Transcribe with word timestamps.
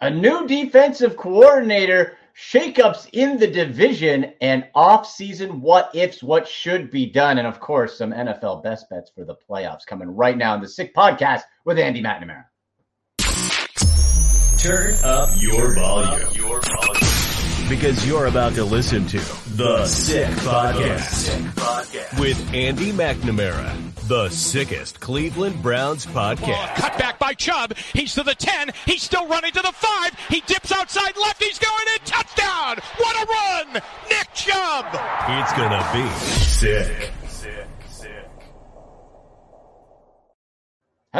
A 0.00 0.08
new 0.08 0.46
defensive 0.46 1.16
coordinator, 1.16 2.16
shakeups 2.32 3.08
in 3.14 3.36
the 3.36 3.48
division, 3.48 4.32
and 4.40 4.64
off-season 4.72 5.60
what 5.60 5.90
ifs, 5.92 6.22
what 6.22 6.46
should 6.46 6.88
be 6.88 7.04
done, 7.04 7.38
and 7.38 7.48
of 7.48 7.58
course, 7.58 7.98
some 7.98 8.12
NFL 8.12 8.62
best 8.62 8.88
bets 8.88 9.10
for 9.12 9.24
the 9.24 9.34
playoffs 9.34 9.84
coming 9.84 10.08
right 10.08 10.36
now 10.36 10.54
in 10.54 10.60
the 10.60 10.68
Sick 10.68 10.94
Podcast 10.94 11.42
with 11.64 11.80
Andy 11.80 12.00
McNamara. 12.00 12.44
Turn 14.60 14.94
up 15.02 15.30
your 15.36 15.74
volume. 15.74 16.32
Your 16.32 16.60
volume. 16.60 16.77
Because 17.68 18.06
you're 18.06 18.26
about 18.26 18.54
to 18.54 18.64
listen 18.64 19.06
to 19.08 19.18
The 19.56 19.84
Sick 19.86 20.28
Podcast 20.28 22.18
with 22.18 22.54
Andy 22.54 22.92
McNamara 22.92 23.88
the 24.08 24.30
sickest 24.30 25.00
Cleveland 25.00 25.62
Browns 25.62 26.06
podcast. 26.06 26.76
Cut 26.76 26.98
back 26.98 27.18
by 27.18 27.34
Chubb. 27.34 27.76
He's 27.92 28.14
to 28.14 28.22
the 28.22 28.34
10. 28.34 28.70
He's 28.86 29.02
still 29.02 29.28
running 29.28 29.52
to 29.52 29.60
the 29.60 29.70
5. 29.70 30.18
He 30.30 30.40
dips 30.46 30.72
outside 30.72 31.14
left. 31.18 31.42
He's 31.42 31.58
going 31.58 31.86
in. 31.92 31.98
Touchdown. 32.06 32.78
What 32.96 33.16
a 33.16 33.26
run. 33.30 33.82
Nick 34.08 34.32
Chubb. 34.32 34.86
It's 35.28 35.52
going 35.52 35.70
to 35.70 35.90
be 35.92 36.08
sick. 36.24 37.12
Sick, 37.28 37.68
sick. 37.90 38.30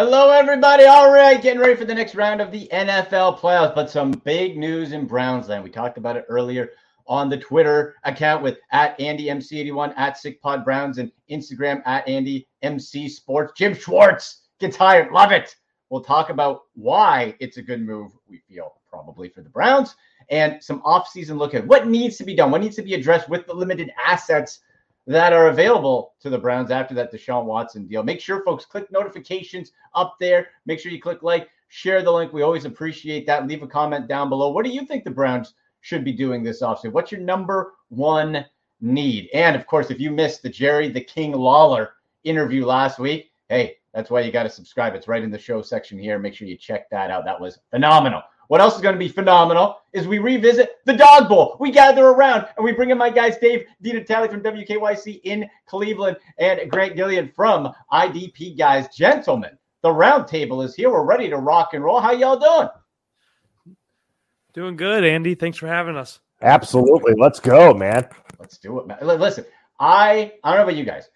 Hello, 0.01 0.31
everybody. 0.31 0.85
All 0.85 1.13
right, 1.13 1.43
getting 1.43 1.59
ready 1.59 1.75
for 1.75 1.85
the 1.85 1.93
next 1.93 2.15
round 2.15 2.41
of 2.41 2.53
the 2.53 2.69
NFL 2.73 3.41
playoffs, 3.41 3.75
but 3.75 3.91
some 3.91 4.13
big 4.13 4.57
news 4.57 4.93
in 4.93 5.09
Brownsland. 5.09 5.65
We 5.65 5.71
talked 5.71 5.99
about 5.99 6.17
it 6.17 6.25
earlier 6.29 6.71
on 7.09 7.29
the 7.29 7.37
Twitter 7.37 7.97
account 8.05 8.41
with 8.41 8.59
at 8.71 8.97
AndyMC81, 9.01 9.95
at 9.97 10.17
SickPod 10.17 10.65
Browns, 10.65 10.99
and 10.99 11.11
Instagram 11.29 11.83
at 11.85 12.07
AndyMC 12.07 13.11
Sports. 13.11 13.55
Jim 13.57 13.75
Schwartz 13.75 14.43
gets 14.61 14.77
hired. 14.77 15.11
Love 15.11 15.33
it. 15.33 15.57
We'll 15.91 16.05
talk 16.05 16.31
about 16.31 16.61
why 16.75 17.35
it's 17.41 17.57
a 17.57 17.63
good 17.63 17.85
move, 17.85 18.13
we 18.29 18.39
feel, 18.49 18.75
probably 18.89 19.29
for 19.29 19.43
the 19.43 19.51
Browns, 19.51 19.97
and 20.31 20.63
some 20.63 20.81
offseason 20.83 21.39
look 21.39 21.55
at 21.55 21.67
what 21.67 21.89
needs 21.89 22.17
to 22.19 22.25
be 22.25 22.37
done, 22.37 22.53
what 22.53 22.61
needs 22.61 22.77
to 22.77 22.83
be 22.83 22.95
addressed 22.95 23.29
with 23.29 23.49
the 23.49 23.53
limited 23.53 23.91
assets 24.07 24.61
that 25.09 25.33
are 25.33 25.49
available 25.49 26.13
to 26.21 26.29
the 26.29 26.39
Browns 26.39 26.71
after 26.71 26.95
that 26.95 27.11
Deshaun 27.11 27.47
Watson 27.47 27.87
deal. 27.87 28.03
Make 28.03 28.21
sure, 28.21 28.45
folks, 28.45 28.67
click 28.67 28.93
notifications 28.93 29.73
up 29.95 30.17
there. 30.21 30.49
Make 30.67 30.79
sure 30.79 30.93
you 30.93 31.01
click 31.01 31.23
like, 31.23 31.49
share 31.69 32.03
the 32.03 32.13
link. 32.13 32.35
We 32.35 32.43
always 32.43 32.67
appreciate 32.67 33.27
that. 33.27 33.47
Leave 33.47 33.63
a 33.63 33.67
comment 33.67 34.07
down 34.07 34.29
below. 34.29 34.51
What 34.51 34.67
do 34.67 34.71
you 34.71 34.85
think 34.85 35.05
the 35.05 35.11
Browns 35.11 35.55
should 35.81 36.05
be 36.05 36.13
doing 36.13 36.43
this 36.43 36.61
offseason? 36.61 36.93
What's 36.93 37.11
your 37.11 37.23
number 37.23 37.73
one 37.89 38.45
need? 38.83 39.31
And 39.33 39.57
of 39.57 39.67
course, 39.67 39.91
if 39.91 39.99
you 39.99 40.11
missed 40.11 40.43
the 40.43 40.51
Jerry 40.51 40.91
the 40.91 41.01
King 41.01 41.33
Lawler 41.33 41.95
interview 42.25 42.67
last 42.67 42.99
week, 42.99 43.31
hey, 43.49 43.79
that's 43.95 44.11
why 44.11 44.21
you 44.21 44.31
got 44.31 44.43
to 44.43 44.51
subscribe. 44.51 44.95
It's 44.95 45.09
right 45.09 45.25
in 45.25 45.31
the 45.31 45.39
show 45.39 45.63
section 45.63 45.99
here. 45.99 46.19
Make 46.19 46.35
sure 46.35 46.47
you 46.47 46.59
check 46.59 46.91
that 46.91 47.11
out. 47.11 47.25
That 47.25 47.41
was 47.41 47.59
phenomenal. 47.71 48.21
What 48.49 48.63
else 48.63 48.75
is 48.77 48.81
going 48.81 48.95
to 48.95 48.99
be 48.99 49.09
phenomenal 49.09 49.79
is 49.93 50.09
we 50.09 50.19
revisit 50.19 50.79
the 50.87 50.95
Dog 50.95 51.29
Bowl. 51.29 51.57
We 51.61 51.71
gather 51.71 52.07
around 52.07 52.47
and 52.57 52.65
we 52.65 52.73
bring 52.73 52.91
in 52.91 52.99
my 52.99 53.11
guys, 53.11 53.37
Dave 53.39 53.67
DeNatale 53.85 54.31
from 54.31 54.43
WKYC 54.43 55.21
in 55.25 55.49
Cleveland 55.67 56.17
and 56.39 56.71
Grant 56.71 56.97
Gilligan 56.97 57.31
from 57.37 57.73
IDP 57.93 58.57
Guys. 58.57 58.89
Gentlemen, 58.89 59.57
the 59.83 59.93
round 59.93 60.27
table 60.27 60.63
is 60.63 60.75
here. 60.75 60.91
We're 60.91 61.05
ready 61.05 61.29
to 61.29 61.37
rock 61.37 61.75
and 61.75 61.85
roll. 61.85 62.01
How 62.01 62.13
y'all 62.13 62.39
doing? 62.39 63.77
Doing 64.55 64.77
good, 64.77 65.05
Andy. 65.05 65.35
Thanks 65.35 65.59
for 65.59 65.69
having 65.69 65.97
us. 65.97 66.21
Absolutely. 66.41 67.15
Let's 67.19 67.41
go, 67.41 67.75
man. 67.75 68.09
Let's 68.39 68.57
do 68.57 68.81
it, 68.81 68.87
man. 68.87 68.99
Listen, 69.03 69.45
I 69.79 70.33
I 70.43 70.51
don't 70.51 70.59
know 70.59 70.63
about 70.65 70.77
you 70.77 70.85
guys. 70.85 71.11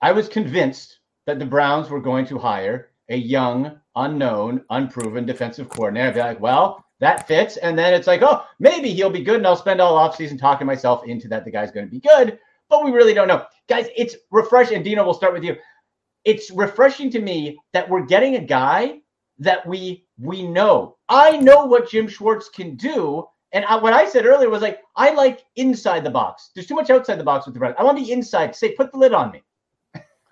I 0.00 0.12
was 0.12 0.28
convinced 0.28 1.00
that 1.26 1.38
the 1.38 1.44
Browns 1.44 1.90
were 1.90 2.00
going 2.00 2.24
to 2.26 2.38
hire 2.38 2.87
a 3.08 3.16
young, 3.16 3.78
unknown, 3.96 4.64
unproven 4.70 5.26
defensive 5.26 5.68
coordinator. 5.68 6.12
Be 6.12 6.20
like, 6.20 6.40
well, 6.40 6.84
that 7.00 7.26
fits. 7.26 7.56
And 7.58 7.78
then 7.78 7.94
it's 7.94 8.06
like, 8.06 8.22
oh, 8.22 8.44
maybe 8.58 8.92
he'll 8.92 9.10
be 9.10 9.22
good. 9.22 9.36
And 9.36 9.46
I'll 9.46 9.56
spend 9.56 9.80
all 9.80 9.96
offseason 9.96 10.38
talking 10.38 10.66
myself 10.66 11.04
into 11.06 11.28
that 11.28 11.44
the 11.44 11.50
guy's 11.50 11.70
going 11.70 11.86
to 11.86 11.90
be 11.90 12.00
good. 12.00 12.38
But 12.68 12.84
we 12.84 12.90
really 12.90 13.14
don't 13.14 13.28
know. 13.28 13.44
Guys, 13.68 13.88
it's 13.96 14.16
refreshing. 14.30 14.76
And 14.76 14.84
Dino, 14.84 15.04
we'll 15.04 15.14
start 15.14 15.32
with 15.32 15.44
you. 15.44 15.56
It's 16.24 16.50
refreshing 16.50 17.10
to 17.12 17.20
me 17.20 17.58
that 17.72 17.88
we're 17.88 18.04
getting 18.04 18.36
a 18.36 18.44
guy 18.44 19.00
that 19.38 19.64
we 19.66 20.04
we 20.18 20.46
know. 20.46 20.96
I 21.08 21.36
know 21.36 21.64
what 21.64 21.88
Jim 21.88 22.08
Schwartz 22.08 22.48
can 22.48 22.76
do. 22.76 23.24
And 23.52 23.64
I, 23.64 23.76
what 23.76 23.94
I 23.94 24.06
said 24.06 24.26
earlier 24.26 24.50
was 24.50 24.60
like, 24.60 24.80
I 24.96 25.12
like 25.12 25.44
inside 25.56 26.04
the 26.04 26.10
box. 26.10 26.50
There's 26.54 26.66
too 26.66 26.74
much 26.74 26.90
outside 26.90 27.18
the 27.18 27.24
box 27.24 27.46
with 27.46 27.54
the 27.54 27.60
Browns. 27.60 27.76
I 27.78 27.84
want 27.84 27.96
to 27.96 28.04
be 28.04 28.12
inside. 28.12 28.54
Say, 28.54 28.72
put 28.72 28.92
the 28.92 28.98
lid 28.98 29.14
on 29.14 29.32
me. 29.32 29.42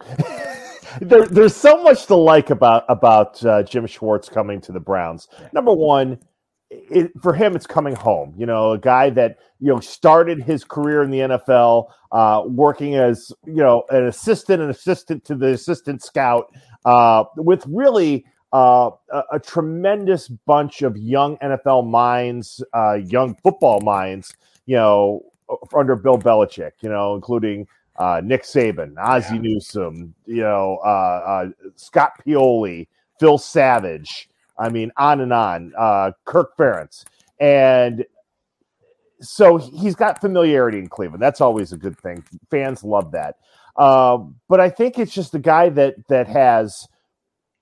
there, 1.00 1.26
there's 1.26 1.56
so 1.56 1.82
much 1.82 2.06
to 2.06 2.14
like 2.14 2.50
about 2.50 2.84
about 2.88 3.44
uh, 3.44 3.62
Jim 3.62 3.86
Schwartz 3.86 4.28
coming 4.28 4.60
to 4.62 4.72
the 4.72 4.80
Browns. 4.80 5.28
Number 5.52 5.72
one, 5.72 6.18
it, 6.70 7.12
for 7.22 7.32
him, 7.32 7.54
it's 7.54 7.66
coming 7.66 7.94
home. 7.94 8.34
You 8.36 8.46
know, 8.46 8.72
a 8.72 8.78
guy 8.78 9.10
that 9.10 9.38
you 9.60 9.72
know 9.72 9.80
started 9.80 10.42
his 10.42 10.64
career 10.64 11.02
in 11.02 11.10
the 11.10 11.20
NFL, 11.20 11.86
uh, 12.12 12.42
working 12.46 12.96
as 12.96 13.32
you 13.46 13.62
know 13.62 13.84
an 13.90 14.06
assistant, 14.06 14.62
an 14.62 14.70
assistant 14.70 15.24
to 15.24 15.34
the 15.34 15.48
assistant 15.48 16.02
scout, 16.02 16.52
uh, 16.84 17.24
with 17.36 17.64
really 17.68 18.24
uh, 18.52 18.90
a, 19.12 19.22
a, 19.32 19.40
tremendous 19.40 20.28
bunch 20.28 20.82
of 20.82 20.96
young 20.96 21.36
NFL 21.38 21.88
minds, 21.88 22.62
uh, 22.74 22.94
young 22.94 23.36
football 23.42 23.80
minds, 23.80 24.34
you 24.66 24.76
know, 24.76 25.20
under 25.74 25.96
Bill 25.96 26.18
Belichick, 26.18 26.72
you 26.80 26.88
know, 26.88 27.14
including 27.14 27.66
uh, 27.98 28.20
Nick 28.22 28.42
Saban, 28.42 28.94
Ozzie 28.98 29.36
yeah. 29.36 29.40
Newsome, 29.40 30.14
you 30.26 30.42
know, 30.42 30.78
uh, 30.84 30.88
uh, 30.88 31.48
Scott 31.76 32.12
Pioli, 32.24 32.88
Phil 33.18 33.38
Savage. 33.38 34.28
I 34.58 34.68
mean, 34.68 34.90
on 34.96 35.20
and 35.20 35.32
on. 35.32 35.72
Uh, 35.76 36.12
Kirk 36.24 36.56
Ferentz, 36.56 37.04
and 37.40 38.04
so 39.20 39.56
he's 39.58 39.94
got 39.94 40.20
familiarity 40.20 40.78
in 40.78 40.88
Cleveland. 40.88 41.22
That's 41.22 41.40
always 41.40 41.72
a 41.72 41.76
good 41.76 41.98
thing. 41.98 42.24
Fans 42.50 42.82
love 42.84 43.12
that. 43.12 43.36
but 43.76 44.60
I 44.60 44.70
think 44.70 44.98
it's 44.98 45.12
just 45.12 45.34
a 45.34 45.38
guy 45.38 45.68
that 45.70 45.94
that 46.08 46.26
has 46.28 46.86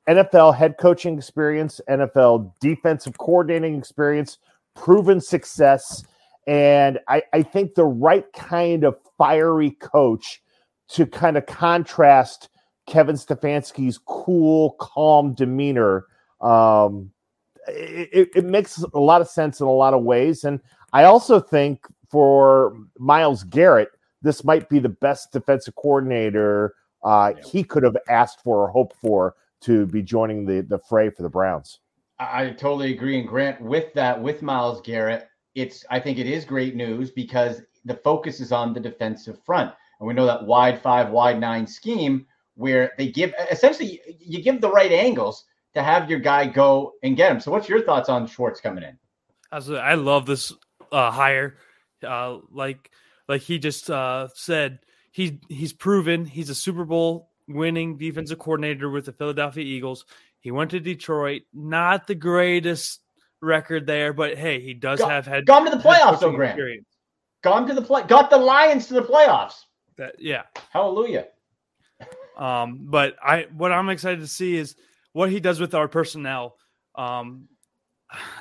NFL 0.08 0.56
head 0.56 0.76
coaching 0.78 1.16
experience, 1.16 1.80
NFL 1.88 2.52
defensive 2.60 3.16
coordinating 3.18 3.78
experience, 3.78 4.38
proven 4.74 5.20
success. 5.20 6.04
And 6.46 6.98
I, 7.08 7.22
I 7.32 7.42
think 7.42 7.74
the 7.74 7.84
right 7.84 8.30
kind 8.32 8.84
of 8.84 8.96
fiery 9.16 9.70
coach 9.72 10.42
to 10.90 11.06
kind 11.06 11.36
of 11.36 11.46
contrast 11.46 12.50
Kevin 12.86 13.16
Stefanski's 13.16 13.98
cool, 13.98 14.72
calm 14.78 15.34
demeanor. 15.34 16.06
Um, 16.40 17.10
it, 17.66 18.30
it 18.34 18.44
makes 18.44 18.78
a 18.78 18.98
lot 18.98 19.20
of 19.20 19.28
sense 19.28 19.60
in 19.60 19.66
a 19.66 19.72
lot 19.72 19.94
of 19.94 20.02
ways. 20.02 20.44
And 20.44 20.60
I 20.92 21.04
also 21.04 21.40
think 21.40 21.86
for 22.10 22.76
Myles 22.98 23.44
Garrett, 23.44 23.88
this 24.22 24.44
might 24.44 24.68
be 24.68 24.78
the 24.78 24.88
best 24.88 25.32
defensive 25.32 25.74
coordinator 25.74 26.74
uh, 27.02 27.34
he 27.44 27.62
could 27.62 27.82
have 27.82 27.96
asked 28.08 28.42
for 28.42 28.62
or 28.64 28.68
hoped 28.68 28.96
for 28.96 29.34
to 29.60 29.86
be 29.86 30.02
joining 30.02 30.46
the 30.46 30.60
the 30.62 30.78
fray 30.78 31.10
for 31.10 31.22
the 31.22 31.28
Browns. 31.28 31.80
I 32.18 32.50
totally 32.50 32.92
agree. 32.92 33.18
And 33.18 33.28
Grant, 33.28 33.60
with 33.60 33.92
that, 33.94 34.20
with 34.22 34.42
Myles 34.42 34.80
Garrett, 34.82 35.28
it's 35.54 35.84
I 35.90 36.00
think 36.00 36.18
it 36.18 36.26
is 36.26 36.44
great 36.44 36.74
news 36.74 37.10
because 37.10 37.62
the 37.84 37.94
focus 37.96 38.40
is 38.40 38.52
on 38.52 38.72
the 38.72 38.80
defensive 38.80 39.42
front. 39.44 39.72
And 39.98 40.08
we 40.08 40.14
know 40.14 40.26
that 40.26 40.44
wide 40.44 40.80
five, 40.82 41.10
wide 41.10 41.40
nine 41.40 41.66
scheme 41.66 42.26
where 42.56 42.92
they 42.98 43.08
give 43.08 43.32
essentially 43.50 44.00
you 44.18 44.42
give 44.42 44.60
the 44.60 44.70
right 44.70 44.92
angles 44.92 45.44
to 45.74 45.82
have 45.82 46.08
your 46.08 46.20
guy 46.20 46.46
go 46.46 46.92
and 47.02 47.16
get 47.16 47.30
him. 47.30 47.40
So 47.40 47.50
what's 47.50 47.68
your 47.68 47.82
thoughts 47.82 48.08
on 48.08 48.26
Schwartz 48.26 48.60
coming 48.60 48.84
in? 48.84 48.96
I 49.50 49.94
love 49.94 50.26
this 50.26 50.52
uh, 50.90 51.10
hire. 51.10 51.58
Uh, 52.02 52.38
like 52.50 52.90
like 53.28 53.42
he 53.42 53.58
just 53.58 53.90
uh, 53.90 54.28
said, 54.34 54.80
he 55.10 55.40
he's 55.48 55.72
proven 55.72 56.24
he's 56.24 56.50
a 56.50 56.54
Super 56.54 56.84
Bowl 56.84 57.30
winning 57.48 57.96
defensive 57.98 58.38
coordinator 58.38 58.90
with 58.90 59.06
the 59.06 59.12
Philadelphia 59.12 59.64
Eagles. 59.64 60.04
He 60.40 60.50
went 60.50 60.70
to 60.72 60.80
Detroit, 60.80 61.42
not 61.52 62.06
the 62.06 62.14
greatest 62.14 63.00
record 63.44 63.86
there, 63.86 64.12
but 64.12 64.36
hey, 64.36 64.60
he 64.60 64.74
does 64.74 65.00
have 65.00 65.26
had 65.26 65.46
gone 65.46 65.64
to 65.64 65.70
the 65.70 65.82
playoffs, 65.82 66.20
though, 66.20 66.32
Grant. 66.32 66.52
Experience. 66.52 66.86
Gone 67.42 67.66
to 67.68 67.74
the 67.74 67.82
play, 67.82 68.02
got 68.04 68.30
the 68.30 68.38
Lions 68.38 68.86
to 68.86 68.94
the 68.94 69.02
playoffs. 69.02 69.54
That, 69.96 70.16
yeah, 70.18 70.42
hallelujah. 70.70 71.26
Um, 72.36 72.86
but 72.90 73.16
I 73.22 73.46
what 73.56 73.70
I'm 73.70 73.90
excited 73.90 74.20
to 74.20 74.26
see 74.26 74.56
is 74.56 74.76
what 75.12 75.30
he 75.30 75.40
does 75.40 75.60
with 75.60 75.74
our 75.74 75.86
personnel. 75.86 76.56
Um, 76.94 77.48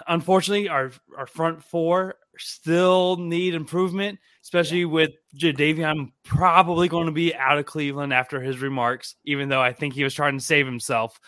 unfortunately, 0.07 0.69
our 0.69 0.91
our 1.17 1.27
front 1.27 1.63
four 1.63 2.15
still 2.37 3.17
need 3.17 3.53
improvement, 3.53 4.19
especially 4.41 4.85
with 4.85 5.11
Jadeveon 5.37 6.11
probably 6.23 6.87
going 6.87 7.05
to 7.05 7.11
be 7.11 7.35
out 7.35 7.59
of 7.59 7.65
Cleveland 7.65 8.13
after 8.13 8.41
his 8.41 8.59
remarks, 8.59 9.15
even 9.25 9.49
though 9.49 9.61
I 9.61 9.73
think 9.73 9.93
he 9.93 10.03
was 10.03 10.13
trying 10.13 10.37
to 10.37 10.43
save 10.43 10.65
himself. 10.65 11.19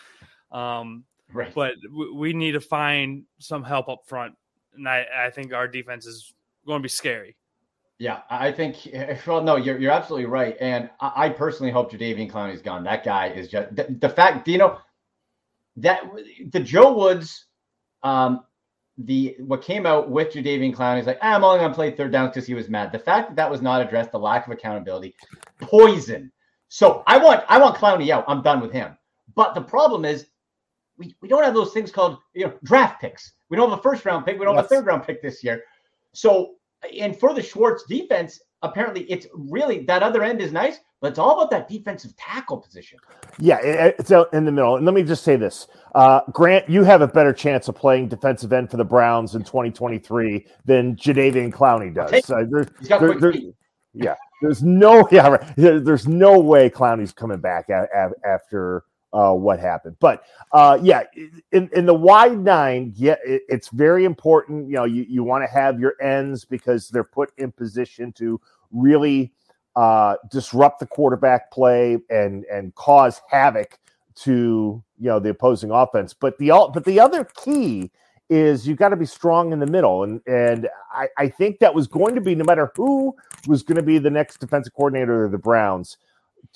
Um, 0.50 1.04
right. 1.32 1.52
But 1.54 1.74
w- 1.82 2.14
we 2.14 2.32
need 2.32 2.52
to 2.52 2.60
find 2.60 3.24
some 3.38 3.62
help 3.62 3.88
up 3.88 4.02
front, 4.06 4.34
and 4.74 4.88
I, 4.88 5.06
I 5.16 5.30
think 5.30 5.52
our 5.52 5.68
defense 5.68 6.06
is 6.06 6.34
going 6.66 6.80
to 6.80 6.82
be 6.82 6.88
scary. 6.88 7.36
Yeah, 7.98 8.20
I 8.28 8.52
think. 8.52 8.88
Well, 9.26 9.42
no, 9.42 9.56
you're 9.56 9.78
you're 9.78 9.92
absolutely 9.92 10.26
right, 10.26 10.56
and 10.60 10.90
I, 11.00 11.12
I 11.16 11.28
personally 11.30 11.72
hope 11.72 11.90
Jadeveon 11.90 12.30
Clowney's 12.30 12.62
gone. 12.62 12.84
That 12.84 13.04
guy 13.04 13.28
is 13.28 13.48
just 13.48 13.74
the, 13.74 13.96
the 14.00 14.08
fact. 14.08 14.46
You 14.48 14.58
know 14.58 14.78
that 15.76 16.02
the 16.52 16.60
Joe 16.60 16.94
Woods, 16.94 17.46
um, 18.02 18.44
the 18.98 19.36
what 19.38 19.62
came 19.62 19.86
out 19.86 20.10
with 20.10 20.32
Jadeveon 20.32 20.74
Clowney 20.74 21.00
is 21.00 21.06
like 21.06 21.18
ah, 21.22 21.34
I'm 21.34 21.44
only 21.44 21.58
going 21.58 21.70
to 21.70 21.74
play 21.74 21.90
third 21.90 22.12
down 22.12 22.28
because 22.28 22.46
he 22.46 22.54
was 22.54 22.68
mad. 22.68 22.92
The 22.92 22.98
fact 22.98 23.30
that 23.30 23.36
that 23.36 23.50
was 23.50 23.62
not 23.62 23.80
addressed, 23.80 24.12
the 24.12 24.18
lack 24.18 24.46
of 24.46 24.52
accountability, 24.52 25.14
poison. 25.60 26.30
So 26.68 27.02
I 27.06 27.16
want 27.16 27.44
I 27.48 27.58
want 27.58 27.76
Clowney 27.76 28.10
out. 28.10 28.24
I'm 28.28 28.42
done 28.42 28.60
with 28.60 28.72
him. 28.72 28.96
But 29.34 29.54
the 29.54 29.62
problem 29.62 30.04
is 30.04 30.26
we, 30.98 31.14
we 31.20 31.28
don't 31.28 31.44
have 31.44 31.54
those 31.54 31.72
things 31.72 31.90
called 31.90 32.18
you 32.34 32.46
know 32.46 32.54
draft 32.64 33.00
picks. 33.00 33.32
We 33.48 33.56
don't 33.56 33.70
have 33.70 33.78
a 33.78 33.82
first 33.82 34.04
round 34.04 34.24
pick. 34.24 34.38
We 34.38 34.44
don't 34.44 34.54
yes. 34.54 34.64
have 34.64 34.72
a 34.72 34.74
third 34.74 34.86
round 34.86 35.04
pick 35.04 35.22
this 35.22 35.42
year. 35.44 35.62
So 36.12 36.54
and 36.98 37.18
for 37.18 37.34
the 37.34 37.42
Schwartz 37.42 37.84
defense, 37.88 38.40
apparently 38.62 39.02
it's 39.10 39.26
really 39.32 39.84
that 39.84 40.02
other 40.02 40.22
end 40.22 40.40
is 40.40 40.52
nice, 40.52 40.78
but 41.00 41.08
it's 41.08 41.18
all 41.18 41.38
about 41.38 41.50
that 41.50 41.68
defensive 41.68 42.16
tackle 42.16 42.58
position. 42.58 42.98
Yeah, 43.38 43.58
it's 43.62 44.12
out 44.12 44.32
in 44.32 44.44
the 44.44 44.52
middle. 44.52 44.76
And 44.76 44.84
let 44.84 44.94
me 44.94 45.02
just 45.02 45.24
say 45.24 45.36
this 45.36 45.68
uh, 45.94 46.20
Grant, 46.32 46.68
you 46.68 46.84
have 46.84 47.02
a 47.02 47.08
better 47.08 47.32
chance 47.32 47.68
of 47.68 47.74
playing 47.74 48.08
defensive 48.08 48.52
end 48.52 48.70
for 48.70 48.76
the 48.76 48.84
Browns 48.84 49.34
in 49.34 49.42
2023 49.42 50.46
than 50.64 50.96
Jadeveon 50.96 51.52
Clowney 51.52 51.94
does. 51.94 52.30
Uh, 52.30 52.44
there, 52.50 53.18
there, 53.18 53.32
yeah, 53.92 54.14
there's 54.42 54.62
no 54.62 55.08
yeah, 55.12 55.28
right. 55.28 55.56
there's 55.56 56.06
no 56.06 56.38
way 56.38 56.70
Clowney's 56.70 57.12
coming 57.12 57.38
back 57.38 57.68
a, 57.68 57.86
a, 57.94 58.28
after 58.28 58.84
uh, 59.16 59.32
what 59.32 59.58
happened. 59.58 59.96
But 59.98 60.24
uh, 60.52 60.78
yeah, 60.82 61.04
in, 61.52 61.70
in 61.72 61.86
the 61.86 61.94
wide 61.94 62.38
nine, 62.38 62.92
yeah, 62.96 63.16
it, 63.24 63.42
it's 63.48 63.68
very 63.70 64.04
important. 64.04 64.68
You 64.68 64.74
know, 64.74 64.84
you, 64.84 65.06
you 65.08 65.24
want 65.24 65.42
to 65.42 65.48
have 65.48 65.80
your 65.80 65.94
ends 66.02 66.44
because 66.44 66.90
they're 66.90 67.02
put 67.02 67.30
in 67.38 67.50
position 67.50 68.12
to 68.12 68.38
really 68.70 69.32
uh, 69.74 70.16
disrupt 70.30 70.80
the 70.80 70.86
quarterback 70.86 71.50
play 71.50 71.98
and 72.10 72.44
and 72.44 72.74
cause 72.74 73.22
havoc 73.30 73.78
to 74.16 74.82
you 74.98 75.08
know 75.08 75.18
the 75.18 75.30
opposing 75.30 75.70
offense. 75.70 76.12
But 76.12 76.36
the 76.36 76.48
but 76.74 76.84
the 76.84 77.00
other 77.00 77.24
key 77.24 77.90
is 78.28 78.68
you 78.68 78.74
got 78.74 78.90
to 78.90 78.96
be 78.96 79.06
strong 79.06 79.52
in 79.52 79.60
the 79.60 79.66
middle, 79.66 80.02
and 80.02 80.20
and 80.26 80.68
I, 80.92 81.08
I 81.16 81.28
think 81.28 81.60
that 81.60 81.74
was 81.74 81.86
going 81.86 82.14
to 82.16 82.20
be 82.20 82.34
no 82.34 82.44
matter 82.44 82.70
who 82.76 83.14
was 83.46 83.62
going 83.62 83.76
to 83.76 83.82
be 83.82 83.96
the 83.96 84.10
next 84.10 84.40
defensive 84.40 84.74
coordinator 84.74 85.24
of 85.24 85.32
the 85.32 85.38
Browns. 85.38 85.96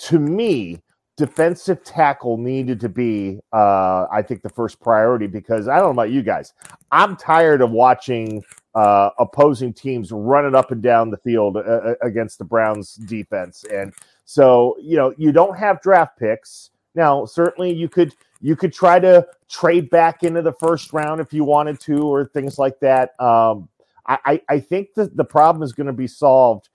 To 0.08 0.18
me, 0.18 0.80
defensive 1.20 1.84
tackle 1.84 2.38
needed 2.38 2.80
to 2.80 2.88
be, 2.88 3.38
uh, 3.52 4.06
I 4.10 4.22
think, 4.22 4.40
the 4.40 4.48
first 4.48 4.80
priority 4.80 5.26
because 5.26 5.68
I 5.68 5.76
don't 5.76 5.84
know 5.84 5.90
about 5.90 6.10
you 6.10 6.22
guys. 6.22 6.54
I'm 6.90 7.14
tired 7.14 7.60
of 7.60 7.70
watching 7.70 8.42
uh, 8.74 9.10
opposing 9.18 9.74
teams 9.74 10.12
running 10.12 10.54
up 10.54 10.70
and 10.70 10.82
down 10.82 11.10
the 11.10 11.18
field 11.18 11.58
uh, 11.58 11.60
uh, 11.60 11.94
against 12.00 12.38
the 12.38 12.44
Browns 12.44 12.94
defense. 12.94 13.66
And 13.70 13.92
so, 14.24 14.78
you 14.80 14.96
know, 14.96 15.12
you 15.18 15.30
don't 15.30 15.58
have 15.58 15.82
draft 15.82 16.18
picks. 16.18 16.70
Now, 16.94 17.26
certainly 17.26 17.70
you 17.70 17.90
could 17.90 18.14
you 18.40 18.56
could 18.56 18.72
try 18.72 18.98
to 18.98 19.26
trade 19.50 19.90
back 19.90 20.22
into 20.22 20.40
the 20.40 20.54
first 20.54 20.94
round 20.94 21.20
if 21.20 21.34
you 21.34 21.44
wanted 21.44 21.78
to, 21.80 21.98
or 21.98 22.24
things 22.24 22.58
like 22.58 22.80
that. 22.80 23.10
Um, 23.20 23.68
I, 24.06 24.40
I 24.48 24.58
think 24.58 24.94
that 24.94 25.16
the 25.16 25.24
problem 25.24 25.62
is 25.62 25.72
going 25.72 25.86
to 25.86 25.92
be 25.92 26.06
solved 26.06 26.70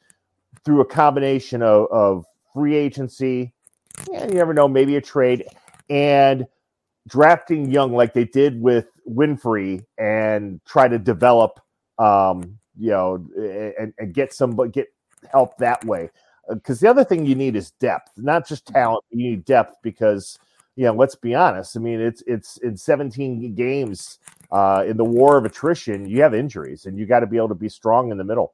through 0.63 0.81
a 0.81 0.85
combination 0.85 1.63
of, 1.63 1.87
of 1.91 2.25
free 2.53 2.75
agency 2.75 3.51
yeah, 4.11 4.25
you 4.27 4.33
never 4.33 4.53
know, 4.53 4.67
maybe 4.67 4.95
a 4.95 5.01
trade 5.01 5.45
and 5.89 6.45
drafting 7.07 7.69
young 7.71 7.93
like 7.93 8.13
they 8.13 8.25
did 8.25 8.59
with 8.59 8.87
Winfrey 9.07 9.85
and 9.97 10.59
try 10.65 10.87
to 10.87 10.97
develop, 10.97 11.59
um, 11.99 12.57
you 12.77 12.89
know, 12.89 13.25
and, 13.77 13.93
and 13.97 14.13
get 14.13 14.33
some, 14.33 14.55
get 14.71 14.87
help 15.31 15.57
that 15.57 15.83
way. 15.85 16.09
Because 16.49 16.79
uh, 16.79 16.81
the 16.85 16.89
other 16.89 17.03
thing 17.03 17.25
you 17.25 17.35
need 17.35 17.55
is 17.55 17.71
depth, 17.71 18.11
not 18.17 18.47
just 18.47 18.65
mm-hmm. 18.65 18.75
talent. 18.75 19.03
You 19.09 19.29
need 19.31 19.45
depth 19.45 19.77
because, 19.81 20.37
you 20.75 20.85
know, 20.85 20.93
let's 20.93 21.15
be 21.15 21.33
honest. 21.33 21.75
I 21.75 21.79
mean, 21.79 21.99
it's 21.99 22.23
it's 22.27 22.57
in 22.57 22.77
17 22.77 23.55
games 23.55 24.19
uh, 24.51 24.83
in 24.87 24.97
the 24.97 25.05
war 25.05 25.37
of 25.37 25.45
attrition. 25.45 26.07
You 26.07 26.21
have 26.21 26.33
injuries, 26.35 26.85
and 26.85 26.99
you 26.99 27.05
got 27.05 27.21
to 27.21 27.27
be 27.27 27.37
able 27.37 27.49
to 27.49 27.55
be 27.55 27.69
strong 27.69 28.11
in 28.11 28.17
the 28.17 28.23
middle. 28.23 28.53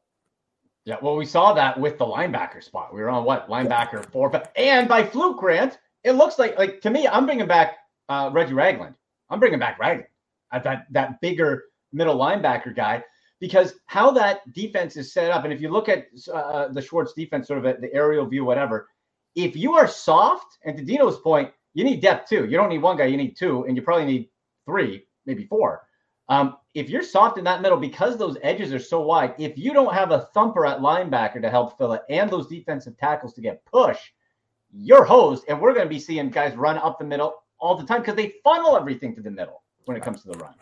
Yeah, 0.86 0.95
well, 1.01 1.16
we 1.16 1.25
saw 1.25 1.54
that 1.54 1.80
with 1.80 2.00
the 2.00 2.06
linebacker 2.06 2.63
spot. 2.63 2.94
We 2.94 3.01
were 3.01 3.10
on 3.10 3.24
what 3.24 3.48
linebacker 3.48 4.04
four, 4.12 4.31
and 4.56 4.88
by 4.88 5.04
fluke, 5.04 5.38
Grant, 5.38 5.78
it 6.04 6.13
looks 6.13 6.39
like 6.39 6.57
like 6.57 6.81
to 6.81 6.89
me, 6.89 7.07
I'm 7.07 7.25
bringing 7.25 7.48
back 7.48 7.78
uh, 8.10 8.31
Reggie 8.33 8.54
Ragland. 8.54 8.95
I'm 9.30 9.39
bringing 9.39 9.60
back 9.60 9.80
Ragland, 9.80 10.07
at 10.51 10.63
that 10.63 10.88
that 10.92 11.22
bigger 11.22 11.66
middle 11.94 12.18
linebacker 12.18 12.75
guy, 12.75 13.04
because 13.39 13.75
how 13.86 14.10
that 14.12 14.51
defense 14.54 14.98
is 14.98 15.13
set 15.13 15.30
up, 15.30 15.44
and 15.44 15.54
if 15.54 15.62
you 15.62 15.69
look 15.69 15.88
at 15.88 16.07
uh, 16.33 16.69
the 16.69 16.81
Schwartz 16.81 17.13
defense, 17.13 17.48
sort 17.48 17.60
of 17.60 17.66
at 17.66 17.80
the 17.80 17.94
aerial 17.94 18.25
view, 18.25 18.44
whatever, 18.44 18.89
if 19.36 19.56
you 19.56 19.74
are 19.74 19.88
soft, 19.88 20.57
and 20.66 20.75
to 20.77 20.84
Dino's 20.84 21.19
point, 21.19 21.51
you 21.75 21.84
need 21.84 22.01
depth 22.01 22.27
too. 22.27 22.45
You 22.45 22.57
don't 22.57 22.69
need 22.69 22.81
one 22.81 22.98
guy, 22.98 23.06
you 23.06 23.18
need 23.18 23.38
two, 23.38 23.66
and 23.66 23.77
you 23.77 23.84
probably 23.84 24.06
need 24.06 24.30
three, 24.66 25.06
maybe 25.27 25.45
four. 25.45 25.84
Um, 26.31 26.56
if 26.75 26.89
you're 26.89 27.04
soft 27.04 27.38
in 27.38 27.44
that 27.44 27.62
middle 27.62 27.78
because 27.78 28.18
those 28.18 28.38
edges 28.42 28.74
are 28.74 28.80
so 28.80 29.01
wide, 29.01 29.36
if 29.38 29.57
you 29.57 29.74
don't 29.74 29.94
have 29.94 30.12
a 30.12 30.30
thumper 30.33 30.66
at 30.66 30.80
linebacker 30.80 31.42
to 31.42 31.50
help 31.50 31.78
fill 31.78 31.92
it 31.92 32.04
and 32.10 32.30
those 32.30 32.48
defensive 32.48 32.98
tackles 32.98 33.33
to 33.33 33.42
get 33.42 33.66
push, 33.66 33.98
you're 34.74 35.04
hosed. 35.04 35.44
And 35.50 35.60
we're 35.60 35.74
going 35.74 35.86
to 35.86 35.89
be 35.89 36.00
seeing 36.00 36.30
guys 36.30 36.56
run 36.56 36.78
up 36.78 37.00
the 37.00 37.06
middle 37.06 37.44
all 37.60 37.75
the 37.75 37.86
time 37.86 38.00
because 38.00 38.16
they 38.16 38.36
funnel 38.45 38.78
everything 38.78 39.13
to 39.16 39.22
the 39.22 39.30
middle 39.30 39.62
when 39.83 39.98
it 39.98 40.04
comes 40.04 40.22
to 40.22 40.30
the 40.30 40.38
run. 40.38 40.54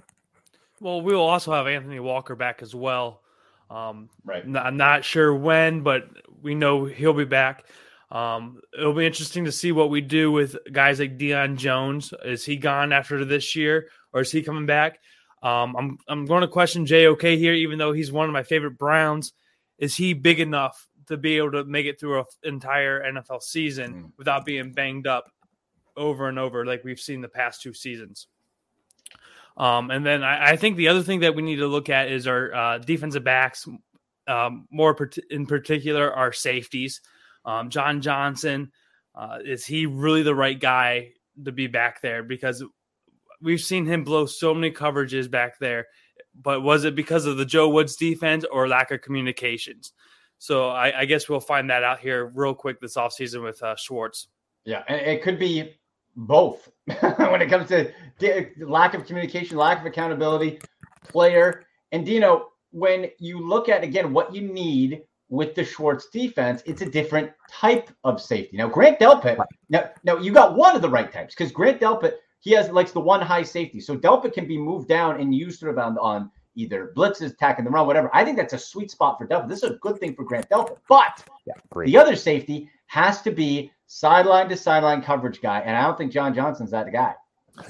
Well, 0.80 1.02
we 1.02 1.14
will 1.14 1.22
also 1.22 1.54
have 1.54 1.68
Anthony 1.68 2.00
Walker 2.00 2.36
back 2.36 2.64
as 2.64 2.74
well. 2.74 3.22
Um, 3.70 4.10
right. 4.26 4.44
I'm 4.44 4.78
not 4.78 5.06
sure 5.06 5.36
when, 5.36 5.84
but 5.84 6.10
we 6.42 6.56
know 6.56 6.86
he'll 6.86 7.14
be 7.14 7.26
back. 7.26 7.66
Um, 8.10 8.60
it'll 8.76 8.94
be 8.94 9.06
interesting 9.06 9.46
to 9.46 9.52
see 9.52 9.72
what 9.72 9.92
we 9.92 10.02
do 10.02 10.32
with 10.32 10.58
guys 10.72 11.00
like 11.00 11.20
Deion 11.20 11.58
Jones. 11.58 12.12
Is 12.26 12.44
he 12.44 12.58
gone 12.58 12.92
after 12.92 13.24
this 13.24 13.56
year, 13.56 13.90
or 14.14 14.22
is 14.22 14.32
he 14.32 14.42
coming 14.42 14.66
back? 14.66 14.98
Um, 15.42 15.76
I'm 15.76 15.98
I'm 16.08 16.26
going 16.26 16.42
to 16.42 16.48
question 16.48 16.86
JOK 16.86 17.22
here, 17.22 17.54
even 17.54 17.80
though 17.80 17.94
he's 17.94 18.12
one 18.12 18.28
of 18.28 18.34
my 18.34 18.44
favorite 18.44 18.78
Browns. 18.78 19.34
Is 19.78 19.96
he 19.96 20.14
big 20.14 20.40
enough 20.40 20.88
to 21.08 21.18
be 21.18 21.38
able 21.38 21.52
to 21.54 21.64
make 21.64 21.86
it 21.86 22.00
through 22.00 22.20
an 22.20 22.26
entire 22.44 23.02
NFL 23.02 23.42
season 23.42 23.94
mm. 23.94 24.12
without 24.18 24.46
being 24.46 24.74
banged 24.74 25.08
up 25.08 25.32
over 25.96 26.28
and 26.28 26.38
over 26.38 26.66
like 26.66 26.84
we've 26.84 27.00
seen 27.00 27.22
the 27.22 27.30
past 27.30 27.62
two 27.62 27.74
seasons? 27.74 28.28
Um, 29.58 29.92
and 29.92 30.06
then 30.06 30.24
I, 30.24 30.52
I, 30.52 30.56
think 30.56 30.78
the 30.78 30.88
other 30.88 31.04
thing 31.04 31.20
that 31.20 31.36
we 31.36 31.42
need 31.42 31.58
to 31.58 31.68
look 31.68 31.90
at 31.90 32.10
is 32.10 32.28
our 32.28 32.54
uh, 32.54 32.78
defensive 32.78 33.26
backs, 33.26 33.68
um, 34.26 34.68
more 34.72 34.96
in 35.30 35.48
particular 35.48 36.14
our 36.14 36.32
safeties. 36.32 37.02
Um, 37.44 37.70
John 37.70 38.00
Johnson, 38.00 38.72
uh, 39.16 39.40
is 39.44 39.66
he 39.66 39.86
really 39.86 40.24
the 40.24 40.36
right 40.36 40.58
guy 40.58 41.12
to 41.44 41.52
be 41.52 41.68
back 41.68 42.02
there? 42.02 42.24
Because 42.24 42.64
we've 43.42 43.62
seen 43.62 43.86
him 43.86 44.04
blow 44.04 44.26
so 44.26 44.54
many 44.54 44.72
coverages 44.72 45.30
back 45.30 45.60
there. 45.60 45.88
But 46.42 46.62
was 46.62 46.86
it 46.86 46.96
because 46.96 47.26
of 47.26 47.38
the 47.38 47.46
Joe 47.46 47.70
Woods 47.70 47.96
defense 47.96 48.46
or 48.52 48.68
lack 48.68 48.92
of 48.92 49.02
communications? 49.02 49.94
So 50.38 50.70
I, 50.70 51.02
I 51.02 51.06
guess 51.06 51.28
we'll 51.28 51.42
find 51.42 51.70
that 51.70 51.84
out 51.84 52.00
here 52.00 52.32
real 52.34 52.54
quick 52.54 52.80
this 52.80 52.96
offseason 52.96 53.44
with 53.44 53.62
uh, 53.62 53.76
Schwartz. 53.76 54.28
Yeah, 54.64 54.84
it 54.88 55.22
could 55.22 55.38
be 55.38 55.76
both 56.16 56.70
when 56.86 57.42
it 57.42 57.50
comes 57.50 57.70
to 57.70 57.92
lack 58.60 58.94
of 58.94 59.06
communication, 59.06 59.58
lack 59.58 59.82
of 59.82 59.86
accountability, 59.86 60.60
player. 61.08 61.66
And 61.92 62.06
Dino, 62.06 62.50
when 62.72 63.10
you 63.20 63.46
look 63.46 63.68
at 63.68 63.84
again 63.84 64.14
what 64.14 64.34
you 64.34 64.42
need 64.42 65.02
with 65.30 65.56
the 65.56 65.64
Schwartz 65.64 66.08
defense, 66.10 66.64
it's 66.66 66.82
a 66.82 66.90
different 66.90 67.32
type 67.50 67.90
of 68.04 68.22
safety. 68.22 68.58
Now, 68.58 68.68
Grant 68.68 69.00
Delpit, 69.00 69.44
now, 69.70 69.90
now 70.04 70.18
you 70.18 70.32
got 70.32 70.56
one 70.56 70.76
of 70.76 70.82
the 70.82 70.90
right 70.90 71.12
types 71.12 71.36
because 71.36 71.52
Grant 71.52 71.82
Delpit 71.82 72.14
he 72.40 72.52
has 72.52 72.70
likes 72.70 72.92
the 72.92 73.00
one 73.00 73.22
high 73.22 73.44
safety. 73.44 73.80
So 73.80 73.98
Delpit 73.98 74.34
can 74.34 74.48
be 74.48 74.58
moved 74.58 74.88
down 74.88 75.20
and 75.20 75.34
used 75.34 75.64
of 75.64 75.78
on, 75.78 75.98
on 75.98 76.32
either 76.56 76.94
blitzes, 76.96 77.34
attacking 77.34 77.66
the 77.66 77.72
run, 77.72 77.88
whatever. 77.88 78.10
I 78.14 78.24
think 78.24 78.38
that's 78.38 78.54
a 78.54 78.58
sweet 78.58 78.92
spot 78.92 79.18
for 79.18 79.28
Delpit. 79.28 79.50
This 79.50 79.64
is 79.64 79.72
a 79.72 79.76
good 79.76 80.00
thing 80.00 80.16
for 80.16 80.24
Grant 80.24 80.50
Delpit. 80.50 80.78
But 80.88 81.24
yeah, 81.46 81.54
the 81.86 81.98
other 81.98 82.16
safety 82.16 82.70
has 82.88 83.22
to 83.22 83.32
be 83.32 83.72
sideline 83.88 84.50
to 84.50 84.58
sideline 84.58 85.02
coverage 85.02 85.42
guy. 85.42 85.60
And 85.60 85.76
I 85.76 85.82
don't 85.84 85.98
think 85.98 86.12
John 86.12 86.34
Johnson's 86.34 86.72
that 86.72 86.92
guy. 86.92 87.14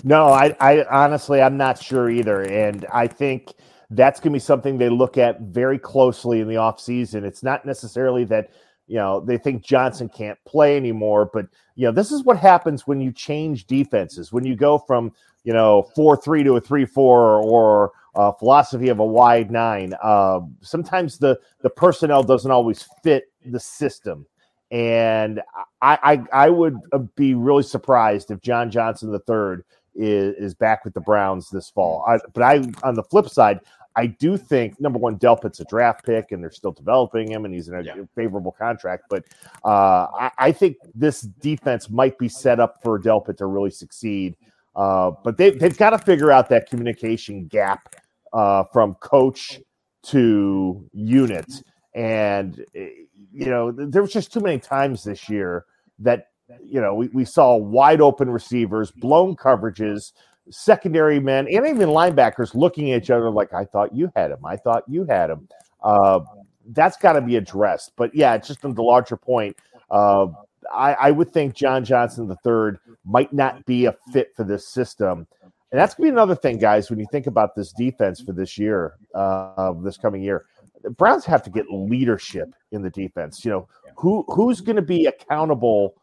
No, 0.04 0.28
I, 0.28 0.56
I 0.60 0.86
honestly, 0.86 1.42
I'm 1.42 1.58
not 1.58 1.82
sure 1.82 2.10
either. 2.10 2.42
And 2.44 2.86
I 2.94 3.08
think 3.08 3.54
that's 3.90 4.20
going 4.20 4.32
to 4.32 4.36
be 4.36 4.40
something 4.40 4.78
they 4.78 4.90
look 4.90 5.18
at 5.18 5.42
very 5.42 5.80
closely 5.80 6.42
in 6.42 6.48
the 6.48 6.56
offseason. 6.56 7.24
It's 7.24 7.44
not 7.44 7.66
necessarily 7.66 8.24
that– 8.26 8.52
you 8.90 8.96
know 8.96 9.20
they 9.22 9.38
think 9.38 9.64
Johnson 9.64 10.10
can't 10.10 10.38
play 10.46 10.76
anymore. 10.76 11.30
But 11.32 11.46
you 11.76 11.86
know 11.86 11.92
this 11.92 12.12
is 12.12 12.24
what 12.24 12.38
happens 12.38 12.88
when 12.88 13.00
you 13.00 13.12
change 13.12 13.68
defenses. 13.68 14.34
When 14.34 14.46
you 14.46 14.56
go 14.56 14.80
from 14.80 15.14
you 15.44 15.54
know 15.54 15.84
four 15.96 16.18
three 16.18 16.44
to 16.44 16.58
a 16.58 16.62
three 16.62 16.86
four 16.86 17.42
or 17.42 17.92
uh, 18.16 18.32
philosophy 18.34 18.90
of 18.90 19.00
a 19.00 19.06
wide 19.06 19.52
nine. 19.52 19.94
Uh, 20.02 20.42
sometimes 20.62 21.20
the 21.20 21.40
the 21.62 21.70
personnel 21.70 22.24
doesn't 22.24 22.52
always 22.52 22.90
fit 23.04 23.32
the 23.46 23.60
system, 23.60 24.26
and 24.72 25.40
I 25.82 26.26
I, 26.34 26.46
I 26.46 26.50
would 26.50 26.78
uh, 26.92 26.98
be 27.16 27.36
really 27.36 27.64
surprised 27.64 28.32
if 28.32 28.42
John 28.42 28.72
Johnson 28.72 29.14
III 29.14 29.64
is, 29.96 30.36
is 30.36 30.54
back 30.56 30.84
with 30.84 30.96
the 30.96 31.02
Browns 31.02 31.50
this 31.50 31.70
fall. 31.70 32.04
I, 32.08 32.18
but 32.34 32.42
I 32.42 32.64
on 32.82 32.96
the 32.96 33.04
flip 33.04 33.30
side, 33.30 33.60
I 34.00 34.06
do 34.06 34.38
think 34.38 34.80
number 34.80 34.98
one, 34.98 35.20
Delpit's 35.20 35.60
a 35.60 35.66
draft 35.66 36.06
pick, 36.06 36.32
and 36.32 36.42
they're 36.42 36.52
still 36.52 36.72
developing 36.72 37.30
him, 37.30 37.44
and 37.44 37.54
he's 37.54 37.68
in 37.68 37.76
a 37.76 37.84
yeah. 37.84 37.96
favorable 38.16 38.54
contract. 38.54 39.04
But 39.10 39.26
uh, 39.66 40.08
I, 40.18 40.32
I, 40.38 40.52
think 40.54 40.78
this 40.96 41.22
defense 41.22 41.90
might 41.90 42.18
be 42.18 42.30
set 42.30 42.62
up 42.62 42.82
for 42.82 42.98
Delpit 42.98 43.36
to 43.38 43.46
really 43.46 43.72
succeed. 43.72 44.38
Uh, 44.74 45.12
but 45.26 45.36
they, 45.36 45.50
they've 45.50 45.78
got 45.78 45.90
to 45.90 45.98
figure 45.98 46.32
out 46.32 46.48
that 46.48 46.70
communication 46.70 47.48
gap 47.48 47.94
uh, 48.32 48.64
from 48.72 48.96
coach 48.96 49.60
to 50.04 50.90
unit. 50.94 51.52
And, 51.94 52.64
eh, 52.76 52.90
you 53.34 53.48
know, 53.48 53.70
there 53.74 54.02
was 54.02 54.14
just 54.14 54.32
too 54.32 54.40
many 54.40 54.60
times 54.60 55.04
this 55.04 55.28
year 55.28 55.66
that, 56.00 56.28
you 56.64 56.80
know, 56.80 56.96
we, 56.96 57.10
we 57.10 57.26
saw 57.26 57.58
wide 57.58 58.00
open 58.00 58.30
receivers, 58.30 58.92
blown 58.92 59.36
coverages, 59.36 60.14
secondary 60.52 61.20
men, 61.20 61.48
and 61.48 61.68
even 61.68 61.90
linebackers 61.90 62.56
looking 62.56 62.92
at 62.92 63.04
each 63.04 63.10
other 63.10 63.30
like, 63.30 63.54
I 63.54 63.66
thought 63.66 63.96
you 63.96 64.12
had 64.16 64.32
him. 64.32 64.46
I 64.46 64.56
thought 64.56 64.84
you 64.88 65.06
had 65.06 65.30
him. 65.30 65.48
Uh, 65.84 66.22
that's 66.70 66.98
got 66.98 67.14
to 67.14 67.22
be 67.22 67.36
addressed. 67.36 67.94
But 67.96 68.14
yeah, 68.14 68.38
just 68.38 68.64
on 68.66 68.74
the 68.74 68.84
larger 68.84 69.18
point, 69.18 69.58
uh, 69.90 70.28
I, 70.74 70.94
I, 70.94 71.12
would 71.12 71.32
think 71.32 71.56
John 71.56 71.84
Johnson 71.84 72.30
III 72.30 72.80
might 73.06 73.34
not 73.34 73.66
be 73.66 73.86
a 73.86 73.96
fit 74.12 74.34
for 74.36 74.44
this 74.44 74.68
system. 74.68 75.26
And 75.72 75.80
that's 75.80 75.94
going 75.94 76.08
to 76.08 76.12
be 76.12 76.16
another 76.16 76.36
thing, 76.36 76.58
guys, 76.58 76.90
when 76.90 77.00
you 77.00 77.06
think 77.12 77.28
about 77.28 77.56
this 77.56 77.72
defense 77.72 78.22
for 78.22 78.34
this 78.34 78.58
year, 78.58 78.96
uh, 79.16 79.74
this 79.84 79.98
coming 79.98 80.22
year. 80.22 80.46
The 80.84 80.90
Browns 80.90 81.26
have 81.26 81.44
to 81.44 81.50
get 81.50 81.66
leadership 81.70 82.50
in 82.72 82.82
the 82.82 82.90
defense. 82.90 83.44
You 83.44 83.52
know, 83.52 83.68
who 83.96 84.24
who's 84.30 84.62
going 84.62 84.78
to 84.78 84.82
be 84.82 85.06
accountable? 85.06 85.96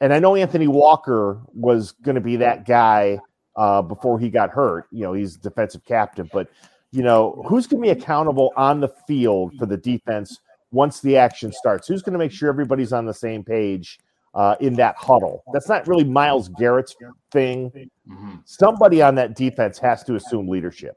And 0.00 0.12
I 0.12 0.18
know 0.18 0.34
Anthony 0.34 0.66
Walker 0.66 1.40
was 1.52 1.92
going 1.92 2.14
to 2.14 2.20
be 2.20 2.36
that 2.36 2.66
guy 2.66 3.18
uh, 3.56 3.82
before 3.82 4.18
he 4.18 4.30
got 4.30 4.50
hurt. 4.50 4.86
You 4.90 5.02
know, 5.02 5.12
he's 5.12 5.36
defensive 5.36 5.84
captain, 5.84 6.28
but 6.32 6.48
you 6.90 7.02
know, 7.02 7.44
who's 7.48 7.66
going 7.66 7.82
to 7.82 7.86
be 7.86 8.00
accountable 8.00 8.52
on 8.56 8.80
the 8.80 8.88
field 8.88 9.54
for 9.58 9.66
the 9.66 9.76
defense 9.76 10.38
once 10.70 11.00
the 11.00 11.16
action 11.16 11.50
starts? 11.52 11.88
Who's 11.88 12.02
going 12.02 12.12
to 12.12 12.18
make 12.18 12.30
sure 12.30 12.48
everybody's 12.48 12.92
on 12.92 13.04
the 13.04 13.14
same 13.14 13.42
page 13.42 13.98
uh, 14.32 14.54
in 14.60 14.74
that 14.74 14.94
huddle? 14.96 15.42
That's 15.52 15.68
not 15.68 15.88
really 15.88 16.04
Myles 16.04 16.48
Garrett's 16.50 16.94
thing. 17.32 17.70
Mm-hmm. 18.08 18.36
Somebody 18.44 19.02
on 19.02 19.16
that 19.16 19.34
defense 19.34 19.78
has 19.80 20.04
to 20.04 20.14
assume 20.14 20.46
leadership. 20.46 20.96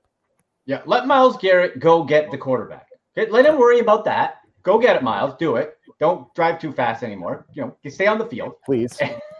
Yeah, 0.68 0.82
let 0.86 1.08
Miles 1.08 1.38
Garrett 1.38 1.80
go 1.80 2.04
get 2.04 2.30
the 2.30 2.38
quarterback. 2.38 2.88
Let 3.16 3.46
him 3.48 3.58
worry 3.58 3.80
about 3.80 4.06
that. 4.06 4.42
Go 4.62 4.78
get 4.78 4.98
it, 4.98 5.02
Myles. 5.02 5.34
Do 5.40 5.56
it. 5.56 5.78
Don't 6.00 6.32
drive 6.36 6.60
too 6.60 6.72
fast 6.72 7.02
anymore. 7.02 7.48
You 7.54 7.64
know, 7.64 7.90
stay 7.90 8.06
on 8.06 8.20
the 8.20 8.26
field, 8.26 8.54
please. 8.66 9.00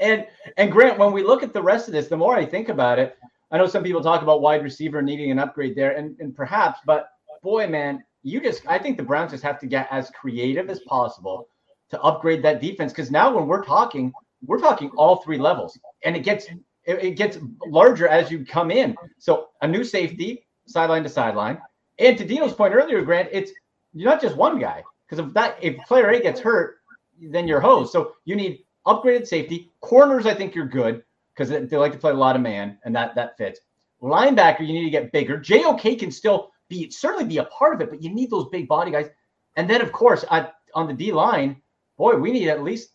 and 0.00 0.26
and 0.56 0.72
Grant, 0.72 0.98
when 0.98 1.12
we 1.12 1.22
look 1.22 1.42
at 1.42 1.52
the 1.52 1.62
rest 1.62 1.88
of 1.88 1.92
this, 1.92 2.08
the 2.08 2.16
more 2.16 2.36
I 2.36 2.44
think 2.44 2.68
about 2.68 2.98
it, 2.98 3.16
I 3.50 3.58
know 3.58 3.66
some 3.66 3.82
people 3.82 4.02
talk 4.02 4.22
about 4.22 4.42
wide 4.42 4.62
receiver 4.62 5.02
needing 5.02 5.30
an 5.30 5.38
upgrade 5.38 5.74
there, 5.74 5.92
and, 5.96 6.18
and 6.20 6.34
perhaps, 6.34 6.80
but 6.86 7.10
boy, 7.42 7.66
man, 7.66 8.02
you 8.22 8.40
just 8.40 8.66
I 8.66 8.78
think 8.78 8.96
the 8.96 9.02
Browns 9.02 9.32
just 9.32 9.42
have 9.42 9.58
to 9.60 9.66
get 9.66 9.88
as 9.90 10.10
creative 10.10 10.70
as 10.70 10.80
possible 10.80 11.48
to 11.90 12.00
upgrade 12.02 12.42
that 12.44 12.60
defense. 12.60 12.92
Because 12.92 13.10
now 13.10 13.34
when 13.34 13.46
we're 13.46 13.64
talking, 13.64 14.12
we're 14.44 14.60
talking 14.60 14.90
all 14.96 15.16
three 15.16 15.38
levels, 15.38 15.78
and 16.04 16.16
it 16.16 16.20
gets 16.20 16.46
it, 16.84 17.16
gets 17.16 17.38
larger 17.66 18.08
as 18.08 18.30
you 18.30 18.44
come 18.44 18.70
in. 18.70 18.96
So 19.18 19.48
a 19.62 19.68
new 19.68 19.84
safety, 19.84 20.46
sideline 20.66 21.02
to 21.02 21.08
sideline, 21.08 21.58
and 21.98 22.16
to 22.18 22.24
Dino's 22.24 22.54
point 22.54 22.74
earlier, 22.74 23.02
Grant, 23.02 23.28
it's 23.32 23.52
you're 23.92 24.10
not 24.10 24.22
just 24.22 24.36
one 24.36 24.58
guy 24.58 24.82
because 25.08 25.24
if 25.24 25.32
that 25.34 25.58
if 25.60 25.76
player 25.86 26.08
A 26.10 26.20
gets 26.20 26.40
hurt, 26.40 26.76
then 27.20 27.48
you're 27.48 27.60
hosed. 27.60 27.90
So 27.92 28.12
you 28.24 28.36
need 28.36 28.64
upgraded 28.86 29.26
safety. 29.26 29.70
Corners, 29.80 30.26
I 30.26 30.34
think 30.34 30.54
you're 30.54 30.66
good 30.66 31.02
because 31.34 31.48
they 31.48 31.76
like 31.76 31.92
to 31.92 31.98
play 31.98 32.10
a 32.10 32.14
lot 32.14 32.36
of 32.36 32.42
man, 32.42 32.78
and 32.84 32.94
that 32.94 33.14
that 33.14 33.36
fits. 33.36 33.60
Linebacker, 34.02 34.60
you 34.60 34.72
need 34.72 34.84
to 34.84 34.90
get 34.90 35.12
bigger. 35.12 35.38
JOK 35.38 35.98
can 35.98 36.10
still 36.10 36.50
be 36.68 36.90
certainly 36.90 37.24
be 37.24 37.38
a 37.38 37.44
part 37.44 37.74
of 37.74 37.80
it, 37.80 37.90
but 37.90 38.02
you 38.02 38.12
need 38.12 38.30
those 38.30 38.48
big 38.50 38.68
body 38.68 38.90
guys. 38.90 39.08
And 39.56 39.68
then, 39.68 39.82
of 39.82 39.92
course, 39.92 40.24
I, 40.30 40.48
on 40.74 40.86
the 40.86 40.94
D 40.94 41.12
line, 41.12 41.60
boy, 41.98 42.16
we 42.16 42.32
need 42.32 42.48
at 42.48 42.62
least 42.62 42.90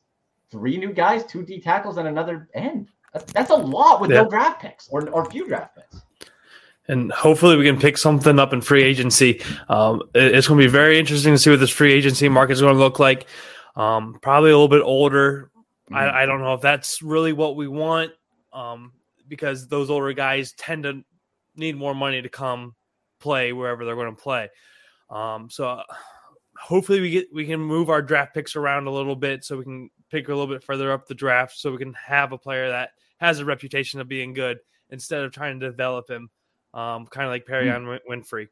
three 0.49 0.77
new 0.77 0.93
guys, 0.93 1.25
two 1.25 1.43
D 1.43 1.59
tackles, 1.59 1.97
and 1.97 2.07
another 2.07 2.49
end. 2.53 2.89
That's, 3.33 3.49
a 3.49 3.55
lot 3.55 4.01
with 4.01 4.11
yeah. 4.11 4.23
no 4.23 4.29
draft 4.29 4.61
picks 4.61 4.89
or 4.89 5.07
or 5.09 5.29
few 5.29 5.47
draft 5.47 5.75
picks 5.75 6.03
and 6.87 7.11
hopefully 7.11 7.55
we 7.55 7.65
can 7.65 7.79
pick 7.79 7.97
something 7.97 8.39
up 8.39 8.53
in 8.53 8.61
free 8.61 8.83
agency. 8.83 9.41
Um, 9.69 10.03
it's 10.13 10.47
going 10.47 10.59
to 10.59 10.65
be 10.65 10.71
very 10.71 10.99
interesting 10.99 11.33
to 11.33 11.37
see 11.37 11.49
what 11.49 11.59
this 11.59 11.69
free 11.69 11.93
agency 11.93 12.29
market 12.29 12.53
is 12.53 12.61
going 12.61 12.73
to 12.73 12.79
look 12.79 12.99
like. 12.99 13.27
Um, 13.75 14.19
probably 14.21 14.51
a 14.51 14.53
little 14.53 14.67
bit 14.67 14.83
older, 14.83 15.49
mm-hmm. 15.91 15.95
I, 15.95 16.25
don't 16.25 16.41
know 16.41 16.53
if 16.53 16.61
that's 16.61 17.01
really 17.01 17.33
what 17.33 17.55
we 17.55 17.67
want 17.67 18.11
um, 18.53 18.91
because 19.27 19.67
those 19.67 19.89
older 19.89 20.13
guys 20.13 20.53
tend 20.53 20.83
to 20.83 21.03
need 21.55 21.75
more 21.77 21.95
money 21.95 22.21
to 22.21 22.29
come 22.29 22.75
play 23.19 23.53
wherever 23.53 23.85
they're 23.85 23.95
going 23.95 24.15
to 24.15 24.21
play. 24.21 24.49
Um, 25.09 25.49
so 25.49 25.67
uh, 25.67 25.83
hopefully 26.57 27.01
we 27.01 27.09
get 27.11 27.27
we 27.33 27.45
can 27.45 27.59
move 27.59 27.89
our 27.89 28.01
draft 28.01 28.33
picks 28.33 28.55
around 28.55 28.87
a 28.87 28.91
little 28.91 29.15
bit 29.15 29.43
so 29.43 29.57
we 29.57 29.63
can 29.63 29.89
pick 30.09 30.27
a 30.27 30.31
little 30.31 30.53
bit 30.53 30.63
further 30.63 30.91
up 30.91 31.07
the 31.07 31.13
draft 31.13 31.57
so 31.57 31.71
we 31.71 31.77
can 31.77 31.93
have 31.93 32.31
a 32.31 32.37
player 32.37 32.69
that 32.69 32.91
has 33.17 33.39
a 33.39 33.45
reputation 33.45 33.99
of 33.99 34.07
being 34.07 34.33
good 34.33 34.57
instead 34.89 35.23
of 35.23 35.31
trying 35.31 35.59
to 35.59 35.67
develop 35.67 36.09
him, 36.09 36.29
um, 36.73 37.05
kind 37.07 37.25
of 37.25 37.31
like 37.31 37.45
Perry 37.45 37.67
mm. 37.67 37.99
Winfrey. 38.09 38.47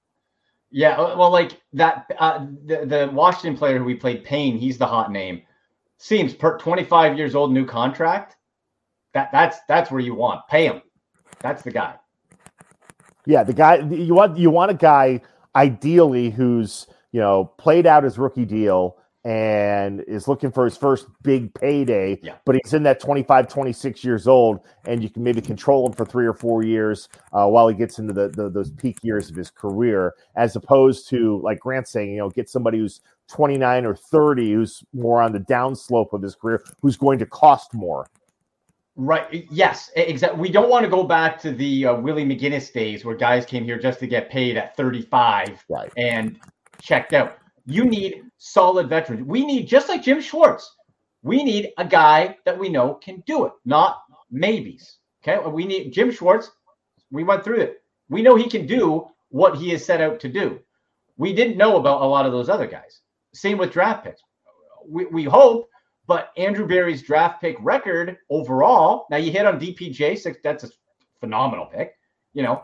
Yeah, 0.71 0.97
well, 0.97 1.29
like 1.31 1.61
that 1.73 2.05
uh, 2.17 2.47
the 2.65 2.85
the 2.85 3.09
Washington 3.13 3.57
player 3.57 3.77
who 3.77 3.85
we 3.85 3.95
played, 3.95 4.23
Payne. 4.23 4.57
He's 4.57 4.77
the 4.77 4.87
hot 4.87 5.11
name 5.11 5.43
seems 6.03 6.33
per 6.33 6.57
25 6.57 7.17
years 7.17 7.33
old, 7.33 7.53
new 7.53 7.65
contract. 7.65 8.35
That 9.13 9.31
that's 9.31 9.59
that's 9.69 9.89
where 9.89 10.01
you 10.01 10.13
want. 10.15 10.41
Pay 10.49 10.65
him. 10.65 10.81
That's 11.39 11.63
the 11.63 11.71
guy. 11.71 11.95
Yeah, 13.25 13.43
the 13.43 13.53
guy 13.53 13.77
you 13.77 14.13
want 14.13 14.37
you 14.37 14.49
want 14.49 14.71
a 14.71 14.75
guy 14.75 15.21
ideally 15.55 16.29
who's 16.29 16.87
you 17.11 17.21
know 17.21 17.45
played 17.57 17.85
out 17.85 18.03
his 18.03 18.17
rookie 18.17 18.45
deal 18.45 18.97
and 19.25 20.01
is 20.01 20.27
looking 20.27 20.51
for 20.51 20.65
his 20.65 20.75
first 20.75 21.07
big 21.21 21.53
payday, 21.53 22.19
yeah. 22.21 22.35
but 22.45 22.55
he's 22.55 22.73
in 22.73 22.83
that 22.83 22.99
25, 22.99 23.47
26 23.47 24.03
years 24.03 24.27
old, 24.27 24.59
and 24.85 25.01
you 25.01 25.09
can 25.09 25.23
maybe 25.23 25.41
control 25.41 25.87
him 25.87 25.93
for 25.93 26.05
three 26.05 26.25
or 26.25 26.33
four 26.33 26.63
years 26.63 27.07
uh, 27.31 27.47
while 27.47 27.67
he 27.67 27.75
gets 27.75 27.99
into 27.99 28.13
the, 28.13 28.29
the, 28.29 28.49
those 28.49 28.71
peak 28.71 28.97
years 29.01 29.29
of 29.29 29.35
his 29.35 29.49
career, 29.49 30.13
as 30.35 30.55
opposed 30.55 31.07
to 31.09 31.39
like 31.41 31.59
Grant 31.59 31.87
saying, 31.87 32.11
you 32.11 32.17
know, 32.17 32.29
get 32.29 32.49
somebody 32.49 32.79
who's 32.79 32.99
29 33.29 33.85
or 33.85 33.95
30 33.95 34.53
who's 34.53 34.83
more 34.93 35.21
on 35.21 35.31
the 35.31 35.39
downslope 35.39 36.11
of 36.11 36.21
his 36.21 36.35
career, 36.35 36.61
who's 36.81 36.97
going 36.97 37.17
to 37.19 37.25
cost 37.25 37.73
more. 37.73 38.07
Right. 38.95 39.47
Yes. 39.49 39.89
Exactly. 39.95 40.39
We 40.39 40.51
don't 40.51 40.69
want 40.69 40.83
to 40.83 40.89
go 40.89 41.03
back 41.03 41.39
to 41.41 41.51
the 41.51 41.87
uh, 41.87 41.95
Willie 41.95 42.25
McGinest 42.25 42.73
days 42.73 43.03
where 43.03 43.15
guys 43.15 43.45
came 43.45 43.63
here 43.63 43.79
just 43.79 43.99
to 44.01 44.07
get 44.07 44.29
paid 44.29 44.55
at 44.55 44.77
35 44.77 45.65
right. 45.69 45.91
and 45.97 46.39
checked 46.79 47.13
out. 47.13 47.37
You 47.65 47.85
need 47.85 48.23
solid 48.37 48.89
veterans. 48.89 49.25
We 49.25 49.45
need, 49.45 49.67
just 49.67 49.89
like 49.89 50.03
Jim 50.03 50.21
Schwartz, 50.21 50.75
we 51.21 51.43
need 51.43 51.71
a 51.77 51.85
guy 51.85 52.37
that 52.45 52.57
we 52.57 52.69
know 52.69 52.95
can 52.95 53.23
do 53.25 53.45
it, 53.45 53.53
not 53.65 54.03
maybes. 54.29 54.97
Okay. 55.23 55.39
We 55.47 55.65
need 55.65 55.91
Jim 55.91 56.11
Schwartz. 56.11 56.51
We 57.11 57.23
went 57.23 57.43
through 57.43 57.61
it. 57.61 57.81
We 58.09 58.21
know 58.21 58.35
he 58.35 58.49
can 58.49 58.67
do 58.67 59.07
what 59.29 59.55
he 59.55 59.71
is 59.71 59.85
set 59.85 60.01
out 60.01 60.19
to 60.19 60.29
do. 60.29 60.59
We 61.17 61.33
didn't 61.33 61.57
know 61.57 61.77
about 61.77 62.01
a 62.01 62.05
lot 62.05 62.25
of 62.25 62.31
those 62.31 62.49
other 62.49 62.67
guys. 62.67 63.01
Same 63.33 63.57
with 63.57 63.71
draft 63.71 64.03
picks. 64.03 64.21
We, 64.87 65.05
we 65.05 65.23
hope, 65.23 65.69
but 66.07 66.31
Andrew 66.37 66.67
Berry's 66.67 67.01
draft 67.01 67.39
pick 67.39 67.55
record 67.61 68.17
overall, 68.29 69.05
now 69.09 69.17
you 69.17 69.31
hit 69.31 69.45
on 69.45 69.59
DPJ, 69.59 70.17
six, 70.17 70.39
that's 70.43 70.65
a 70.65 70.69
phenomenal 71.19 71.67
pick, 71.67 71.95
you 72.33 72.43
know. 72.43 72.63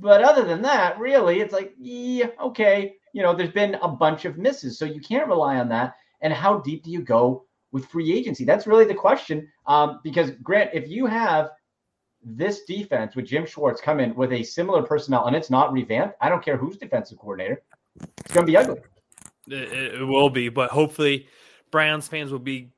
But 0.00 0.22
other 0.22 0.44
than 0.44 0.62
that, 0.62 0.98
really, 0.98 1.40
it's 1.40 1.52
like, 1.52 1.72
yeah, 1.78 2.28
okay, 2.42 2.96
you 3.16 3.22
know, 3.22 3.34
there's 3.34 3.50
been 3.50 3.76
a 3.76 3.88
bunch 3.88 4.26
of 4.26 4.36
misses. 4.36 4.78
So 4.78 4.84
you 4.84 5.00
can't 5.00 5.26
rely 5.26 5.56
on 5.56 5.70
that. 5.70 5.94
And 6.20 6.34
how 6.34 6.58
deep 6.58 6.84
do 6.84 6.90
you 6.90 7.00
go 7.00 7.46
with 7.72 7.86
free 7.86 8.12
agency? 8.12 8.44
That's 8.44 8.66
really 8.66 8.84
the 8.84 8.92
question. 8.92 9.48
Um, 9.66 10.00
because, 10.04 10.32
Grant, 10.42 10.68
if 10.74 10.86
you 10.86 11.06
have 11.06 11.48
this 12.22 12.64
defense 12.64 13.16
with 13.16 13.24
Jim 13.24 13.46
Schwartz 13.46 13.80
come 13.80 14.00
in 14.00 14.14
with 14.14 14.34
a 14.34 14.42
similar 14.42 14.82
personnel 14.82 15.28
and 15.28 15.34
it's 15.34 15.48
not 15.48 15.72
revamped, 15.72 16.16
I 16.20 16.28
don't 16.28 16.44
care 16.44 16.58
who's 16.58 16.76
defensive 16.76 17.16
coordinator, 17.16 17.62
it's 18.18 18.34
going 18.34 18.46
to 18.46 18.52
be 18.52 18.56
ugly. 18.58 18.80
It, 19.48 19.94
it 19.94 20.06
will 20.06 20.28
be, 20.28 20.50
but 20.50 20.68
hopefully, 20.68 21.26
Browns 21.70 22.08
fans 22.08 22.30
will 22.30 22.38
be 22.38 22.68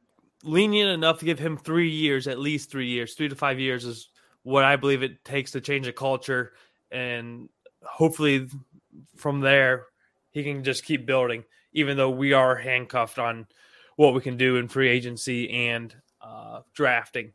lenient 0.45 0.91
enough 0.91 1.19
to 1.19 1.25
give 1.25 1.41
him 1.41 1.57
three 1.57 1.91
years, 1.91 2.29
at 2.29 2.39
least 2.39 2.71
three 2.71 2.87
years, 2.87 3.15
three 3.15 3.29
to 3.29 3.35
five 3.35 3.59
years 3.59 3.85
is 3.85 4.09
what 4.45 4.63
I 4.63 4.77
believe 4.77 5.03
it 5.03 5.25
takes 5.25 5.51
to 5.53 5.61
change 5.61 5.89
a 5.89 5.93
culture. 5.93 6.53
And 6.93 7.49
hopefully, 7.83 8.47
from 9.17 9.41
there, 9.41 9.87
he 10.31 10.45
can 10.45 10.65
just 10.65 10.85
keep 10.85 11.07
building, 11.07 11.45
even 11.73 11.97
though 11.97 12.11
we 12.11 12.33
are 12.33 12.57
handcuffed 12.57 13.19
on 13.19 13.47
what 13.97 14.15
we 14.15 14.21
can 14.21 14.37
do 14.37 14.57
in 14.57 14.69
free 14.69 14.89
agency 14.89 15.51
and 15.51 15.95
uh, 16.21 16.61
drafting. 16.75 17.33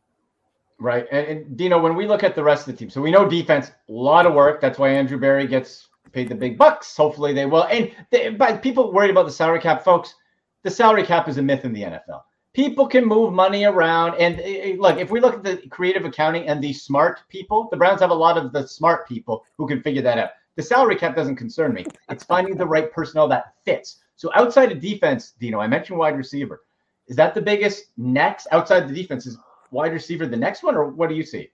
Right. 0.80 1.06
And, 1.10 1.26
and 1.26 1.56
Dino, 1.56 1.78
when 1.78 1.94
we 1.94 2.06
look 2.06 2.24
at 2.24 2.34
the 2.34 2.42
rest 2.42 2.66
of 2.66 2.74
the 2.74 2.78
team, 2.78 2.90
so 2.90 3.00
we 3.00 3.10
know 3.10 3.28
defense, 3.28 3.70
a 3.88 3.92
lot 3.92 4.26
of 4.26 4.34
work. 4.34 4.60
That's 4.60 4.78
why 4.78 4.90
Andrew 4.90 5.18
Berry 5.18 5.46
gets 5.46 5.88
paid 6.12 6.28
the 6.28 6.34
big 6.34 6.56
bucks. 6.56 6.96
Hopefully 6.96 7.32
they 7.32 7.46
will. 7.46 7.64
And 7.64 7.92
they, 8.10 8.30
but 8.30 8.62
people 8.62 8.92
worried 8.92 9.10
about 9.10 9.26
the 9.26 9.32
salary 9.32 9.60
cap, 9.60 9.84
folks. 9.84 10.14
The 10.62 10.70
salary 10.70 11.04
cap 11.04 11.28
is 11.28 11.38
a 11.38 11.42
myth 11.42 11.64
in 11.64 11.72
the 11.72 11.82
NFL. 11.82 12.22
People 12.54 12.86
can 12.86 13.04
move 13.04 13.32
money 13.32 13.64
around. 13.64 14.14
And 14.14 14.40
uh, 14.40 14.80
look, 14.80 14.98
if 14.98 15.10
we 15.10 15.20
look 15.20 15.34
at 15.34 15.42
the 15.42 15.56
creative 15.68 16.04
accounting 16.04 16.46
and 16.48 16.62
the 16.62 16.72
smart 16.72 17.20
people, 17.28 17.68
the 17.70 17.76
Browns 17.76 18.00
have 18.00 18.10
a 18.10 18.14
lot 18.14 18.38
of 18.38 18.52
the 18.52 18.66
smart 18.66 19.08
people 19.08 19.44
who 19.58 19.66
can 19.66 19.82
figure 19.82 20.02
that 20.02 20.18
out. 20.18 20.30
The 20.56 20.62
salary 20.62 20.96
cap 20.96 21.16
doesn't 21.16 21.36
concern 21.36 21.74
me. 21.74 21.84
It's 22.08 22.24
finding 22.24 22.56
the 22.56 22.66
right 22.66 22.92
personnel 22.92 23.28
that 23.28 23.54
fits. 23.64 24.00
So 24.16 24.30
outside 24.34 24.70
of 24.70 24.80
defense, 24.80 25.32
Dino, 25.40 25.58
I 25.58 25.66
mentioned 25.66 25.98
wide 25.98 26.16
receiver. 26.16 26.62
Is 27.08 27.16
that 27.16 27.34
the 27.34 27.42
biggest 27.42 27.86
next 27.96 28.46
outside 28.52 28.88
the 28.88 28.94
defense? 28.94 29.26
Is 29.26 29.36
wide 29.70 29.92
receiver 29.92 30.26
the 30.26 30.36
next 30.36 30.62
one, 30.62 30.76
or 30.76 30.88
what 30.88 31.08
do 31.08 31.14
you 31.14 31.24
see? 31.24 31.50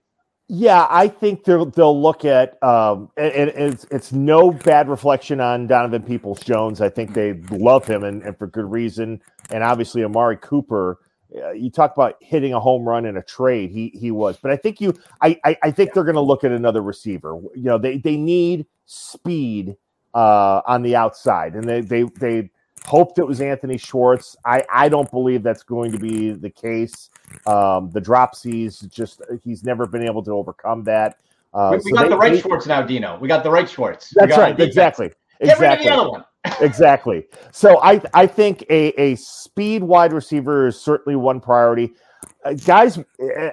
Yeah, 0.47 0.85
I 0.89 1.07
think 1.07 1.45
they'll 1.45 1.65
they'll 1.65 1.99
look 1.99 2.25
at 2.25 2.61
um, 2.61 3.09
and, 3.15 3.49
it's 3.49 3.85
it's 3.85 4.11
no 4.11 4.51
bad 4.51 4.89
reflection 4.89 5.39
on 5.39 5.65
Donovan 5.67 6.03
Peoples 6.03 6.41
Jones. 6.41 6.81
I 6.81 6.89
think 6.89 7.13
they 7.13 7.33
love 7.51 7.85
him 7.87 8.03
and, 8.03 8.21
and 8.21 8.37
for 8.37 8.47
good 8.47 8.69
reason. 8.69 9.21
And 9.49 9.63
obviously 9.63 10.03
Amari 10.03 10.37
Cooper. 10.37 10.99
Uh, 11.33 11.51
you 11.51 11.71
talk 11.71 11.93
about 11.95 12.15
hitting 12.19 12.53
a 12.53 12.59
home 12.59 12.83
run 12.83 13.05
in 13.05 13.15
a 13.15 13.23
trade. 13.23 13.71
He 13.71 13.93
he 13.97 14.11
was, 14.11 14.37
but 14.37 14.51
I 14.51 14.57
think 14.57 14.81
you 14.81 14.93
I 15.21 15.39
I, 15.45 15.57
I 15.63 15.71
think 15.71 15.93
they're 15.93 16.03
going 16.03 16.15
to 16.15 16.21
look 16.21 16.43
at 16.43 16.51
another 16.51 16.81
receiver. 16.81 17.39
You 17.55 17.63
know, 17.63 17.77
they 17.77 17.97
they 17.97 18.17
need 18.17 18.65
speed 18.85 19.75
uh, 20.13 20.61
on 20.65 20.81
the 20.81 20.95
outside, 20.95 21.55
and 21.55 21.63
they 21.63 21.81
they 21.81 22.03
they 22.19 22.49
hoped 22.85 23.19
it 23.19 23.27
was 23.27 23.41
Anthony 23.41 23.77
Schwartz. 23.77 24.35
I, 24.45 24.63
I 24.73 24.89
don't 24.89 25.09
believe 25.11 25.43
that's 25.43 25.63
going 25.63 25.91
to 25.91 25.99
be 25.99 26.31
the 26.31 26.49
case. 26.49 27.09
Um, 27.45 27.91
the 27.91 28.01
dropsies 28.01 28.89
just 28.91 29.21
he's 29.43 29.63
never 29.63 29.85
been 29.85 30.03
able 30.03 30.23
to 30.23 30.31
overcome 30.31 30.83
that. 30.85 31.17
Uh, 31.53 31.69
we, 31.71 31.77
we 31.77 31.83
so 31.83 31.95
got 31.95 32.03
they, 32.03 32.09
the 32.09 32.17
right 32.17 32.33
they, 32.33 32.41
Schwartz 32.41 32.65
now, 32.65 32.81
Dino. 32.81 33.17
We 33.19 33.27
got 33.27 33.43
the 33.43 33.51
right 33.51 33.69
Schwartz. 33.69 34.11
That's 34.15 34.37
right. 34.37 34.59
Exactly. 34.59 35.09
Get 35.41 35.53
exactly. 35.53 35.67
rid 35.67 35.79
of 35.79 35.83
the 35.83 35.89
other 35.91 36.09
one. 36.09 36.25
exactly. 36.61 37.27
So 37.51 37.79
I 37.81 38.01
I 38.13 38.27
think 38.27 38.63
a, 38.69 38.89
a 38.99 39.15
speed 39.15 39.83
wide 39.83 40.13
receiver 40.13 40.67
is 40.67 40.79
certainly 40.79 41.15
one 41.15 41.39
priority. 41.39 41.93
Uh, 42.43 42.53
guys, 42.53 42.99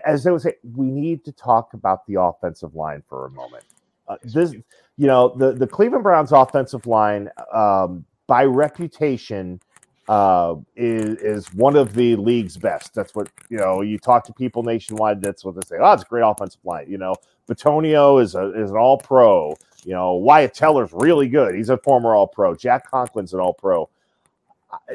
as 0.06 0.26
I 0.26 0.30
would 0.30 0.40
say, 0.40 0.54
we 0.74 0.86
need 0.86 1.24
to 1.24 1.32
talk 1.32 1.74
about 1.74 2.06
the 2.06 2.20
offensive 2.20 2.74
line 2.74 3.02
for 3.08 3.26
a 3.26 3.30
moment. 3.30 3.64
Uh, 4.06 4.16
this, 4.22 4.54
you 4.98 5.06
know, 5.06 5.34
the 5.36 5.52
the 5.52 5.66
Cleveland 5.66 6.02
Browns 6.02 6.32
offensive 6.32 6.86
line. 6.86 7.30
Um, 7.52 8.04
by 8.26 8.44
reputation 8.44 9.60
uh, 10.08 10.54
is 10.76 11.18
is 11.18 11.54
one 11.54 11.76
of 11.76 11.94
the 11.94 12.16
league's 12.16 12.56
best. 12.56 12.94
That's 12.94 13.14
what 13.14 13.28
you 13.48 13.58
know. 13.58 13.80
You 13.80 13.98
talk 13.98 14.24
to 14.24 14.32
people 14.32 14.62
nationwide. 14.62 15.22
That's 15.22 15.44
what 15.44 15.54
they 15.54 15.60
say. 15.66 15.76
Oh, 15.80 15.92
it's 15.92 16.02
a 16.02 16.06
great 16.06 16.22
offensive 16.22 16.60
line. 16.64 16.86
You 16.88 16.98
know, 16.98 17.14
Bitonio 17.48 18.22
is 18.22 18.34
a 18.34 18.52
is 18.60 18.70
an 18.70 18.76
All 18.76 18.98
Pro. 18.98 19.56
You 19.84 19.94
know, 19.94 20.14
Wyatt 20.14 20.54
Teller's 20.54 20.92
really 20.92 21.28
good. 21.28 21.54
He's 21.54 21.68
a 21.68 21.78
former 21.78 22.14
All 22.14 22.26
Pro. 22.26 22.54
Jack 22.54 22.90
Conklin's 22.90 23.32
an 23.34 23.40
All 23.40 23.54
Pro. 23.54 23.88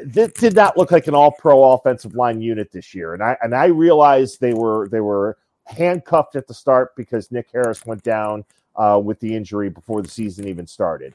This 0.04 0.32
did 0.32 0.54
not 0.54 0.76
look 0.76 0.92
like 0.92 1.06
an 1.06 1.14
All 1.14 1.32
Pro 1.32 1.72
offensive 1.72 2.14
line 2.14 2.40
unit 2.40 2.70
this 2.72 2.94
year, 2.94 3.14
and 3.14 3.22
I 3.22 3.36
and 3.42 3.54
I 3.54 3.66
realized 3.66 4.40
they 4.40 4.54
were 4.54 4.88
they 4.88 5.00
were 5.00 5.38
handcuffed 5.66 6.36
at 6.36 6.46
the 6.46 6.54
start 6.54 6.94
because 6.94 7.32
Nick 7.32 7.48
Harris 7.52 7.86
went 7.86 8.02
down 8.02 8.44
uh, 8.76 9.00
with 9.02 9.20
the 9.20 9.34
injury 9.34 9.68
before 9.68 10.02
the 10.02 10.08
season 10.08 10.48
even 10.48 10.66
started. 10.66 11.14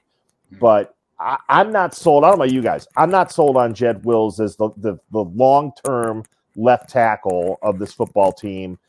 Hmm. 0.49 0.57
But 0.59 0.95
I, 1.19 1.37
am 1.49 1.71
not 1.71 1.93
sold. 1.93 2.23
I 2.23 2.29
don't 2.29 2.39
know 2.39 2.45
about 2.45 2.53
you 2.53 2.61
guys. 2.61 2.87
I'm 2.95 3.11
not 3.11 3.31
sold 3.31 3.57
on 3.57 3.73
Jed 3.73 4.05
Wills 4.05 4.39
as 4.39 4.55
the 4.55 4.69
the, 4.77 4.97
the 5.11 5.23
long 5.23 5.73
term 5.85 6.23
left 6.55 6.89
tackle 6.89 7.59
of 7.61 7.79
this 7.79 7.93
football 7.93 8.31
team, 8.31 8.79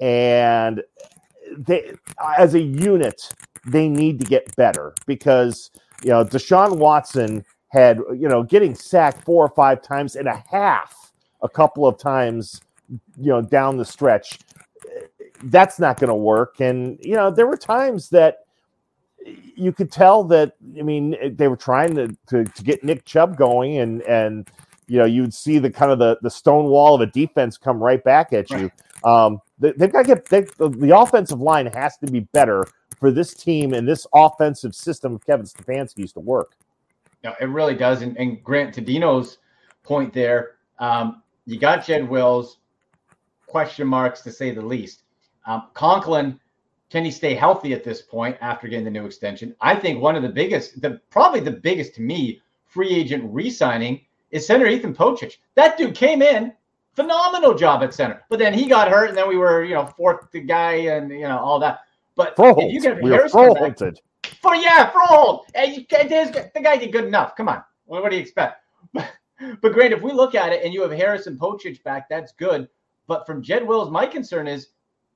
and 0.00 0.82
they 1.56 1.92
as 2.38 2.54
a 2.54 2.60
unit 2.60 3.32
they 3.66 3.88
need 3.88 4.18
to 4.20 4.24
get 4.24 4.54
better 4.56 4.94
because 5.06 5.70
you 6.02 6.10
know 6.10 6.24
Deshaun 6.24 6.76
Watson 6.76 7.44
had 7.68 7.98
you 8.10 8.28
know 8.28 8.42
getting 8.42 8.74
sacked 8.74 9.24
four 9.24 9.44
or 9.44 9.54
five 9.54 9.82
times 9.82 10.16
and 10.16 10.28
a 10.28 10.42
half 10.50 11.12
a 11.42 11.48
couple 11.48 11.86
of 11.86 11.98
times 11.98 12.60
you 12.88 13.30
know 13.30 13.40
down 13.40 13.76
the 13.76 13.84
stretch 13.84 14.38
that's 15.44 15.78
not 15.78 15.98
going 15.98 16.08
to 16.08 16.14
work 16.14 16.60
and 16.60 16.98
you 17.00 17.14
know 17.14 17.30
there 17.30 17.46
were 17.46 17.56
times 17.56 18.10
that 18.10 18.40
you 19.54 19.72
could 19.72 19.90
tell 19.92 20.24
that 20.24 20.54
I 20.78 20.82
mean 20.82 21.16
they 21.36 21.48
were 21.48 21.56
trying 21.56 21.94
to, 21.96 22.08
to, 22.28 22.44
to 22.44 22.62
get 22.62 22.84
Nick 22.84 23.04
Chubb 23.04 23.36
going 23.36 23.78
and 23.78 24.02
and 24.02 24.48
you 24.86 24.98
know 24.98 25.04
you 25.04 25.22
would 25.22 25.34
see 25.34 25.58
the 25.58 25.70
kind 25.70 25.92
of 25.92 25.98
the 25.98 26.18
the 26.22 26.30
stone 26.30 26.66
wall 26.66 26.94
of 26.94 27.00
a 27.00 27.06
defense 27.06 27.56
come 27.56 27.78
right 27.78 28.02
back 28.02 28.32
at 28.32 28.50
you. 28.50 28.70
Um, 29.04 29.40
they, 29.58 29.72
have 29.78 29.92
got 29.92 30.02
to 30.02 30.08
get 30.08 30.26
they, 30.26 30.40
the 30.40 30.96
offensive 30.96 31.40
line 31.40 31.66
has 31.66 31.96
to 31.98 32.06
be 32.06 32.20
better 32.20 32.64
for 32.98 33.10
this 33.10 33.34
team 33.34 33.72
and 33.72 33.88
this 33.88 34.06
offensive 34.14 34.74
system 34.74 35.14
of 35.14 35.26
Kevin 35.26 35.46
Stefanski's 35.46 36.12
to 36.12 36.20
work. 36.20 36.52
No, 37.24 37.34
it 37.40 37.46
really 37.46 37.74
does. 37.74 38.02
And, 38.02 38.16
and 38.18 38.42
Grant 38.42 38.74
to 38.74 38.80
Dino's 38.80 39.38
point 39.82 40.12
there, 40.12 40.56
um, 40.78 41.22
you 41.46 41.58
got 41.58 41.84
Jed 41.84 42.08
Wills, 42.08 42.58
question 43.46 43.86
marks 43.86 44.20
to 44.22 44.30
say 44.30 44.50
the 44.52 44.62
least. 44.62 45.02
Um, 45.46 45.68
Conklin 45.74 46.38
can 46.90 47.04
he 47.04 47.10
stay 47.12 47.34
healthy 47.34 47.72
at 47.72 47.84
this 47.84 48.02
point 48.02 48.36
after 48.40 48.66
getting 48.66 48.84
the 48.84 48.90
new 48.90 49.06
extension? 49.06 49.54
I 49.60 49.76
think 49.76 50.02
one 50.02 50.16
of 50.16 50.22
the 50.22 50.28
biggest, 50.28 50.82
the 50.82 51.00
probably 51.08 51.38
the 51.38 51.52
biggest 51.52 51.94
to 51.94 52.02
me, 52.02 52.42
free 52.66 52.90
agent 52.90 53.32
re-signing 53.32 54.00
is 54.32 54.46
center 54.46 54.66
Ethan 54.66 54.94
Pocic. 54.94 55.36
That 55.54 55.78
dude 55.78 55.94
came 55.94 56.20
in, 56.20 56.52
phenomenal 56.94 57.54
job 57.54 57.84
at 57.84 57.94
center, 57.94 58.24
but 58.28 58.40
then 58.40 58.52
he 58.52 58.66
got 58.66 58.90
hurt, 58.90 59.08
and 59.08 59.16
then 59.16 59.28
we 59.28 59.36
were, 59.36 59.64
you 59.64 59.74
know, 59.74 59.86
fourth 59.86 60.30
the 60.32 60.40
guy, 60.40 60.72
and 60.72 61.10
you 61.10 61.20
know 61.20 61.38
all 61.38 61.60
that. 61.60 61.80
But 62.16 62.36
Froholdt. 62.36 62.66
if 62.66 62.72
you 62.72 62.80
get 62.80 63.00
we 63.02 63.10
Harris 63.10 63.32
back, 63.32 63.78
for 64.42 64.56
yeah, 64.56 64.90
Froholdt, 64.90 65.44
hey, 65.54 65.86
the 65.88 66.60
guy 66.60 66.76
did 66.76 66.92
good 66.92 67.04
enough. 67.04 67.36
Come 67.36 67.48
on, 67.48 67.62
what, 67.86 68.02
what 68.02 68.10
do 68.10 68.16
you 68.16 68.22
expect? 68.22 68.64
But, 68.92 69.12
but 69.62 69.72
great, 69.72 69.92
if 69.92 70.02
we 70.02 70.10
look 70.10 70.34
at 70.34 70.52
it 70.52 70.64
and 70.64 70.74
you 70.74 70.82
have 70.82 70.90
Harris 70.90 71.28
and 71.28 71.38
Pocic 71.38 71.82
back, 71.84 72.08
that's 72.08 72.32
good. 72.32 72.68
But 73.06 73.26
from 73.26 73.42
Jed 73.42 73.66
Wills, 73.66 73.90
my 73.90 74.06
concern 74.06 74.48
is 74.48 74.68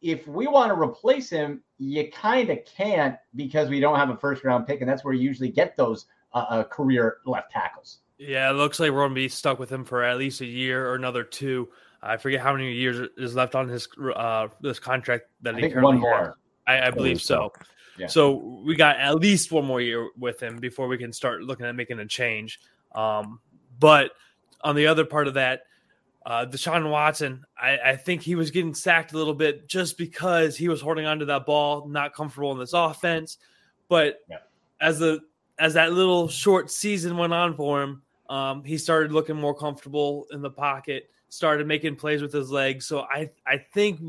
if 0.05 0.29
we 0.29 0.47
want 0.47 0.71
to 0.71 0.79
replace 0.79 1.31
him, 1.31 1.63
you 1.79 2.11
kind 2.13 2.51
of 2.51 2.59
can't 2.67 3.17
because 3.35 3.71
we 3.71 3.81
don't 3.81 3.97
have 3.97 4.11
a 4.11 4.17
first 4.19 4.45
round 4.45 4.67
pick, 4.67 4.83
and 4.83 4.89
that's 4.89 5.03
where 5.03 5.15
you 5.15 5.23
usually 5.23 5.49
get 5.49 5.77
those 5.77 6.07
uh, 6.35 6.45
uh, 6.51 6.65
career 6.65 7.17
left 7.25 7.51
tackles. 7.51 8.01
Yeah, 8.19 8.51
it 8.51 8.53
looks 8.53 8.79
like 8.79 8.91
we're 8.91 8.99
going 8.99 9.13
to 9.13 9.15
be 9.15 9.31
stuck 9.31 9.59
with 9.59 9.73
him 9.73 9.83
for 9.83 10.05
at 10.05 10.19
least 10.19 10.43
a 10.43 10.47
year 10.47 10.87
or 10.87 10.95
another 10.95 11.25
two. 11.25 11.71
I 12.03 12.19
forget 12.19 12.41
how 12.41 12.53
many 12.53 12.71
years 12.71 13.09
is 13.17 13.35
left 13.35 13.55
on 13.55 13.67
his 13.67 13.89
uh, 14.15 14.49
this 14.61 14.79
contract 14.79 15.25
that 15.41 15.55
I 15.55 15.61
he 15.61 15.71
currently 15.71 15.83
one 15.95 16.01
more. 16.01 16.19
Has. 16.19 16.35
I, 16.67 16.87
I 16.89 16.91
believe 16.91 17.23
so. 17.23 17.51
Yeah. 17.99 18.07
So 18.09 18.61
we 18.63 18.77
got 18.77 18.97
at 18.97 19.15
least 19.17 19.53
one 19.53 19.65
more 19.65 19.81
year 19.81 20.11
with 20.19 20.43
him 20.43 20.59
before 20.59 20.87
we 20.87 20.99
can 20.99 21.15
start 21.15 21.43
looking 21.43 21.65
at 21.65 21.75
making 21.75 21.99
a 22.01 22.07
change. 22.07 22.61
Um, 22.95 23.41
but 23.81 24.11
on 24.63 24.77
the 24.77 24.87
other 24.87 25.07
part 25.07 25.29
of 25.29 25.35
that, 25.35 25.63
uh, 26.27 26.47
Deshaun 26.47 26.91
Watson, 26.91 27.45
I, 27.59 27.79
I, 27.85 27.97
think 27.97 28.23
he 28.23 28.35
was 28.35 28.51
getting 28.51 28.75
sacked 28.75 29.13
a 29.13 29.17
little 29.17 29.35
bit 29.35 29.69
just 29.69 29.99
because 29.99 30.57
he 30.57 30.69
was 30.69 30.81
holding 30.81 31.05
onto 31.05 31.27
that 31.27 31.45
ball, 31.45 31.87
not 31.87 32.15
comfortable 32.15 32.51
in 32.53 32.59
this 32.59 32.73
offense. 32.73 33.37
But 33.89 34.21
yeah. 34.31 34.39
as 34.81 34.99
the 34.99 35.21
as 35.59 35.75
that 35.75 35.93
little 35.93 36.29
short 36.29 36.71
season 36.71 37.19
went 37.19 37.35
on 37.35 37.55
for 37.55 37.83
him, 37.83 38.03
um, 38.31 38.65
he 38.65 38.79
started 38.79 39.13
looking 39.13 39.37
more 39.37 39.55
comfortable 39.55 40.27
in 40.33 40.41
the 40.41 40.51
pocket, 40.51 41.11
started 41.29 41.67
making 41.67 41.97
plays 41.97 42.23
with 42.23 42.33
his 42.33 42.51
legs. 42.51 42.87
So 42.87 43.01
I 43.03 43.31
I 43.47 43.59
think 43.59 44.01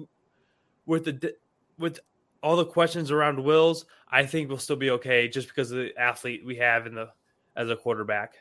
with 0.86 1.04
the 1.04 1.36
with 1.78 2.00
all 2.42 2.56
the 2.56 2.66
questions 2.66 3.12
around 3.12 3.44
Wills, 3.44 3.86
I 4.10 4.26
think 4.26 4.48
we'll 4.48 4.58
still 4.58 4.78
be 4.78 4.92
okay 4.92 5.28
just 5.28 5.50
because 5.50 5.72
of 5.72 5.80
the 5.80 5.98
athlete 5.98 6.46
we 6.46 6.56
have 6.58 6.88
in 6.88 6.96
the 6.96 7.10
as 7.58 7.70
a 7.70 7.76
quarterback. 7.76 8.36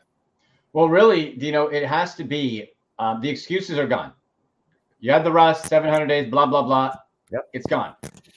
Well, 0.72 0.88
really, 0.88 1.36
you 1.38 1.50
know, 1.50 1.68
it 1.68 1.86
has 1.86 2.14
to 2.16 2.24
be 2.24 2.68
um, 2.98 3.20
the 3.20 3.28
excuses 3.28 3.78
are 3.78 3.86
gone. 3.86 4.12
You 5.00 5.12
had 5.12 5.24
the 5.24 5.32
rust, 5.32 5.66
700 5.68 6.06
days, 6.06 6.30
blah, 6.30 6.46
blah, 6.46 6.62
blah. 6.62 6.94
Yep. 7.30 7.48
It's 7.52 7.66
gone. 7.66 7.94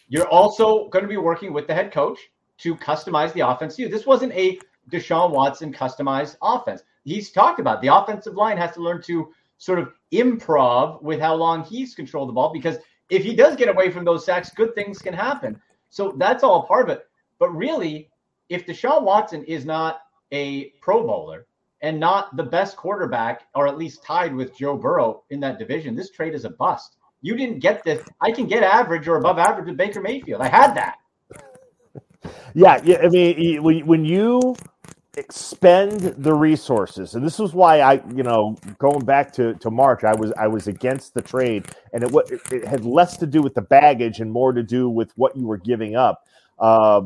You're 0.09 0.27
also 0.27 0.89
going 0.89 1.03
to 1.03 1.09
be 1.09 1.17
working 1.17 1.53
with 1.53 1.67
the 1.67 1.73
head 1.73 1.91
coach 1.91 2.19
to 2.59 2.75
customize 2.75 3.33
the 3.33 3.47
offense 3.47 3.75
to 3.75 3.83
you. 3.83 3.89
This 3.89 4.05
wasn't 4.05 4.33
a 4.33 4.59
Deshaun 4.89 5.31
Watson 5.31 5.73
customized 5.73 6.37
offense. 6.41 6.83
He's 7.03 7.31
talked 7.31 7.59
about 7.59 7.81
the 7.81 7.93
offensive 7.93 8.35
line 8.35 8.57
has 8.57 8.73
to 8.73 8.81
learn 8.81 9.01
to 9.03 9.31
sort 9.57 9.79
of 9.79 9.93
improv 10.11 11.01
with 11.01 11.19
how 11.19 11.35
long 11.35 11.63
he's 11.63 11.95
controlled 11.95 12.29
the 12.29 12.33
ball 12.33 12.51
because 12.53 12.77
if 13.09 13.23
he 13.23 13.35
does 13.35 13.55
get 13.55 13.69
away 13.69 13.91
from 13.91 14.05
those 14.05 14.25
sacks, 14.25 14.49
good 14.51 14.75
things 14.75 14.99
can 14.99 15.13
happen. 15.13 15.59
So 15.89 16.13
that's 16.17 16.43
all 16.43 16.63
part 16.63 16.89
of 16.89 16.97
it. 16.97 17.05
But 17.39 17.49
really, 17.55 18.09
if 18.49 18.65
Deshaun 18.65 19.03
Watson 19.03 19.43
is 19.45 19.65
not 19.65 20.01
a 20.31 20.69
Pro 20.81 21.05
Bowler, 21.05 21.47
and 21.87 22.01
not 22.01 22.35
the 22.35 22.43
best 22.43 22.75
quarterback, 22.75 23.43
or 23.55 23.65
at 23.65 23.77
least 23.77 24.03
tied 24.03 24.35
with 24.35 24.57
Joe 24.57 24.75
Burrow 24.75 25.23
in 25.29 25.39
that 25.39 25.57
division, 25.57 25.95
this 25.95 26.11
trade 26.11 26.33
is 26.33 26.43
a 26.43 26.49
bust. 26.49 26.97
You 27.21 27.37
didn't 27.37 27.59
get 27.59 27.81
this. 27.85 28.05
I 28.19 28.29
can 28.33 28.45
get 28.45 28.61
average 28.61 29.07
or 29.07 29.15
above 29.15 29.39
average 29.39 29.67
with 29.67 29.77
Baker 29.77 30.01
Mayfield. 30.01 30.41
I 30.41 30.49
had 30.49 30.75
that. 30.75 30.97
Yeah, 32.53 32.81
yeah. 32.83 32.97
I 33.03 33.07
mean, 33.09 33.63
when 33.63 34.03
you 34.03 34.55
expend 35.15 36.01
the 36.17 36.33
resources 36.33 37.15
and 37.15 37.25
this 37.25 37.39
was 37.39 37.53
why 37.53 37.79
i 37.79 37.93
you 38.13 38.21
know 38.21 38.55
going 38.77 39.03
back 39.03 39.31
to, 39.31 39.55
to 39.55 39.71
march 39.71 40.03
i 40.03 40.13
was 40.13 40.31
i 40.37 40.47
was 40.47 40.67
against 40.67 41.13
the 41.15 41.21
trade 41.21 41.65
and 41.93 42.03
it, 42.03 42.13
it 42.51 42.65
had 42.65 42.85
less 42.85 43.17
to 43.17 43.25
do 43.25 43.41
with 43.41 43.55
the 43.55 43.61
baggage 43.61 44.19
and 44.19 44.31
more 44.31 44.51
to 44.53 44.61
do 44.61 44.89
with 44.89 45.11
what 45.15 45.35
you 45.35 45.47
were 45.47 45.57
giving 45.57 45.95
up 45.95 46.23
uh, 46.59 47.01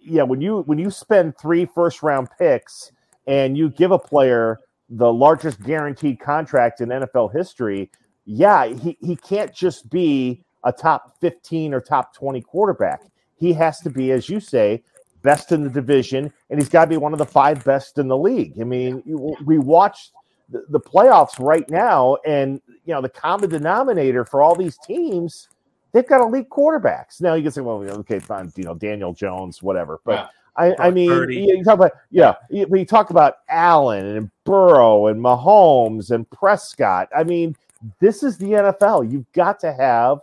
yeah 0.00 0.22
when 0.22 0.40
you 0.40 0.62
when 0.62 0.78
you 0.78 0.90
spend 0.90 1.36
three 1.36 1.66
first 1.66 2.02
round 2.02 2.28
picks 2.38 2.92
and 3.26 3.56
you 3.56 3.70
give 3.70 3.90
a 3.90 3.98
player 3.98 4.60
the 4.88 5.12
largest 5.12 5.62
guaranteed 5.62 6.18
contract 6.20 6.80
in 6.80 6.88
nfl 6.88 7.32
history 7.32 7.90
yeah 8.24 8.66
he, 8.66 8.96
he 9.00 9.16
can't 9.16 9.54
just 9.54 9.88
be 9.90 10.42
a 10.64 10.72
top 10.72 11.16
15 11.20 11.72
or 11.74 11.80
top 11.80 12.14
20 12.14 12.40
quarterback 12.42 13.02
he 13.36 13.52
has 13.52 13.80
to 13.80 13.90
be 13.90 14.12
as 14.12 14.28
you 14.28 14.40
say 14.40 14.82
best 15.22 15.52
in 15.52 15.64
the 15.64 15.70
division, 15.70 16.32
and 16.48 16.58
he's 16.58 16.68
got 16.68 16.84
to 16.84 16.88
be 16.88 16.96
one 16.96 17.12
of 17.12 17.18
the 17.18 17.26
five 17.26 17.64
best 17.64 17.98
in 17.98 18.08
the 18.08 18.16
league. 18.16 18.54
I 18.60 18.64
mean, 18.64 19.02
we 19.44 19.58
watched 19.58 20.12
the, 20.48 20.64
the 20.68 20.80
playoffs 20.80 21.38
right 21.38 21.68
now, 21.70 22.16
and 22.26 22.60
you 22.84 22.94
know 22.94 23.00
the 23.00 23.08
common 23.08 23.50
denominator 23.50 24.24
for 24.24 24.42
all 24.42 24.54
these 24.54 24.78
teams, 24.78 25.48
they've 25.92 26.06
got 26.06 26.20
elite 26.20 26.48
quarterbacks. 26.50 27.20
Now 27.20 27.34
you 27.34 27.42
can 27.42 27.52
say, 27.52 27.60
well, 27.60 27.82
okay, 28.00 28.18
fine, 28.18 28.52
you 28.56 28.64
know, 28.64 28.74
Daniel 28.74 29.12
Jones, 29.12 29.62
whatever, 29.62 30.00
but. 30.04 30.30
I, 30.56 30.74
I, 30.78 30.90
mean, 30.90 31.10
you, 31.30 31.56
you, 31.56 31.64
talk 31.64 31.74
about 31.74 31.92
yeah. 32.10 32.34
You, 32.50 32.66
you 32.72 32.84
talk 32.84 33.10
about 33.10 33.36
Allen 33.48 34.16
and 34.16 34.30
Burrow 34.44 35.06
and 35.06 35.20
Mahomes 35.20 36.10
and 36.10 36.28
Prescott. 36.30 37.08
I 37.16 37.24
mean, 37.24 37.56
this 38.00 38.22
is 38.22 38.36
the 38.38 38.46
NFL. 38.46 39.10
You've 39.10 39.30
got 39.32 39.60
to 39.60 39.72
have 39.72 40.18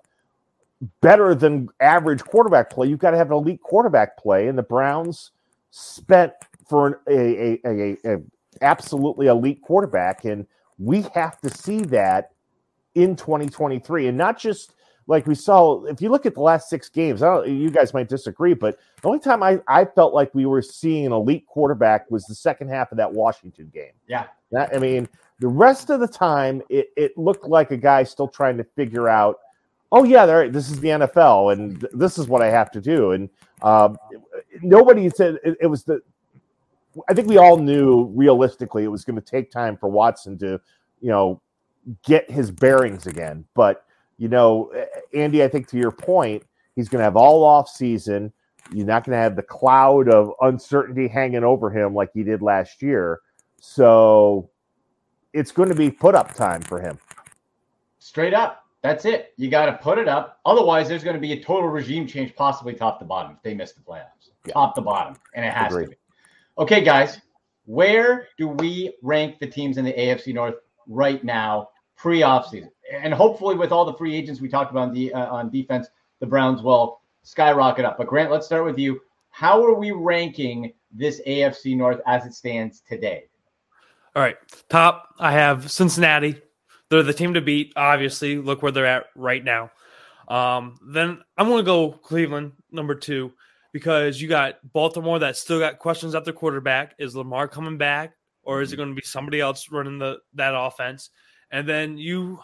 better 1.02 1.34
than 1.34 1.70
average 1.80 2.24
quarterback 2.24 2.70
play. 2.70 2.88
You've 2.88 3.00
got 3.00 3.12
to 3.12 3.18
have 3.18 3.32
an 3.32 3.38
elite 3.38 3.62
quarterback 3.62 4.18
play, 4.18 4.48
and 4.48 4.58
the 4.58 4.64
Browns 4.64 5.32
spent 5.72 6.34
for 6.68 6.88
an, 6.88 6.96
a, 7.08 7.60
a, 7.66 7.72
a, 8.04 8.16
a 8.16 8.22
absolutely 8.62 9.28
elite 9.28 9.62
quarterback, 9.62 10.26
and 10.26 10.46
we 10.78 11.02
have 11.14 11.40
to 11.42 11.50
see 11.50 11.80
that 11.84 12.32
in 12.96 13.16
2023, 13.16 14.08
and 14.08 14.18
not 14.18 14.38
just 14.38 14.74
like 15.08 15.26
we 15.26 15.36
saw. 15.36 15.84
If 15.86 16.02
you 16.02 16.10
look 16.10 16.26
at 16.26 16.36
the 16.36 16.42
last 16.42 16.70
six 16.70 16.90
games, 16.90 17.24
I 17.24 17.34
don't, 17.34 17.50
you 17.50 17.70
guys 17.70 17.94
might 17.94 18.10
disagree, 18.10 18.54
but 18.54 18.78
the 19.02 19.08
only 19.08 19.20
time 19.20 19.42
I, 19.42 19.60
I 19.68 19.86
felt 19.86 20.14
like 20.14 20.34
we 20.36 20.46
were 20.46 20.62
seeing 20.62 21.06
an 21.06 21.12
elite 21.12 21.46
quarterback 21.48 22.10
was 22.12 22.26
the 22.26 22.36
second 22.36 22.70
half 22.70 22.92
of 22.92 22.98
that 22.98 23.12
Washington 23.12 23.72
game. 23.74 23.94
Yeah, 24.08 24.26
that, 24.52 24.76
I 24.76 24.80
mean, 24.80 25.08
the 25.40 25.48
rest 25.48 25.90
of 25.90 26.00
the 26.00 26.08
time, 26.08 26.62
it, 26.70 26.92
it 26.96 27.18
looked 27.18 27.48
like 27.48 27.72
a 27.72 27.78
guy 27.78 28.04
still 28.04 28.28
trying 28.28 28.58
to 28.58 28.64
figure 28.64 29.10
out 29.10 29.40
oh 29.92 30.04
yeah, 30.04 30.26
this 30.26 30.70
is 30.70 30.80
the 30.80 30.90
NFL, 30.90 31.54
and 31.54 31.80
th- 31.80 31.92
this 31.94 32.18
is 32.18 32.28
what 32.28 32.42
I 32.42 32.50
have 32.50 32.72
to 32.72 32.82
do. 32.82 33.12
And 33.12 33.30
um, 33.62 33.98
nobody 34.62 35.10
said 35.10 35.40
it, 35.44 35.58
it, 35.62 35.68
was 35.68 35.84
the. 35.84 36.02
I 37.10 37.14
think 37.14 37.28
we 37.28 37.38
all 37.38 37.58
knew 37.58 38.12
realistically 38.16 38.84
it 38.84 38.90
was 38.90 39.06
going 39.06 39.16
to 39.16 39.22
take 39.22 39.52
time 39.52 39.78
for 39.78 39.90
Watson 39.90 40.38
to, 40.40 40.60
you 41.02 41.10
know, 41.10 41.42
get 42.04 42.30
his 42.30 42.52
bearings 42.52 43.08
again. 43.08 43.46
But 43.54 43.86
you 44.18 44.28
know, 44.28 44.72
Andy, 45.14 45.44
I 45.44 45.48
think 45.48 45.68
to 45.70 45.78
your 45.78 45.92
point, 45.92 46.44
he's 46.76 46.90
going 46.90 47.00
to 47.00 47.04
have 47.04 47.16
all 47.16 47.44
off 47.44 47.70
season. 47.70 48.34
You're 48.72 48.86
not 48.86 49.06
going 49.06 49.16
to 49.16 49.22
have 49.22 49.36
the 49.36 49.44
cloud 49.44 50.10
of 50.10 50.32
uncertainty 50.42 51.08
hanging 51.08 51.44
over 51.44 51.70
him 51.70 51.94
like 51.94 52.10
he 52.14 52.24
did 52.24 52.42
last 52.42 52.82
year. 52.82 53.22
So 53.60 54.50
it's 55.34 55.52
going 55.52 55.70
to 55.70 55.76
be 55.76 55.90
put 55.90 56.16
up 56.16 56.34
time 56.34 56.62
for 56.62 56.82
him. 56.82 56.98
Straight 58.00 58.34
up. 58.34 58.64
That's 58.82 59.06
it. 59.06 59.34
You 59.38 59.50
got 59.50 59.66
to 59.66 59.74
put 59.74 59.98
it 59.98 60.08
up. 60.08 60.40
Otherwise, 60.46 60.88
there's 60.88 61.04
going 61.04 61.16
to 61.16 61.20
be 61.22 61.34
a 61.34 61.44
total 61.44 61.70
regime 61.70 62.08
change, 62.08 62.36
possibly 62.36 62.74
top 62.74 63.00
to 63.00 63.06
bottom, 63.06 63.34
if 63.34 63.42
they 63.44 63.54
miss 63.54 63.74
the 63.74 63.82
playoffs, 63.82 64.30
yeah. 64.46 64.54
top 64.54 64.76
to 64.76 64.82
bottom, 64.82 65.16
and 65.34 65.46
it 65.46 65.52
has 65.52 65.72
Agreed. 65.72 65.86
to 65.86 65.90
be. 65.92 65.98
Okay, 66.60 66.84
guys, 66.84 67.20
where 67.66 68.28
do 68.38 68.48
we 68.48 68.94
rank 69.02 69.40
the 69.40 69.48
teams 69.48 69.78
in 69.78 69.84
the 69.84 69.94
AFC 69.94 70.34
North 70.34 70.56
right 70.88 71.24
now, 71.24 71.70
pre 71.98 72.22
offseason? 72.22 72.70
And 72.92 73.14
hopefully, 73.14 73.56
with 73.56 73.72
all 73.72 73.86
the 73.86 73.94
free 73.94 74.16
agents 74.16 74.40
we 74.40 74.48
talked 74.48 74.72
about 74.72 74.90
on, 74.90 74.94
the, 74.94 75.14
uh, 75.14 75.28
on 75.28 75.50
defense, 75.50 75.88
the 76.20 76.26
Browns 76.26 76.62
will 76.62 77.02
skyrocket 77.24 77.84
up. 77.84 77.98
But 77.98 78.08
Grant, 78.08 78.32
let's 78.32 78.46
start 78.46 78.64
with 78.64 78.78
you. 78.78 79.02
How 79.30 79.64
are 79.66 79.74
we 79.74 79.92
ranking 79.92 80.74
this 80.92 81.22
AFC 81.28 81.76
North 81.76 82.00
as 82.08 82.26
it 82.26 82.34
stands 82.34 82.82
today? 82.88 83.26
All 84.16 84.22
right, 84.22 84.38
top. 84.70 85.10
I 85.20 85.34
have 85.34 85.70
Cincinnati 85.70 86.42
they're 86.90 87.04
the 87.04 87.14
team 87.14 87.34
to 87.34 87.42
beat. 87.42 87.74
Obviously, 87.76 88.38
look 88.38 88.62
where 88.62 88.72
they're 88.72 88.86
at 88.86 89.08
right 89.16 89.44
now. 89.44 89.72
Um, 90.28 90.78
then 90.86 91.22
I'm 91.38 91.48
going 91.48 91.60
to 91.60 91.64
go 91.64 91.92
Cleveland 91.92 92.54
number 92.72 92.96
two 92.96 93.34
because 93.74 94.22
you 94.22 94.28
got 94.28 94.56
Baltimore 94.74 95.20
that 95.20 95.38
still 95.38 95.60
got 95.60 95.80
questions 95.80 96.16
at 96.16 96.26
their 96.26 96.34
quarterback. 96.34 96.96
Is 96.98 97.16
Lamar 97.16 97.48
coming 97.48 97.78
back, 97.78 98.14
or 98.44 98.62
is 98.62 98.74
it 98.74 98.78
going 98.78 98.90
to 98.90 98.96
be 98.96 99.06
somebody 99.06 99.40
else 99.40 99.70
running 99.72 100.00
the 100.00 100.20
that 100.36 100.54
offense? 100.56 101.10
And 101.52 101.68
then 101.68 101.98
you 101.98 102.40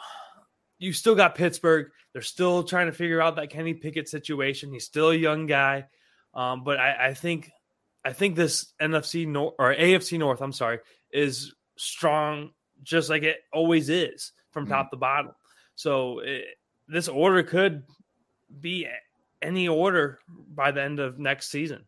you 0.79 0.93
still 0.93 1.15
got 1.15 1.35
Pittsburgh. 1.35 1.87
They're 2.13 2.21
still 2.21 2.63
trying 2.63 2.87
to 2.87 2.93
figure 2.93 3.21
out 3.21 3.35
that 3.37 3.49
Kenny 3.49 3.73
Pickett 3.73 4.07
situation. 4.07 4.71
He's 4.71 4.85
still 4.85 5.11
a 5.11 5.15
young 5.15 5.45
guy, 5.45 5.85
um, 6.33 6.63
but 6.63 6.79
I, 6.79 7.07
I 7.07 7.13
think 7.13 7.51
I 8.05 8.13
think 8.13 8.35
this 8.35 8.73
NFC 8.81 9.27
North 9.27 9.55
or 9.59 9.73
AFC 9.73 10.19
North, 10.19 10.41
I'm 10.41 10.51
sorry, 10.51 10.79
is 11.11 11.53
strong 11.77 12.51
just 12.83 13.09
like 13.09 13.23
it 13.23 13.37
always 13.51 13.89
is 13.89 14.31
from 14.51 14.67
top 14.67 14.87
mm-hmm. 14.87 14.95
to 14.95 14.99
bottom. 14.99 15.31
So 15.75 16.19
it, 16.19 16.45
this 16.87 17.07
order 17.07 17.43
could 17.43 17.83
be 18.59 18.87
any 19.41 19.67
order 19.67 20.19
by 20.53 20.71
the 20.71 20.81
end 20.81 20.99
of 20.99 21.19
next 21.19 21.49
season. 21.49 21.85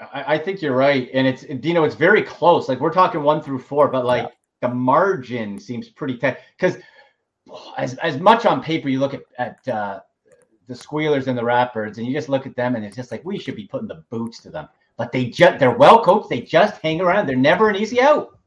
I, 0.00 0.34
I 0.34 0.38
think 0.38 0.62
you're 0.62 0.76
right, 0.76 1.08
and 1.12 1.26
it's 1.26 1.44
Dino. 1.44 1.84
It's 1.84 1.94
very 1.94 2.22
close. 2.22 2.68
Like 2.68 2.80
we're 2.80 2.92
talking 2.92 3.22
one 3.22 3.42
through 3.42 3.60
four, 3.60 3.88
but 3.88 4.04
like 4.04 4.24
yeah. 4.24 4.30
The 4.62 4.68
margin 4.68 5.58
seems 5.58 5.90
pretty 5.90 6.16
tight 6.16 6.38
because 6.58 6.78
as 7.76 7.94
as 7.98 8.18
much 8.18 8.46
on 8.46 8.62
paper 8.62 8.88
you 8.88 8.98
look 8.98 9.12
at 9.12 9.22
at 9.38 9.68
uh, 9.68 10.00
the 10.66 10.74
Squealers 10.74 11.26
and 11.26 11.36
the 11.36 11.42
Ratbirds, 11.42 11.98
and 11.98 12.06
you 12.06 12.14
just 12.14 12.30
look 12.30 12.46
at 12.46 12.56
them, 12.56 12.76
and 12.76 12.84
it's 12.84 12.96
just 12.96 13.10
like 13.10 13.22
we 13.24 13.38
should 13.38 13.56
be 13.56 13.66
putting 13.66 13.88
the 13.88 14.02
boots 14.08 14.40
to 14.40 14.50
them. 14.50 14.68
But 14.96 15.12
they 15.12 15.26
just 15.26 15.58
they're 15.58 15.76
well 15.76 16.02
coached. 16.02 16.30
They 16.30 16.40
just 16.40 16.80
hang 16.80 17.02
around. 17.02 17.26
They're 17.26 17.36
never 17.36 17.68
an 17.68 17.76
easy 17.76 18.00
out 18.00 18.38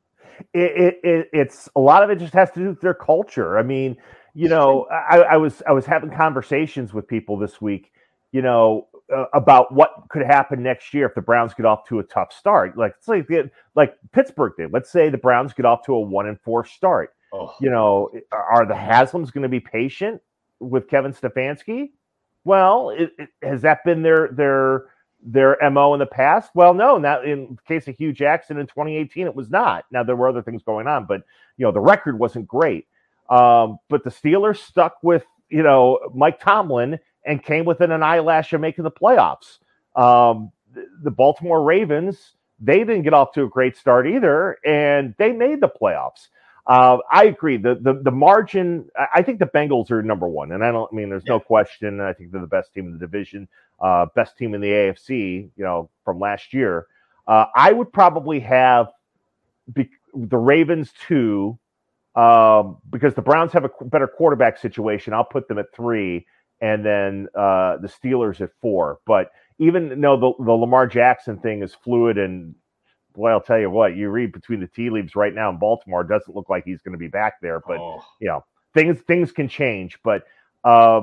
it, 0.54 1.00
it, 1.04 1.30
it's 1.34 1.70
a 1.76 1.80
lot 1.80 2.04
of 2.04 2.10
it 2.10 2.18
just 2.18 2.34
has 2.34 2.52
to 2.52 2.60
do 2.60 2.70
with 2.70 2.82
their 2.82 2.94
culture. 2.94 3.58
I 3.58 3.64
mean, 3.64 3.98
you 4.34 4.50
know, 4.50 4.86
I, 4.92 5.20
I 5.20 5.38
was 5.38 5.62
I 5.68 5.72
was 5.72 5.86
having 5.86 6.12
conversations 6.12 6.94
with 6.94 7.08
people 7.08 7.38
this 7.38 7.62
week, 7.62 7.92
you 8.32 8.42
know, 8.42 8.88
uh, 9.14 9.26
about 9.34 9.74
what 9.74 9.92
could 10.10 10.26
happen 10.26 10.64
next 10.64 10.94
year 10.94 11.06
if 11.06 11.16
the 11.16 11.22
Browns 11.22 11.54
get 11.54 11.66
off 11.66 11.88
to 11.88 12.00
a 12.00 12.04
tough 12.04 12.34
start. 12.34 12.78
Like 12.78 12.96
like 13.08 13.28
like 13.76 13.96
Pittsburgh 14.12 14.54
did. 14.58 14.74
Let's 14.74 14.90
say 14.90 15.10
the 15.10 15.18
Browns 15.18 15.54
get 15.54 15.66
off 15.66 15.86
to 15.86 15.94
a 15.94 16.00
one 16.00 16.28
and 16.28 16.40
four 16.42 16.66
start. 16.66 17.14
Oh. 17.34 17.54
You 17.60 17.70
know, 17.70 18.10
are 18.32 18.66
the 18.66 18.74
Haslams 18.74 19.32
going 19.32 19.44
to 19.44 19.50
be 19.50 19.60
patient 19.60 20.22
with 20.60 20.88
Kevin 20.88 21.14
Stefanski? 21.14 21.92
Well, 22.44 22.92
it, 22.92 23.12
it, 23.18 23.30
has 23.42 23.62
that 23.64 23.84
been 23.84 24.02
their 24.02 24.30
their 24.32 24.86
their 25.22 25.58
mo 25.70 25.94
in 25.94 26.00
the 26.00 26.06
past? 26.06 26.52
Well, 26.54 26.74
no. 26.74 26.98
Not 26.98 27.28
in 27.28 27.58
case 27.68 27.88
of 27.88 27.98
Hue 27.98 28.14
Jackson 28.14 28.58
in 28.58 28.68
2018, 28.68 29.28
it 29.28 29.36
was 29.36 29.50
not. 29.50 29.86
Now 29.92 30.04
there 30.04 30.16
were 30.16 30.30
other 30.30 30.44
things 30.44 30.64
going 30.64 30.88
on, 30.88 31.06
but 31.06 31.22
you 31.58 31.66
know 31.66 31.72
the 31.72 31.80
record 31.80 32.18
wasn't 32.18 32.48
great. 32.48 32.88
Um, 33.30 33.80
but 33.90 34.04
the 34.04 34.12
Steelers 34.12 34.58
stuck 34.58 34.98
with 35.02 35.26
you 35.50 35.64
know 35.64 36.00
Mike 36.14 36.40
Tomlin 36.40 37.00
and 37.26 37.44
came 37.44 37.66
within 37.66 37.92
an 37.92 38.04
eyelash 38.04 38.54
of 38.54 38.62
making 38.62 38.84
the 38.84 38.92
playoffs. 38.92 39.60
Um, 39.96 40.52
the, 41.04 41.12
Baltimore 41.12 41.64
Ravens 41.64 42.36
they 42.60 42.80
didn't 42.80 43.04
get 43.04 43.14
off 43.14 43.32
to 43.34 43.44
a 43.44 43.50
great 43.50 43.76
start 43.76 44.08
either, 44.08 44.58
and 44.66 45.14
they 45.18 45.32
made 45.32 45.62
the 45.62 45.70
playoffs. 45.70 46.30
Uh, 46.68 46.98
I 47.12 47.26
agree. 47.26 47.58
The, 47.58 47.76
the 47.76 48.02
the 48.02 48.12
margin. 48.12 48.90
I 49.14 49.22
think 49.22 49.40
the 49.40 49.46
Bengals 49.46 49.92
are 49.92 50.02
number 50.02 50.28
one, 50.28 50.52
and 50.52 50.64
I 50.64 50.72
don't 50.72 50.90
I 50.92 50.96
mean 50.96 51.10
there's 51.10 51.24
yeah. 51.26 51.34
no 51.34 51.40
question. 51.40 52.02
I 52.02 52.14
think 52.14 52.32
they're 52.32 52.42
the 52.42 52.48
best 52.48 52.74
team 52.74 52.88
in 52.88 52.94
the 52.94 53.00
division, 53.00 53.48
uh, 53.80 54.08
best 54.16 54.38
team 54.38 54.54
in 54.54 54.62
the 54.62 54.70
AFC. 54.70 55.50
You 55.56 55.64
know, 55.64 55.90
from 56.04 56.20
last 56.20 56.54
year. 56.54 56.88
Uh, 57.28 57.46
I 57.56 57.72
would 57.72 57.92
probably 57.92 58.40
have 58.42 58.88
be, 59.74 59.90
the 60.14 60.38
Ravens 60.38 60.94
two 61.08 61.58
um, 62.16 62.78
because 62.90 63.14
the 63.14 63.22
Browns 63.22 63.52
have 63.52 63.66
a 63.66 63.86
better 63.86 64.08
quarterback 64.08 64.58
situation. 64.58 65.14
I'll 65.14 65.26
put 65.26 65.48
them 65.48 65.60
at 65.60 65.68
three, 65.76 66.26
and 66.66 66.84
then 66.84 67.28
uh, 67.36 67.78
the 67.78 67.88
Steelers 67.88 68.42
at 68.42 68.50
four. 68.60 68.98
But 69.06 69.30
even 69.60 70.02
though 70.02 70.18
the, 70.18 70.44
the 70.44 70.52
Lamar 70.52 70.88
Jackson 70.88 71.38
thing 71.38 71.62
is 71.62 71.76
fluid 71.76 72.18
and 72.18 72.56
boy, 73.14 73.30
I'll 73.30 73.40
tell 73.40 73.60
you 73.60 73.70
what, 73.70 73.96
you 73.96 74.10
read 74.10 74.32
between 74.32 74.60
the 74.60 74.68
tea 74.68 74.90
leaves 74.90 75.16
right 75.16 75.34
now 75.34 75.52
in 75.52 75.60
Baltimore, 75.60 76.02
it 76.02 76.10
doesn't 76.10 76.36
look 76.36 76.50
like 76.50 76.66
he's 76.66 76.82
going 76.82 76.94
to 76.94 76.98
be 76.98 77.08
back 77.08 77.36
there. 77.40 77.60
But 77.60 77.78
oh. 77.78 78.04
you 78.20 78.28
know, 78.28 78.44
things 78.74 79.00
things 79.02 79.32
can 79.32 79.48
change. 79.48 80.00
But 80.04 80.24
uh, 80.64 81.02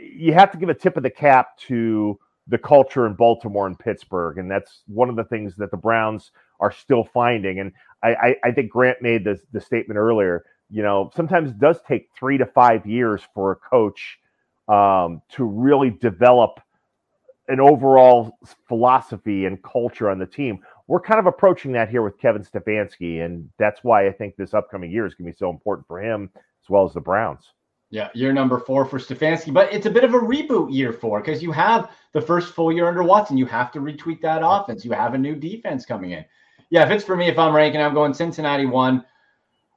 you 0.00 0.32
have 0.34 0.52
to 0.52 0.58
give 0.58 0.68
a 0.68 0.74
tip 0.74 0.96
of 0.96 1.02
the 1.02 1.10
cap 1.10 1.58
to 1.66 2.16
the 2.46 2.58
culture 2.58 3.04
in 3.04 3.14
Baltimore 3.14 3.66
and 3.66 3.76
Pittsburgh, 3.76 4.38
and 4.38 4.48
that's 4.48 4.82
one 4.86 5.10
of 5.10 5.16
the 5.16 5.24
things 5.24 5.56
that 5.56 5.72
the 5.72 5.76
Browns 5.76 6.30
are 6.60 6.70
still 6.70 7.08
finding. 7.12 7.58
And 7.58 7.72
I, 8.04 8.14
I, 8.14 8.36
I 8.44 8.52
think 8.52 8.70
Grant 8.70 9.02
made 9.02 9.24
the 9.24 9.40
the 9.52 9.60
statement 9.60 9.98
earlier. 9.98 10.44
You 10.70 10.84
know, 10.84 11.10
sometimes 11.16 11.50
it 11.50 11.58
does 11.58 11.80
take 11.88 12.08
three 12.16 12.38
to 12.38 12.46
five 12.46 12.86
years 12.86 13.20
for 13.34 13.50
a 13.50 13.56
coach 13.56 14.20
um, 14.68 15.22
to 15.30 15.44
really 15.44 15.90
develop 15.90 16.60
an 17.48 17.60
overall 17.60 18.38
philosophy 18.68 19.46
and 19.46 19.62
culture 19.62 20.08
on 20.08 20.18
the 20.18 20.26
team 20.26 20.60
we're 20.92 21.00
kind 21.00 21.18
of 21.18 21.26
approaching 21.26 21.72
that 21.72 21.88
here 21.88 22.02
with 22.02 22.18
Kevin 22.18 22.42
Stefanski, 22.42 23.24
and 23.24 23.48
that's 23.58 23.82
why 23.82 24.06
I 24.06 24.12
think 24.12 24.36
this 24.36 24.52
upcoming 24.52 24.90
year 24.90 25.06
is 25.06 25.14
going 25.14 25.26
to 25.26 25.32
be 25.32 25.36
so 25.36 25.48
important 25.48 25.86
for 25.86 26.02
him 26.02 26.30
as 26.34 26.68
well 26.68 26.84
as 26.84 26.92
the 26.92 27.00
Browns. 27.00 27.52
Yeah, 27.90 28.08
year 28.14 28.32
number 28.32 28.58
four 28.58 28.84
for 28.84 28.98
Stefanski, 28.98 29.54
but 29.54 29.72
it's 29.72 29.86
a 29.86 29.90
bit 29.90 30.04
of 30.04 30.12
a 30.12 30.18
reboot 30.18 30.70
year 30.70 30.92
four 30.92 31.20
because 31.20 31.42
you 31.42 31.50
have 31.52 31.90
the 32.12 32.20
first 32.20 32.54
full 32.54 32.72
year 32.72 32.88
under 32.88 33.02
Watson. 33.02 33.38
You 33.38 33.46
have 33.46 33.72
to 33.72 33.80
retweak 33.80 34.20
that 34.20 34.42
offense. 34.44 34.84
You 34.84 34.92
have 34.92 35.14
a 35.14 35.18
new 35.18 35.34
defense 35.34 35.86
coming 35.86 36.10
in. 36.12 36.24
Yeah, 36.68 36.84
if 36.84 36.90
it's 36.90 37.04
for 37.04 37.16
me, 37.16 37.28
if 37.28 37.38
I'm 37.38 37.54
ranking, 37.54 37.80
I'm 37.80 37.94
going 37.94 38.12
Cincinnati 38.12 38.66
one. 38.66 39.04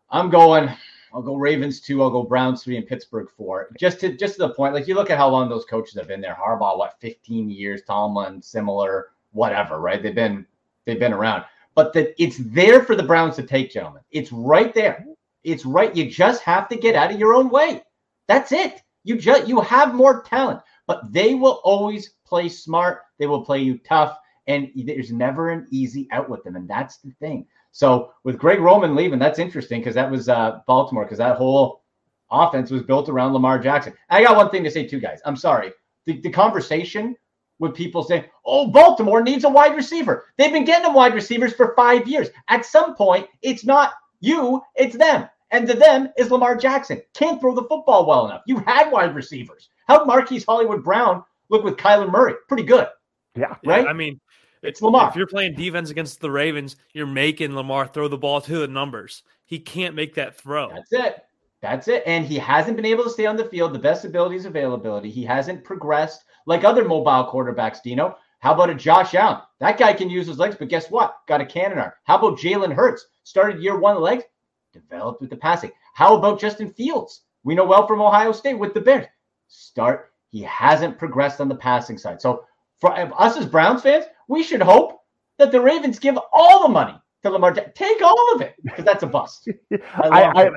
I'm 0.10 0.30
going. 0.30 0.69
I'll 1.15 1.21
go 1.21 1.36
Ravens 1.36 1.80
two. 1.80 2.04
I'll 2.04 2.10
go 2.10 2.23
Browns 2.23 2.62
three 2.62 2.75
and 2.75 2.86
Pittsburgh 2.86 3.30
four. 3.38 3.69
Just 3.80 4.01
to 4.01 4.17
just 4.17 4.34
to 4.36 4.39
the 4.39 4.54
point, 4.54 4.73
like 4.73 4.86
you 4.86 4.95
look 4.95 5.10
at 5.10 5.17
how 5.17 5.30
long 5.30 5.47
those 5.47 5.63
coaches 5.63 5.95
have 5.95 6.10
been 6.10 6.19
there. 6.19 6.38
Harbaugh, 6.38 6.78
what, 6.78 6.99
15 6.99 7.49
years? 7.49 7.82
Tomlin, 7.88 8.41
similar, 8.41 9.12
whatever, 9.32 9.80
right? 9.80 10.04
They've 10.04 10.13
been 10.13 10.45
they've 10.84 10.99
been 10.99 11.13
around, 11.13 11.45
but 11.73 11.93
that 11.93 12.21
it's 12.21 12.38
there 12.39 12.84
for 12.84 12.97
the 12.97 13.04
Browns 13.04 13.38
to 13.38 13.43
take, 13.43 13.71
gentlemen. 13.71 14.01
It's 14.12 14.34
right 14.34 14.73
there. 14.73 15.06
It's 15.45 15.65
right. 15.65 15.95
You 15.95 16.10
just 16.12 16.41
have 16.41 16.67
to 16.67 16.75
get 16.75 16.95
out 16.95 17.13
of 17.13 17.19
your 17.19 17.34
own 17.34 17.49
way. 17.49 17.84
That's 18.28 18.51
it. 18.51 18.82
You 19.06 19.15
just 19.15 19.47
you 19.47 19.62
have 19.62 19.95
more 19.95 20.21
talent, 20.21 20.60
but 20.86 21.13
they 21.13 21.34
will 21.34 21.62
always 21.63 22.10
play 22.25 22.49
smart. 22.49 23.04
They 23.19 23.28
will 23.28 23.45
play 23.45 23.62
you 23.62 23.78
tough, 23.78 24.17
and 24.47 24.69
there's 24.75 25.13
never 25.13 25.51
an 25.51 25.65
easy 25.71 26.10
out 26.12 26.30
with 26.30 26.43
them, 26.43 26.58
and 26.58 26.67
that's 26.67 26.97
the 26.97 27.12
thing. 27.21 27.47
So 27.76 28.14
with 28.24 28.38
Greg 28.38 28.62
Roman 28.62 28.96
leaving, 28.96 29.20
that's 29.20 29.38
interesting 29.38 29.82
because 29.82 29.96
that 29.96 30.10
was 30.10 30.30
uh, 30.30 30.62
Baltimore 30.66 31.04
because 31.04 31.18
that 31.18 31.36
whole 31.36 31.84
offense 32.32 32.72
was 32.72 32.84
built 32.84 33.10
around 33.10 33.34
Lamar 33.34 33.60
Jackson. 33.60 33.92
I 34.10 34.24
got 34.24 34.38
one 34.38 34.50
thing 34.50 34.64
to 34.64 34.72
say 34.72 34.88
too, 34.88 35.02
guys. 35.02 35.20
I'm 35.26 35.36
sorry. 35.36 35.74
The, 36.06 36.22
the 36.22 36.30
conversation 36.30 37.18
with 37.60 37.76
people 37.76 38.02
saying, 38.02 38.24
"Oh, 38.46 38.68
Baltimore 38.68 39.22
needs 39.22 39.44
a 39.44 39.50
wide 39.50 39.76
receiver." 39.76 40.24
They've 40.38 40.54
been 40.54 40.64
getting 40.64 40.86
them 40.86 40.94
wide 40.94 41.14
receivers 41.14 41.52
for 41.52 41.76
five 41.76 42.08
years. 42.08 42.30
At 42.48 42.66
some 42.66 42.96
point, 42.96 43.28
it's 43.42 43.66
not 43.66 43.92
you, 44.22 44.62
it's 44.76 44.96
them. 44.96 45.28
And 45.52 45.68
to 45.68 45.74
them 45.74 46.08
is 46.18 46.32
Lamar 46.32 46.56
Jackson. 46.56 47.02
Can't 47.14 47.42
throw 47.42 47.54
the 47.54 47.64
football 47.64 48.06
well 48.06 48.26
enough. 48.26 48.44
You 48.48 48.60
had 48.60 48.90
wide 48.90 49.14
receivers. 49.14 49.68
How'd 49.90 50.08
Marquise 50.08 50.46
Hollywood 50.46 50.82
Brown 50.82 51.26
look 51.50 51.66
with 51.66 51.76
Kyler 51.76 52.10
Murray? 52.10 52.36
Pretty 52.48 52.64
good. 52.64 52.88
Yeah. 53.36 53.56
Right? 53.66 53.86
I 53.86 53.92
mean, 53.92 54.22
it's 54.65 54.82
Lamar. 54.82 55.10
If 55.10 55.15
you're 55.15 55.28
playing 55.28 55.56
defense 55.56 55.89
against 55.89 56.19
the 56.19 56.32
Ravens, 56.32 56.75
you're 56.93 57.08
making 57.08 57.56
Lamar 57.56 57.88
throw 57.88 58.08
the 58.08 58.17
ball 58.17 58.41
to 58.41 58.60
the 58.60 58.67
numbers. 58.67 59.23
He 59.45 59.60
can't 59.60 59.95
make 59.95 60.15
that 60.15 60.36
throw. 60.36 60.69
That's 60.69 60.93
it. 60.93 61.25
That's 61.62 61.88
it. 61.88 62.04
And 62.06 62.25
he 62.25 62.38
hasn't 62.38 62.75
been 62.75 62.86
able 62.86 63.04
to 63.04 63.10
stay 63.10 63.25
on 63.25 63.38
the 63.38 63.45
field. 63.45 63.73
The 63.73 63.80
best 63.80 64.06
ability 64.06 64.36
is 64.36 64.45
availability. 64.45 65.10
He 65.10 65.23
hasn't 65.23 65.63
progressed 65.63 66.25
like 66.45 66.63
other 66.63 66.86
mobile 66.86 67.30
quarterbacks, 67.32 67.82
Dino. 67.82 68.17
How 68.39 68.54
about 68.54 68.69
a 68.69 68.75
Josh 68.75 69.15
Allen? 69.15 69.41
That 69.60 69.80
guy 69.80 69.93
can 69.93 70.10
use 70.10 70.28
his 70.28 70.38
legs, 70.38 70.56
but 70.58 70.69
guess 70.69 70.91
what? 70.91 71.17
Got 71.28 71.41
a 71.41 71.45
cannon 71.45 71.80
arm. 71.80 71.91
How 72.04 72.17
about 72.17 72.38
Jalen 72.38 72.73
Hurts? 72.73 73.08
Started 73.23 73.63
year 73.63 73.80
one 73.80 73.99
legs, 73.99 74.23
developed 74.71 75.21
with 75.21 75.32
the 75.32 75.38
passing. 75.38 75.71
How 75.95 76.15
about 76.15 76.39
Justin 76.39 76.71
Fields? 76.71 77.21
We 77.43 77.56
know 77.56 77.65
well 77.65 77.88
from 77.88 78.01
Ohio 78.01 78.32
State 78.32 78.60
with 78.60 78.75
the 78.75 78.82
Bears. 78.82 79.08
Start. 79.47 80.12
He 80.30 80.41
hasn't 80.41 80.99
progressed 80.99 81.41
on 81.41 81.47
the 81.47 81.56
passing 81.56 81.97
side. 81.97 82.21
So 82.21 82.45
for 82.80 82.91
us 82.93 83.38
as 83.38 83.45
Browns 83.45 83.82
fans, 83.82 84.06
we 84.28 84.44
should 84.44 84.62
hope 84.62 85.02
that 85.38 85.52
the 85.52 85.62
Ravens 85.62 86.00
give 86.00 86.18
all 86.34 86.64
the 86.64 86.70
money 86.70 86.96
to 87.24 87.30
Lamar. 87.30 87.54
Take 87.54 88.02
all 88.02 88.36
of 88.36 88.42
it 88.42 88.56
because 88.64 88.86
that's 88.86 89.04
a 89.04 89.08
bust. 89.08 89.50
I, 89.72 90.24
I, 90.24 90.50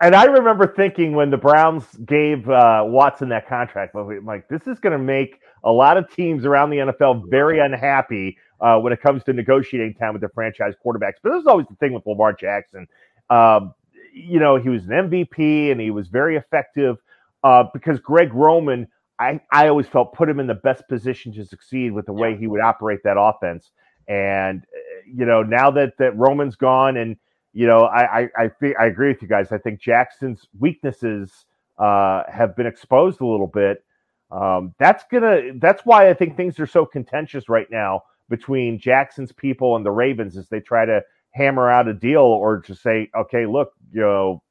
and 0.00 0.14
I 0.14 0.24
remember 0.24 0.74
thinking 0.74 1.14
when 1.14 1.30
the 1.30 1.36
Browns 1.36 1.84
gave 2.04 2.48
uh, 2.48 2.82
Watson 2.86 3.28
that 3.30 3.48
contract, 3.48 3.94
I'm 3.94 4.26
like, 4.26 4.48
this 4.48 4.66
is 4.66 4.78
going 4.80 4.92
to 4.92 4.98
make 4.98 5.40
a 5.62 5.72
lot 5.72 5.96
of 5.96 6.12
teams 6.12 6.44
around 6.44 6.70
the 6.70 6.78
NFL 6.78 7.30
very 7.30 7.60
unhappy 7.60 8.36
uh, 8.60 8.78
when 8.78 8.92
it 8.92 9.00
comes 9.00 9.22
to 9.24 9.32
negotiating 9.32 9.94
time 9.94 10.12
with 10.12 10.20
their 10.20 10.32
franchise 10.34 10.74
quarterbacks. 10.84 11.14
But 11.22 11.32
this 11.32 11.40
is 11.42 11.46
always 11.46 11.66
the 11.68 11.76
thing 11.76 11.92
with 11.92 12.04
Lamar 12.06 12.32
Jackson. 12.32 12.86
Um, 13.30 13.74
you 14.12 14.38
know, 14.38 14.56
he 14.56 14.68
was 14.68 14.84
an 14.84 14.90
MVP 14.90 15.70
and 15.70 15.80
he 15.80 15.90
was 15.90 16.08
very 16.08 16.36
effective 16.36 16.96
uh, 17.42 17.64
because 17.72 18.00
Greg 18.00 18.32
Roman, 18.32 18.86
I, 19.18 19.40
I 19.52 19.68
always 19.68 19.86
felt 19.86 20.12
put 20.12 20.28
him 20.28 20.40
in 20.40 20.46
the 20.46 20.54
best 20.54 20.88
position 20.88 21.32
to 21.34 21.44
succeed 21.44 21.92
with 21.92 22.06
the 22.06 22.12
way 22.12 22.36
he 22.36 22.46
would 22.46 22.60
operate 22.60 23.00
that 23.04 23.16
offense. 23.18 23.70
And 24.08 24.60
uh, 24.62 25.02
you 25.06 25.24
know, 25.24 25.42
now 25.42 25.70
that 25.72 25.94
that 25.98 26.16
Roman's 26.16 26.56
gone, 26.56 26.96
and 26.96 27.16
you 27.52 27.66
know, 27.66 27.84
I 27.84 28.20
I 28.20 28.28
I, 28.36 28.48
think, 28.48 28.76
I 28.78 28.86
agree 28.86 29.08
with 29.08 29.22
you 29.22 29.28
guys. 29.28 29.52
I 29.52 29.58
think 29.58 29.80
Jackson's 29.80 30.46
weaknesses 30.58 31.46
uh, 31.78 32.24
have 32.30 32.56
been 32.56 32.66
exposed 32.66 33.20
a 33.20 33.26
little 33.26 33.46
bit. 33.46 33.84
Um, 34.30 34.74
that's 34.78 35.04
gonna. 35.10 35.52
That's 35.56 35.82
why 35.86 36.10
I 36.10 36.14
think 36.14 36.36
things 36.36 36.58
are 36.58 36.66
so 36.66 36.84
contentious 36.84 37.48
right 37.48 37.70
now 37.70 38.02
between 38.28 38.78
Jackson's 38.78 39.32
people 39.32 39.76
and 39.76 39.86
the 39.86 39.90
Ravens 39.90 40.36
as 40.36 40.48
they 40.48 40.60
try 40.60 40.84
to 40.84 41.02
hammer 41.30 41.70
out 41.70 41.88
a 41.88 41.94
deal 41.94 42.22
or 42.22 42.60
to 42.60 42.74
say, 42.74 43.10
okay, 43.16 43.46
look, 43.46 43.72
you 43.92 44.00
know, 44.00 44.42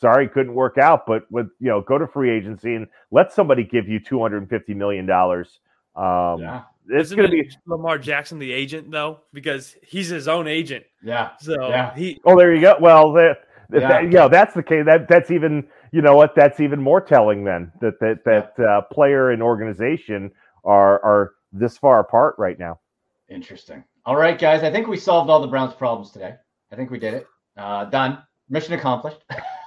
sorry, 0.00 0.28
couldn't 0.28 0.54
work 0.54 0.78
out, 0.78 1.06
but 1.06 1.30
with 1.30 1.48
you 1.60 1.68
know, 1.68 1.80
go 1.80 1.98
to 1.98 2.06
free 2.06 2.30
agency 2.30 2.74
and 2.74 2.86
let 3.10 3.32
somebody 3.32 3.64
give 3.64 3.88
you 3.88 4.00
two 4.00 4.20
hundred 4.20 4.38
and 4.38 4.50
fifty 4.50 4.74
million 4.74 5.06
dollars. 5.06 5.60
Um, 5.96 6.40
yeah. 6.40 6.62
It's 6.92 7.12
going 7.12 7.30
to 7.30 7.32
be 7.32 7.48
Lamar 7.66 7.98
Jackson, 7.98 8.38
the 8.40 8.52
agent, 8.52 8.90
though, 8.90 9.20
because 9.32 9.76
he's 9.82 10.08
his 10.08 10.26
own 10.26 10.48
agent. 10.48 10.84
Yeah. 11.04 11.30
So 11.38 11.68
yeah. 11.68 11.94
he. 11.94 12.20
Oh, 12.24 12.36
there 12.36 12.52
you 12.52 12.60
go. 12.60 12.76
Well, 12.80 13.12
the, 13.12 13.36
yeah. 13.72 13.88
That, 13.88 14.02
you 14.04 14.10
know, 14.10 14.28
that's 14.28 14.54
the 14.54 14.62
case. 14.62 14.84
That 14.86 15.08
that's 15.08 15.30
even 15.30 15.68
you 15.92 16.02
know 16.02 16.16
what 16.16 16.34
that's 16.34 16.58
even 16.60 16.82
more 16.82 17.00
telling 17.00 17.44
then 17.44 17.70
that 17.80 18.00
that 18.00 18.24
that 18.24 18.64
uh, 18.64 18.82
player 18.92 19.30
and 19.30 19.42
organization 19.42 20.32
are 20.64 21.02
are 21.04 21.34
this 21.52 21.78
far 21.78 22.00
apart 22.00 22.34
right 22.38 22.58
now. 22.58 22.80
Interesting. 23.28 23.84
All 24.04 24.16
right, 24.16 24.38
guys. 24.38 24.64
I 24.64 24.72
think 24.72 24.88
we 24.88 24.96
solved 24.96 25.30
all 25.30 25.40
the 25.40 25.46
Browns' 25.46 25.74
problems 25.74 26.10
today. 26.10 26.34
I 26.72 26.76
think 26.76 26.90
we 26.90 26.98
did 26.98 27.14
it. 27.14 27.26
Uh, 27.56 27.84
done. 27.84 28.22
Mission 28.48 28.74
accomplished. 28.74 29.18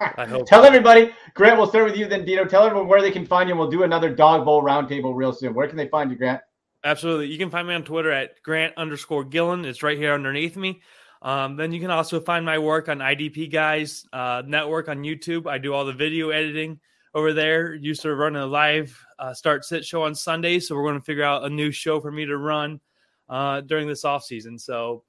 I 0.00 0.26
hope. 0.26 0.46
Tell 0.46 0.64
everybody, 0.64 1.12
Grant. 1.34 1.58
We'll 1.58 1.68
start 1.68 1.84
with 1.84 1.96
you, 1.96 2.06
then 2.06 2.24
Dino. 2.24 2.44
Tell 2.44 2.64
everyone 2.64 2.88
where 2.88 3.00
they 3.00 3.10
can 3.10 3.26
find 3.26 3.48
you. 3.48 3.54
and 3.54 3.60
We'll 3.60 3.70
do 3.70 3.82
another 3.82 4.14
Dog 4.14 4.44
Bowl 4.44 4.62
roundtable 4.62 5.14
real 5.14 5.32
soon. 5.32 5.54
Where 5.54 5.68
can 5.68 5.76
they 5.76 5.88
find 5.88 6.10
you, 6.10 6.16
Grant? 6.16 6.40
Absolutely. 6.84 7.26
You 7.28 7.38
can 7.38 7.50
find 7.50 7.66
me 7.66 7.74
on 7.74 7.82
Twitter 7.82 8.12
at 8.12 8.42
Grant 8.42 8.74
underscore 8.76 9.24
Gilligan. 9.24 9.64
It's 9.64 9.82
right 9.82 9.98
here 9.98 10.12
underneath 10.12 10.56
me. 10.56 10.82
Um, 11.22 11.56
then 11.56 11.72
you 11.72 11.80
can 11.80 11.90
also 11.90 12.20
find 12.20 12.44
my 12.44 12.58
work 12.58 12.88
on 12.88 12.98
IDP 12.98 13.50
Guys 13.50 14.06
uh, 14.12 14.42
Network 14.46 14.88
on 14.88 14.98
YouTube. 14.98 15.48
I 15.48 15.58
do 15.58 15.72
all 15.72 15.84
the 15.84 15.92
video 15.92 16.30
editing 16.30 16.78
over 17.14 17.32
there. 17.32 17.74
Used 17.74 18.02
to 18.02 18.14
run 18.14 18.36
a 18.36 18.46
live 18.46 18.96
uh, 19.18 19.34
start 19.34 19.64
sit 19.64 19.84
show 19.84 20.02
on 20.02 20.14
Sundays, 20.14 20.68
so 20.68 20.76
we're 20.76 20.84
going 20.84 21.00
to 21.00 21.04
figure 21.04 21.24
out 21.24 21.44
a 21.44 21.50
new 21.50 21.72
show 21.72 22.00
for 22.00 22.12
me 22.12 22.26
to 22.26 22.36
run 22.36 22.80
uh, 23.28 23.62
during 23.62 23.88
this 23.88 24.04
off 24.04 24.24
season. 24.24 24.58
So 24.58 25.02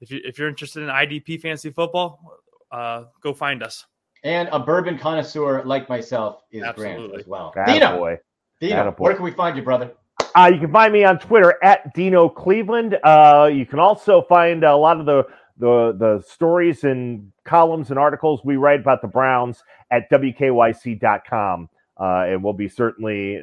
if 0.00 0.10
you 0.10 0.20
if 0.24 0.38
you're 0.38 0.48
interested 0.48 0.82
in 0.82 0.88
IDP 0.88 1.40
fantasy 1.40 1.70
football, 1.70 2.40
uh, 2.72 3.04
go 3.22 3.32
find 3.32 3.62
us. 3.62 3.86
And 4.24 4.48
a 4.52 4.58
bourbon 4.58 4.98
connoisseur 4.98 5.62
like 5.64 5.88
myself 5.88 6.42
is 6.50 6.62
Absolutely. 6.62 7.08
Grant 7.08 7.20
as 7.20 7.26
well. 7.26 7.54
Dino, 7.66 7.98
boy. 7.98 8.18
Dino, 8.60 8.94
where 8.98 9.14
can 9.14 9.24
we 9.24 9.30
find 9.30 9.56
you, 9.56 9.62
brother? 9.62 9.92
Uh, 10.34 10.50
you 10.52 10.60
can 10.60 10.72
find 10.72 10.92
me 10.92 11.04
on 11.04 11.18
Twitter 11.18 11.54
at 11.62 11.94
Dino 11.94 12.28
Cleveland. 12.28 12.98
Uh, 13.04 13.48
you 13.52 13.64
can 13.64 13.78
also 13.78 14.22
find 14.28 14.64
a 14.64 14.76
lot 14.76 15.00
of 15.00 15.06
the, 15.06 15.24
the 15.58 15.96
the 15.98 16.24
stories 16.28 16.84
and 16.84 17.32
columns 17.44 17.90
and 17.90 17.98
articles 17.98 18.40
we 18.44 18.56
write 18.56 18.80
about 18.80 19.00
the 19.00 19.08
Browns 19.08 19.62
at 19.90 20.10
wkyc.com. 20.10 21.68
Uh, 22.00 22.24
and 22.26 22.44
we'll 22.44 22.52
be 22.52 22.68
certainly 22.68 23.40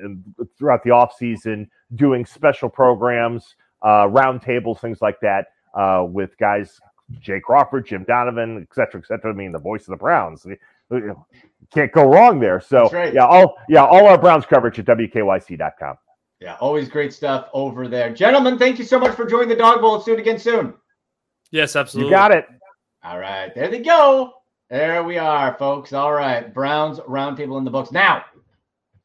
throughout 0.58 0.84
the 0.84 0.92
off 0.92 1.14
season 1.18 1.70
doing 1.96 2.26
special 2.26 2.70
programs, 2.70 3.56
uh, 3.82 4.08
roundtables, 4.08 4.80
things 4.80 5.02
like 5.02 5.20
that 5.22 5.48
uh, 5.78 6.06
with 6.08 6.38
guys 6.38 6.80
Jay 7.20 7.40
Crawford, 7.40 7.86
Jim 7.88 8.04
Donovan, 8.08 8.68
et 8.70 8.74
cetera, 8.74 9.02
et 9.02 9.08
cetera. 9.08 9.32
I 9.32 9.36
mean, 9.36 9.52
the 9.52 9.60
voice 9.60 9.82
of 9.82 9.92
the 9.92 9.98
Browns. 9.98 10.46
Can't 11.72 11.92
go 11.92 12.04
wrong 12.04 12.40
there. 12.40 12.62
So 12.62 12.90
right. 12.90 13.14
yeah, 13.14 13.26
all 13.26 13.58
yeah, 13.70 13.84
all 13.84 14.08
our 14.08 14.18
Browns 14.18 14.46
coverage 14.46 14.78
at 14.80 14.86
wkyc.com. 14.86 15.98
Yeah, 16.40 16.58
always 16.60 16.90
great 16.90 17.14
stuff 17.14 17.48
over 17.54 17.88
there. 17.88 18.14
Gentlemen, 18.14 18.58
thank 18.58 18.78
you 18.78 18.86
so 18.86 19.00
much 19.00 19.16
for 19.16 19.26
joining 19.26 19.50
the 19.50 19.56
Dog 19.56 19.82
Bowl. 19.82 19.94
Let's 19.94 20.06
do 20.06 20.14
it 20.14 20.20
again 20.20 20.38
soon. 20.38 20.74
Yes, 21.52 21.76
absolutely. 21.76 22.10
You 22.10 22.16
got 22.16 22.32
it. 22.32 22.46
All 23.04 23.20
right, 23.20 23.54
there 23.56 23.70
they 23.70 23.80
go. 23.80 24.34
There 24.70 25.04
we 25.04 25.18
are, 25.18 25.56
folks. 25.58 25.94
All 25.94 26.12
right, 26.12 26.54
Browns 26.54 27.00
roundtable 27.00 27.58
in 27.58 27.64
the 27.64 27.72
books. 27.72 27.92
Now, 27.92 28.26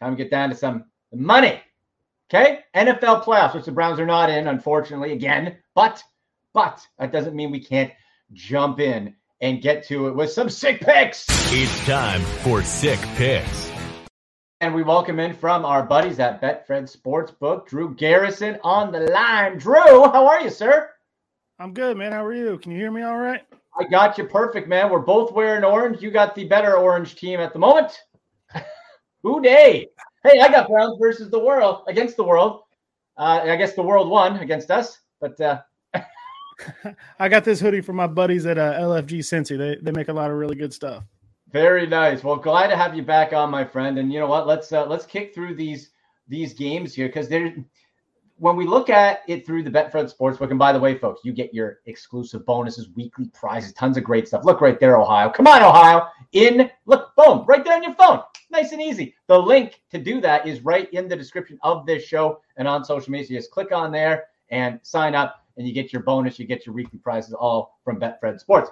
time 0.01 0.17
to 0.17 0.23
get 0.23 0.31
down 0.31 0.51
to 0.51 0.57
some 0.57 0.85
money. 1.13 1.61
Okay, 2.33 2.61
NFL 2.75 3.25
playoffs, 3.25 3.55
which 3.55 3.65
the 3.65 3.73
Browns 3.73 3.99
are 4.01 4.07
not 4.07 4.31
in, 4.31 4.47
unfortunately, 4.47 5.13
again. 5.13 5.57
But, 5.75 6.03
but 6.53 6.87
that 6.99 7.13
doesn't 7.13 7.35
mean 7.35 7.51
we 7.51 7.61
can't 7.61 7.93
jump 8.33 8.81
in 8.81 9.15
and 9.41 9.63
get 9.63 9.87
to 9.89 10.09
it 10.09 10.15
with 10.15 10.31
some 10.31 10.49
sick 10.49 10.81
picks. 10.81 11.27
It's 11.53 11.87
time 11.87 12.21
for 12.43 12.63
sick 12.63 13.01
picks. 13.17 13.71
And 14.61 14.75
we 14.75 14.83
welcome 14.83 15.19
in 15.19 15.33
from 15.33 15.65
our 15.65 15.83
buddies 15.83 16.21
at 16.21 16.43
Betfred 16.43 16.95
Sportsbook, 16.95 17.67
Drew 17.67 17.95
Garrison 17.95 18.59
on 18.63 18.93
the 18.93 19.01
line. 19.01 19.57
Drew, 19.57 20.05
how 20.05 20.27
are 20.27 20.43
you, 20.43 20.51
sir? 20.51 20.91
I'm 21.59 21.73
good, 21.73 21.97
man. 21.97 22.13
How 22.13 22.25
are 22.25 22.35
you? 22.35 22.59
Can 22.59 22.73
you 22.73 22.79
hear 22.79 22.91
me 22.91 23.03
all 23.03 23.17
right? 23.17 23.43
I 23.79 23.85
got 23.85 24.19
you 24.19 24.25
perfect, 24.25 24.69
man. 24.69 24.91
We're 24.91 24.99
both 24.99 25.33
wearing 25.33 25.65
orange. 25.65 26.03
You 26.03 26.11
got 26.11 26.35
the 26.35 26.45
better 26.45 26.77
orange 26.77 27.17
team 27.17 27.41
at 27.41 27.55
the 27.55 27.59
moment. 27.59 27.99
Who 29.23 29.41
Dey? 29.41 29.89
Hey, 30.25 30.41
I 30.41 30.49
got 30.49 30.69
Browns 30.69 30.99
versus 31.01 31.31
the 31.31 31.39
world 31.39 31.85
against 31.89 32.17
the 32.17 32.25
world. 32.25 32.63
Uh, 33.17 33.41
I 33.45 33.57
guess 33.57 33.75
the 33.75 33.83
world 33.83 34.11
won 34.11 34.37
against 34.39 34.71
us, 34.71 34.99
but 35.21 35.41
uh, 35.41 35.61
I 37.19 37.29
got 37.29 37.45
this 37.45 37.61
hoodie 37.61 37.81
from 37.81 37.97
my 37.97 38.07
buddies 38.07 38.47
at 38.47 38.59
uh, 38.59 38.75
LFG 38.75 39.19
Cincy. 39.21 39.57
They 39.57 39.77
they 39.83 39.93
make 39.93 40.09
a 40.09 40.13
lot 40.13 40.31
of 40.31 40.37
really 40.37 40.57
good 40.57 40.73
stuff. 40.73 41.05
Very 41.53 41.87
nice. 41.87 42.23
Well, 42.23 42.37
glad 42.37 42.69
to 42.69 42.77
have 42.77 42.95
you 42.95 43.03
back 43.03 43.33
on, 43.33 43.51
my 43.51 43.65
friend. 43.65 43.99
And 43.99 44.13
you 44.13 44.21
know 44.21 44.29
what? 44.29 44.47
Let's 44.47 44.73
uh, 44.73 44.87
let's 44.87 45.07
kick 45.07 45.35
through 45.35 45.55
these 45.55 45.91
these 46.29 46.55
games 46.55 46.95
here 46.95 47.09
because 47.09 47.29
they're 47.29 47.55
When 48.39 48.57
we 48.57 48.67
look 48.67 48.89
at 48.89 49.23
it 49.27 49.45
through 49.45 49.65
the 49.65 49.71
Betfred 49.71 50.15
Sportsbook, 50.15 50.51
and 50.51 50.59
by 50.59 50.73
the 50.73 50.79
way, 50.79 50.97
folks, 50.97 51.23
you 51.25 51.33
get 51.33 51.53
your 51.53 51.81
exclusive 51.87 52.47
bonuses, 52.47 52.89
weekly 52.95 53.29
prizes, 53.35 53.73
tons 53.73 53.97
of 53.97 54.05
great 54.05 54.29
stuff. 54.29 54.45
Look 54.45 54.61
right 54.61 54.79
there, 54.79 54.97
Ohio. 54.97 55.29
Come 55.29 55.49
on, 55.49 55.63
Ohio. 55.63 56.07
In 56.33 56.71
look, 56.87 57.15
boom, 57.17 57.45
right 57.47 57.65
there 57.65 57.75
on 57.75 57.83
your 57.83 57.95
phone. 57.95 58.21
Nice 58.51 58.73
and 58.73 58.81
easy. 58.81 59.15
The 59.27 59.39
link 59.39 59.83
to 59.91 59.99
do 59.99 60.21
that 60.21 60.47
is 60.47 60.61
right 60.61 60.93
in 60.93 61.09
the 61.09 61.17
description 61.17 61.59
of 61.63 61.85
this 61.85 62.05
show 62.05 62.41
and 62.57 62.67
on 62.67 62.85
social 62.85 63.11
media. 63.13 63.39
Just 63.39 63.51
click 63.51 63.73
on 63.73 63.93
there 63.93 64.27
and 64.51 64.81
sign 64.83 65.15
up, 65.15 65.45
and 65.61 65.69
you 65.69 65.75
get 65.75 65.93
your 65.93 66.03
bonus. 66.03 66.39
You 66.39 66.47
get 66.47 66.65
your 66.65 66.75
weekly 66.75 66.99
prizes 66.99 67.35
all 67.35 67.79
from 67.85 68.01
Betfred 68.01 68.41
Sports. 68.41 68.71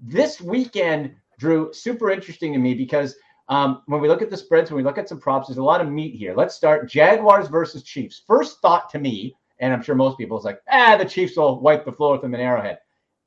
This 0.00 0.40
weekend, 0.40 1.14
Drew, 1.38 1.70
super 1.74 2.10
interesting 2.10 2.54
to 2.54 2.58
me 2.58 2.72
because 2.72 3.14
um, 3.50 3.82
when 3.84 4.00
we 4.00 4.08
look 4.08 4.22
at 4.22 4.30
the 4.30 4.36
spreads, 4.36 4.70
when 4.70 4.78
we 4.78 4.82
look 4.82 4.96
at 4.96 5.10
some 5.10 5.20
props, 5.20 5.48
there's 5.48 5.58
a 5.58 5.62
lot 5.62 5.82
of 5.82 5.90
meat 5.90 6.14
here. 6.14 6.34
Let's 6.34 6.54
start 6.54 6.88
Jaguars 6.88 7.48
versus 7.48 7.82
Chiefs. 7.82 8.22
First 8.26 8.60
thought 8.62 8.88
to 8.90 8.98
me, 8.98 9.36
and 9.58 9.74
I'm 9.74 9.82
sure 9.82 9.94
most 9.94 10.16
people 10.16 10.38
is 10.38 10.44
like, 10.44 10.60
ah, 10.70 10.96
the 10.96 11.04
Chiefs 11.04 11.36
will 11.36 11.60
wipe 11.60 11.84
the 11.84 11.92
floor 11.92 12.12
with 12.12 12.22
them 12.22 12.34
in 12.34 12.40
Arrowhead. 12.40 12.78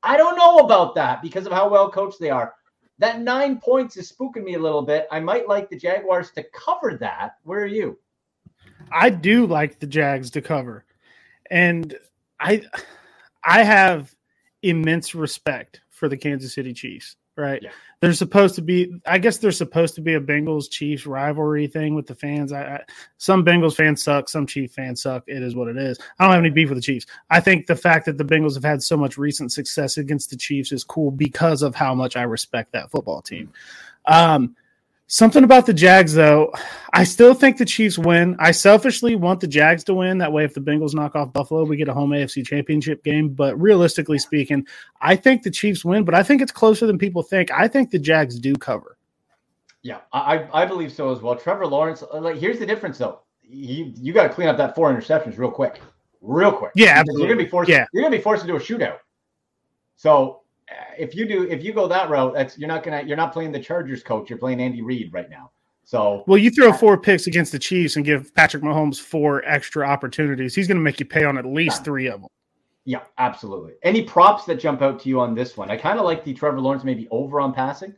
I 0.02 0.16
don't 0.16 0.36
know 0.36 0.58
about 0.58 0.96
that 0.96 1.22
because 1.22 1.46
of 1.46 1.52
how 1.52 1.68
well 1.68 1.88
coached 1.88 2.18
they 2.18 2.30
are. 2.30 2.54
That 2.98 3.20
nine 3.20 3.60
points 3.60 3.96
is 3.96 4.12
spooking 4.12 4.42
me 4.42 4.54
a 4.54 4.58
little 4.58 4.82
bit. 4.82 5.06
I 5.12 5.20
might 5.20 5.48
like 5.48 5.70
the 5.70 5.76
Jaguars 5.76 6.32
to 6.32 6.42
cover 6.52 6.96
that. 6.98 7.36
Where 7.44 7.60
are 7.60 7.66
you? 7.66 7.98
I 8.90 9.10
do 9.10 9.46
like 9.46 9.78
the 9.78 9.86
Jags 9.86 10.30
to 10.32 10.42
cover. 10.42 10.84
And 11.52 11.96
I 12.40 12.62
I 13.44 13.62
have 13.62 14.14
immense 14.62 15.14
respect 15.14 15.80
for 15.90 16.08
the 16.08 16.16
Kansas 16.16 16.54
City 16.54 16.72
Chiefs, 16.72 17.16
right? 17.36 17.62
Yeah. 17.62 17.70
They're 18.00 18.12
supposed 18.12 18.54
to 18.56 18.62
be 18.62 19.00
I 19.06 19.18
guess 19.18 19.38
they're 19.38 19.52
supposed 19.52 19.94
to 19.94 20.00
be 20.00 20.14
a 20.14 20.20
Bengals 20.20 20.70
Chiefs 20.70 21.06
rivalry 21.06 21.66
thing 21.66 21.94
with 21.94 22.06
the 22.06 22.14
fans. 22.14 22.52
I, 22.52 22.62
I 22.62 22.80
some 23.16 23.44
Bengals 23.44 23.76
fans 23.76 24.02
suck, 24.02 24.28
some 24.28 24.46
Chief 24.46 24.72
fans 24.72 25.02
suck. 25.02 25.24
It 25.26 25.42
is 25.42 25.54
what 25.54 25.68
it 25.68 25.76
is. 25.76 25.98
I 26.18 26.24
don't 26.24 26.32
have 26.32 26.40
any 26.40 26.50
beef 26.50 26.68
with 26.68 26.78
the 26.78 26.82
Chiefs. 26.82 27.06
I 27.30 27.40
think 27.40 27.66
the 27.66 27.76
fact 27.76 28.06
that 28.06 28.18
the 28.18 28.24
Bengals 28.24 28.54
have 28.54 28.64
had 28.64 28.82
so 28.82 28.96
much 28.96 29.16
recent 29.16 29.52
success 29.52 29.96
against 29.96 30.30
the 30.30 30.36
Chiefs 30.36 30.72
is 30.72 30.84
cool 30.84 31.10
because 31.10 31.62
of 31.62 31.74
how 31.74 31.94
much 31.94 32.16
I 32.16 32.22
respect 32.22 32.72
that 32.72 32.90
football 32.90 33.22
team. 33.22 33.52
Um 34.06 34.56
Something 35.08 35.44
about 35.44 35.66
the 35.66 35.72
Jags, 35.72 36.14
though, 36.14 36.52
I 36.92 37.04
still 37.04 37.32
think 37.32 37.58
the 37.58 37.64
Chiefs 37.64 37.96
win. 37.96 38.34
I 38.40 38.50
selfishly 38.50 39.14
want 39.14 39.38
the 39.38 39.46
Jags 39.46 39.84
to 39.84 39.94
win. 39.94 40.18
That 40.18 40.32
way, 40.32 40.44
if 40.44 40.52
the 40.52 40.60
Bengals 40.60 40.94
knock 40.94 41.14
off 41.14 41.32
Buffalo, 41.32 41.64
we 41.64 41.76
get 41.76 41.86
a 41.86 41.94
home 41.94 42.10
AFC 42.10 42.44
championship 42.44 43.04
game. 43.04 43.28
But 43.28 43.60
realistically 43.60 44.18
speaking, 44.18 44.66
I 45.00 45.14
think 45.14 45.44
the 45.44 45.50
Chiefs 45.50 45.84
win, 45.84 46.04
but 46.04 46.16
I 46.16 46.24
think 46.24 46.42
it's 46.42 46.50
closer 46.50 46.88
than 46.88 46.98
people 46.98 47.22
think. 47.22 47.52
I 47.52 47.68
think 47.68 47.92
the 47.92 48.00
Jags 48.00 48.40
do 48.40 48.56
cover. 48.56 48.96
Yeah, 49.82 50.00
I, 50.12 50.48
I 50.52 50.66
believe 50.66 50.92
so 50.92 51.12
as 51.12 51.22
well. 51.22 51.36
Trevor 51.36 51.68
Lawrence, 51.68 52.02
uh, 52.02 52.20
like, 52.20 52.38
here's 52.38 52.58
the 52.58 52.66
difference, 52.66 52.98
though. 52.98 53.20
You, 53.42 53.92
you 53.94 54.12
got 54.12 54.24
to 54.24 54.28
clean 54.30 54.48
up 54.48 54.56
that 54.56 54.74
four 54.74 54.92
interceptions 54.92 55.38
real 55.38 55.52
quick. 55.52 55.80
Real 56.20 56.50
quick. 56.50 56.72
Yeah, 56.74 57.04
You're 57.06 57.28
going 57.28 57.38
to 57.38 57.44
be 57.44 57.48
forced. 57.48 57.70
Yeah. 57.70 57.86
You're 57.92 58.02
to 58.02 58.10
be 58.10 58.20
forced 58.20 58.42
into 58.42 58.56
a 58.56 58.60
shootout. 58.60 58.98
So 59.94 60.40
Uh, 60.70 60.74
if 60.98 61.14
you 61.14 61.26
do, 61.26 61.44
if 61.44 61.62
you 61.62 61.72
go 61.72 61.86
that 61.86 62.10
route, 62.10 62.34
that's 62.34 62.58
you're 62.58 62.68
not 62.68 62.82
gonna, 62.82 63.02
you're 63.02 63.16
not 63.16 63.32
playing 63.32 63.52
the 63.52 63.60
Chargers 63.60 64.02
coach. 64.02 64.28
You're 64.28 64.38
playing 64.38 64.60
Andy 64.60 64.82
Reid 64.82 65.12
right 65.12 65.30
now. 65.30 65.50
So 65.84 66.24
Well, 66.26 66.38
you 66.38 66.50
throw 66.50 66.72
four 66.72 66.98
picks 66.98 67.28
against 67.28 67.52
the 67.52 67.60
Chiefs 67.60 67.94
and 67.94 68.04
give 68.04 68.34
Patrick 68.34 68.64
Mahomes 68.64 69.00
four 69.00 69.44
extra 69.44 69.86
opportunities. 69.86 70.52
He's 70.52 70.66
going 70.66 70.78
to 70.78 70.82
make 70.82 70.98
you 70.98 71.06
pay 71.06 71.24
on 71.24 71.38
at 71.38 71.46
least 71.46 71.84
three 71.84 72.08
of 72.08 72.20
them. 72.22 72.30
yeah, 72.84 73.02
absolutely. 73.18 73.74
Any 73.84 74.02
props 74.02 74.44
that 74.46 74.56
jump 74.56 74.82
out 74.82 74.98
to 75.00 75.08
you 75.08 75.20
on 75.20 75.36
this 75.36 75.56
one? 75.56 75.70
I 75.70 75.76
kind 75.76 76.00
of 76.00 76.04
like 76.04 76.24
the 76.24 76.34
Trevor 76.34 76.60
Lawrence 76.60 76.82
maybe 76.82 77.06
over 77.12 77.40
on 77.40 77.52
passing. 77.52 77.94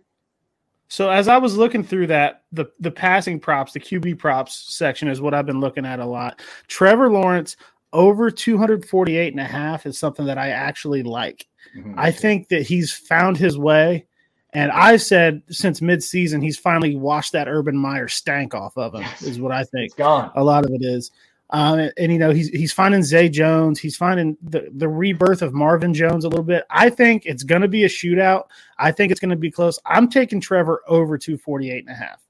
So 0.89 1.11
as 1.11 1.29
I 1.29 1.39
was 1.39 1.57
looking 1.57 1.83
through 1.83 2.09
that, 2.09 2.43
the 2.53 2.67
the 2.81 2.91
passing 2.91 3.41
props, 3.41 3.73
the 3.73 3.81
QB 3.81 4.19
props 4.19 4.55
section 4.75 5.09
is 5.09 5.23
what 5.23 5.33
I've 5.33 5.47
been 5.47 5.61
looking 5.61 5.87
at 5.87 5.99
a 5.99 6.07
lot. 6.07 6.43
Trevor 6.67 7.11
Lawrence 7.11 7.57
over 7.95 8.31
248 8.31 9.33
and 9.33 9.41
a 9.41 9.45
half 9.45 9.87
is 9.87 9.99
something 9.99 10.27
that 10.27 10.37
I 10.37 10.51
actually 10.51 11.03
like. 11.03 11.47
Mhm. 11.77 11.95
I 11.97 12.11
think 12.11 12.49
that 12.49 12.63
he's 12.63 12.93
found 12.93 13.37
his 13.37 13.59
way. 13.59 14.07
And 14.55 14.73
I 14.73 14.97
said 14.97 15.43
since 15.51 15.81
midseason, 15.81 16.43
he's 16.43 16.57
finally 16.59 16.97
washed 16.97 17.33
that 17.33 17.49
Urban 17.49 17.77
Meyer 17.77 18.09
stank 18.09 18.55
off 18.55 18.77
of 18.79 18.95
him, 18.95 19.03
Yes. 19.03 19.23
is 19.23 19.41
what 19.41 19.53
I 19.53 19.63
think 19.65 19.87
it's 19.87 19.95
gone. 19.95 20.31
a 20.35 20.43
lot 20.43 20.65
of 20.65 20.71
it 20.73 20.83
is. 20.83 21.11
Um, 21.51 21.79
and, 21.79 21.93
and, 21.97 22.13
you 22.13 22.19
know 22.19 22.31
he's 22.31 22.49
he's 22.49 22.73
finding 22.75 23.03
Zay 23.03 23.29
Jones. 23.31 23.79
He's 23.81 23.97
finding 23.97 24.37
the, 24.43 24.69
the 24.75 24.89
rebirth 24.89 25.41
of 25.41 25.55
Marvin 25.55 25.95
Jones 25.95 26.25
a 26.25 26.29
little 26.29 26.45
bit. 26.45 26.65
I 26.69 26.91
think 26.91 27.25
it's 27.25 27.43
going 27.43 27.63
to 27.63 27.69
be 27.69 27.85
a 27.85 27.89
shootout. 27.89 28.45
I 28.79 28.91
think 28.93 29.11
it's 29.13 29.21
going 29.21 29.31
to 29.31 29.37
be 29.37 29.51
close. 29.51 29.79
I'm 29.87 30.09
taking 30.11 30.41
Trevor 30.43 30.83
over 30.89 31.17
248 31.17 31.87
and 31.87 31.89
a 31.89 31.95
half. 31.99 32.21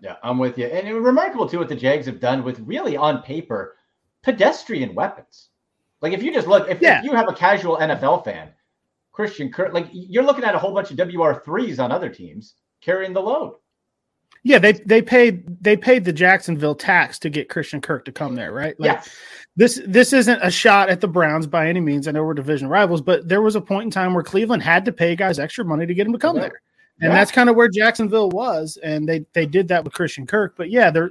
Yeah, 0.00 0.16
I'm 0.22 0.38
with 0.38 0.56
you. 0.56 0.66
And 0.66 0.86
it 0.86 0.94
was 0.94 1.02
remarkable 1.02 1.48
too 1.48 1.58
what 1.58 1.68
the 1.68 1.74
Jags 1.74 2.06
have 2.06 2.20
done 2.20 2.44
with 2.44 2.60
really 2.60 2.96
on 2.96 3.22
paper 3.22 3.76
pedestrian 4.22 4.94
weapons. 4.94 5.48
Like 6.00 6.12
if 6.12 6.22
you 6.22 6.32
just 6.32 6.46
look, 6.46 6.68
if, 6.68 6.80
Yeah. 6.80 7.00
if 7.00 7.04
you 7.04 7.12
have 7.12 7.28
a 7.28 7.34
casual 7.34 7.76
NFL 7.76 8.24
fan, 8.24 8.48
Christian 9.20 9.52
Kirk, 9.52 9.74
like 9.74 9.86
you're 9.92 10.22
looking 10.24 10.44
at 10.44 10.54
a 10.54 10.58
whole 10.58 10.72
bunch 10.72 10.90
of 10.90 10.96
WR 10.96 11.32
threes 11.44 11.78
on 11.78 11.92
other 11.92 12.08
teams 12.08 12.54
carrying 12.80 13.12
the 13.12 13.20
load. 13.20 13.56
Yeah, 14.44 14.58
they 14.58 14.72
they 14.72 15.02
paid 15.02 15.62
they 15.62 15.76
paid 15.76 16.06
the 16.06 16.12
Jacksonville 16.14 16.74
tax 16.74 17.18
to 17.18 17.28
get 17.28 17.50
Christian 17.50 17.82
Kirk 17.82 18.06
to 18.06 18.12
come 18.12 18.34
there, 18.34 18.50
right? 18.54 18.74
Like, 18.80 18.86
yeah, 18.92 19.02
this 19.56 19.78
this 19.86 20.14
isn't 20.14 20.40
a 20.42 20.50
shot 20.50 20.88
at 20.88 21.02
the 21.02 21.08
Browns 21.08 21.46
by 21.46 21.68
any 21.68 21.80
means. 21.80 22.08
I 22.08 22.12
know 22.12 22.24
we're 22.24 22.32
division 22.32 22.66
rivals, 22.66 23.02
but 23.02 23.28
there 23.28 23.42
was 23.42 23.56
a 23.56 23.60
point 23.60 23.84
in 23.84 23.90
time 23.90 24.14
where 24.14 24.22
Cleveland 24.22 24.62
had 24.62 24.86
to 24.86 24.92
pay 24.92 25.14
guys 25.14 25.38
extra 25.38 25.66
money 25.66 25.84
to 25.84 25.92
get 25.92 26.04
them 26.04 26.14
to 26.14 26.18
come 26.18 26.36
Yeah. 26.36 26.42
there. 26.42 26.62
And 27.02 27.12
Yeah. 27.12 27.18
that's 27.18 27.30
kind 27.30 27.50
of 27.50 27.56
where 27.56 27.68
Jacksonville 27.68 28.30
was, 28.30 28.78
and 28.82 29.06
they 29.06 29.26
they 29.34 29.44
did 29.44 29.68
that 29.68 29.84
with 29.84 29.92
Christian 29.92 30.26
Kirk. 30.26 30.54
But 30.56 30.70
yeah, 30.70 30.90
they're 30.90 31.10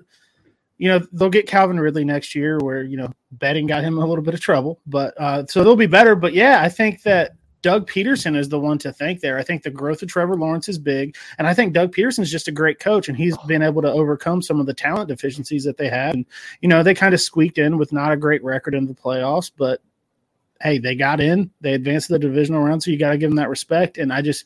you 0.80 0.88
know 0.88 1.06
they'll 1.13 1.30
get 1.30 1.45
Calvin 1.45 1.80
Ridley 1.80 2.06
next 2.06 2.34
year, 2.34 2.58
where 2.58 2.82
you 2.82 2.98
know 2.98 3.12
betting 3.34 3.67
got 3.67 3.84
him 3.84 4.00
a 4.00 4.06
little 4.08 4.24
bit 4.24 4.34
of 4.34 4.41
trouble, 4.41 4.80
but 4.88 5.13
uh, 5.22 5.45
so 5.45 5.63
they'll 5.63 5.76
be 5.76 5.86
better. 5.86 6.15
But 6.15 6.34
yeah, 6.34 6.62
I 6.63 6.69
think 6.69 7.04
that 7.04 7.34
Doug 7.62 7.89
Pederson 7.89 8.38
is 8.38 8.50
the 8.50 8.60
one 8.60 8.78
to 8.80 8.93
thank 8.93 9.19
there. 9.19 9.38
I 9.38 9.43
think 9.43 9.63
the 9.63 9.69
growth 9.69 10.02
of 10.02 10.10
Trevor 10.10 10.36
Lawrence 10.36 10.69
is 10.69 10.80
big, 10.80 11.15
and 11.38 11.48
I 11.48 11.54
think 11.54 11.74
Doug 11.74 11.93
Pederson 11.93 12.19
is 12.19 12.32
just 12.32 12.48
a 12.48 12.54
great 12.54 12.80
coach, 12.80 13.10
and 13.10 13.17
he's 13.17 13.38
been 13.39 13.62
able 13.62 13.82
to 13.82 13.91
overcome 13.91 14.41
some 14.41 14.60
of 14.60 14.65
the 14.65 14.74
talent 14.74 15.10
deficiencies 15.10 15.63
that 15.65 15.78
they 15.78 15.89
had. 15.89 16.15
And 16.15 16.26
you 16.62 16.69
know 16.69 16.84
they 16.84 16.93
kind 16.93 17.13
of 17.13 17.22
squeaked 17.22 17.58
in 17.58 17.78
with 17.78 17.91
not 17.91 18.12
a 18.12 18.17
great 18.17 18.43
record 18.43 18.76
in 18.76 18.88
the 18.88 18.93
playoffs, 18.93 19.52
but 19.56 19.82
hey, 20.62 20.78
they 20.78 20.95
got 20.95 21.22
in, 21.22 21.50
they 21.62 21.74
advanced 21.74 22.08
to 22.08 22.13
the 22.13 22.19
divisional 22.19 22.62
round, 22.62 22.84
so 22.84 22.91
you 22.91 22.98
got 22.98 23.12
to 23.12 23.17
give 23.17 23.30
them 23.30 23.38
that 23.38 23.50
respect. 23.50 23.98
And 23.98 24.12
I 24.12 24.22
just 24.22 24.45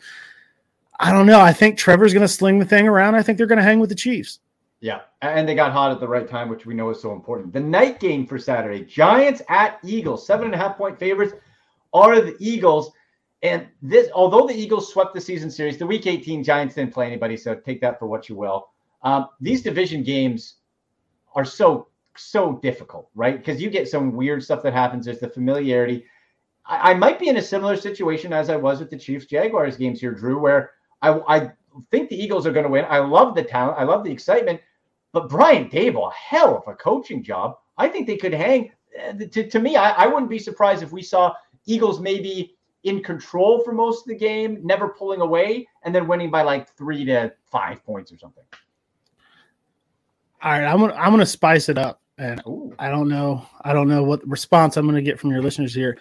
I 0.99 1.11
don't 1.11 1.25
know. 1.25 1.41
I 1.41 1.53
think 1.53 1.77
Trevor's 1.77 2.13
going 2.13 2.21
to 2.21 2.27
sling 2.27 2.59
the 2.59 2.65
thing 2.65 2.87
around. 2.87 3.15
I 3.15 3.23
think 3.23 3.37
they're 3.37 3.47
going 3.47 3.57
to 3.57 3.63
hang 3.63 3.79
with 3.79 3.89
the 3.89 3.95
Chiefs. 3.95 4.39
yeah, 4.79 5.01
and 5.21 5.47
they 5.47 5.55
got 5.55 5.71
hot 5.71 5.91
at 5.91 5.99
the 5.99 6.07
right 6.07 6.27
time, 6.27 6.49
which 6.49 6.65
we 6.65 6.73
know 6.73 6.89
is 6.89 7.01
so 7.01 7.13
important. 7.13 7.53
The 7.53 7.59
night 7.59 7.99
game 7.99 8.25
for 8.25 8.37
Saturday: 8.37 8.83
Giants 8.85 9.41
at 9.49 9.79
Eagles, 9.83 10.25
seven 10.25 10.45
and 10.45 10.55
a 10.55 10.57
half 10.57 10.77
point 10.77 10.99
favorites 10.99 11.33
are 11.93 12.19
the 12.21 12.35
Eagles. 12.39 12.91
And 13.43 13.67
this, 13.81 14.09
although 14.15 14.47
the 14.47 14.55
Eagles 14.55 14.91
swept 14.91 15.13
the 15.13 15.19
season 15.21 15.51
series, 15.51 15.77
the 15.77 15.85
Week 15.85 16.07
18 16.07 16.43
Giants 16.43 16.75
didn't 16.75 16.93
play 16.93 17.07
anybody, 17.07 17.35
so 17.35 17.53
take 17.53 17.81
that 17.81 17.99
for 17.99 18.07
what 18.07 18.29
you 18.29 18.35
will. 18.35 18.69
Um, 19.03 19.27
these 19.41 19.61
division 19.61 20.01
games 20.01 20.55
are 21.35 21.45
so 21.45 21.89
so 22.15 22.59
difficult, 22.61 23.09
right? 23.15 23.37
Because 23.37 23.61
you 23.61 23.69
get 23.69 23.89
some 23.89 24.13
weird 24.13 24.43
stuff 24.43 24.61
that 24.63 24.73
happens. 24.73 25.05
There's 25.05 25.19
the 25.19 25.27
familiarity. 25.27 26.05
I, 26.65 26.91
I 26.91 26.93
might 26.93 27.19
be 27.19 27.27
in 27.27 27.37
a 27.37 27.41
similar 27.41 27.75
situation 27.75 28.31
as 28.31 28.49
I 28.49 28.55
was 28.55 28.79
with 28.79 28.89
the 28.89 28.97
Chiefs 28.97 29.25
Jaguars 29.25 29.77
games 29.77 29.99
here, 29.99 30.13
Drew, 30.13 30.39
where 30.39 30.71
I, 31.01 31.19
I 31.27 31.51
think 31.91 32.09
the 32.09 32.21
Eagles 32.21 32.45
are 32.45 32.51
going 32.51 32.65
to 32.65 32.71
win. 32.71 32.85
I 32.87 32.99
love 32.99 33.35
the 33.35 33.43
talent. 33.43 33.79
I 33.79 33.83
love 33.83 34.03
the 34.03 34.11
excitement. 34.11 34.61
But 35.11 35.27
Brian 35.27 35.69
Daboll, 35.69 36.11
a 36.11 36.13
hell 36.13 36.57
of 36.57 36.71
a 36.71 36.75
coaching 36.75 37.23
job. 37.23 37.57
I 37.77 37.87
think 37.87 38.07
they 38.07 38.17
could 38.17 38.33
hang. 38.33 38.71
Uh, 38.97 39.13
To, 39.31 39.49
to 39.49 39.59
me, 39.59 39.75
I, 39.75 39.91
I 39.91 40.07
wouldn't 40.07 40.29
be 40.29 40.39
surprised 40.39 40.83
if 40.83 40.91
we 40.91 41.01
saw 41.01 41.33
Eagles 41.65 41.99
maybe 41.99 42.52
in 42.83 43.01
control 43.01 43.63
for 43.63 43.71
most 43.71 44.01
of 44.03 44.07
the 44.07 44.15
game, 44.15 44.59
never 44.63 44.89
pulling 44.89 45.21
away, 45.21 45.67
and 45.83 45.93
then 45.93 46.07
winning 46.07 46.29
by 46.29 46.41
like 46.41 46.69
three 46.75 47.05
to 47.05 47.33
five 47.45 47.83
points 47.85 48.11
or 48.11 48.17
something. 48.17 48.43
All 50.41 50.51
right, 50.51 50.65
I'm 50.65 50.79
gonna 50.79 50.93
I'm 50.93 51.11
gonna 51.11 51.25
spice 51.25 51.69
it 51.69 51.77
up, 51.77 52.01
and 52.17 52.41
Ooh. 52.47 52.75
I 52.77 52.89
don't 52.89 53.07
know 53.07 53.45
I 53.61 53.73
don't 53.73 53.87
know 53.87 54.03
what 54.03 54.27
response 54.27 54.75
I'm 54.75 54.85
gonna 54.85 55.01
get 55.01 55.19
from 55.19 55.31
your 55.31 55.41
listeners 55.41 55.73
here. 55.73 55.97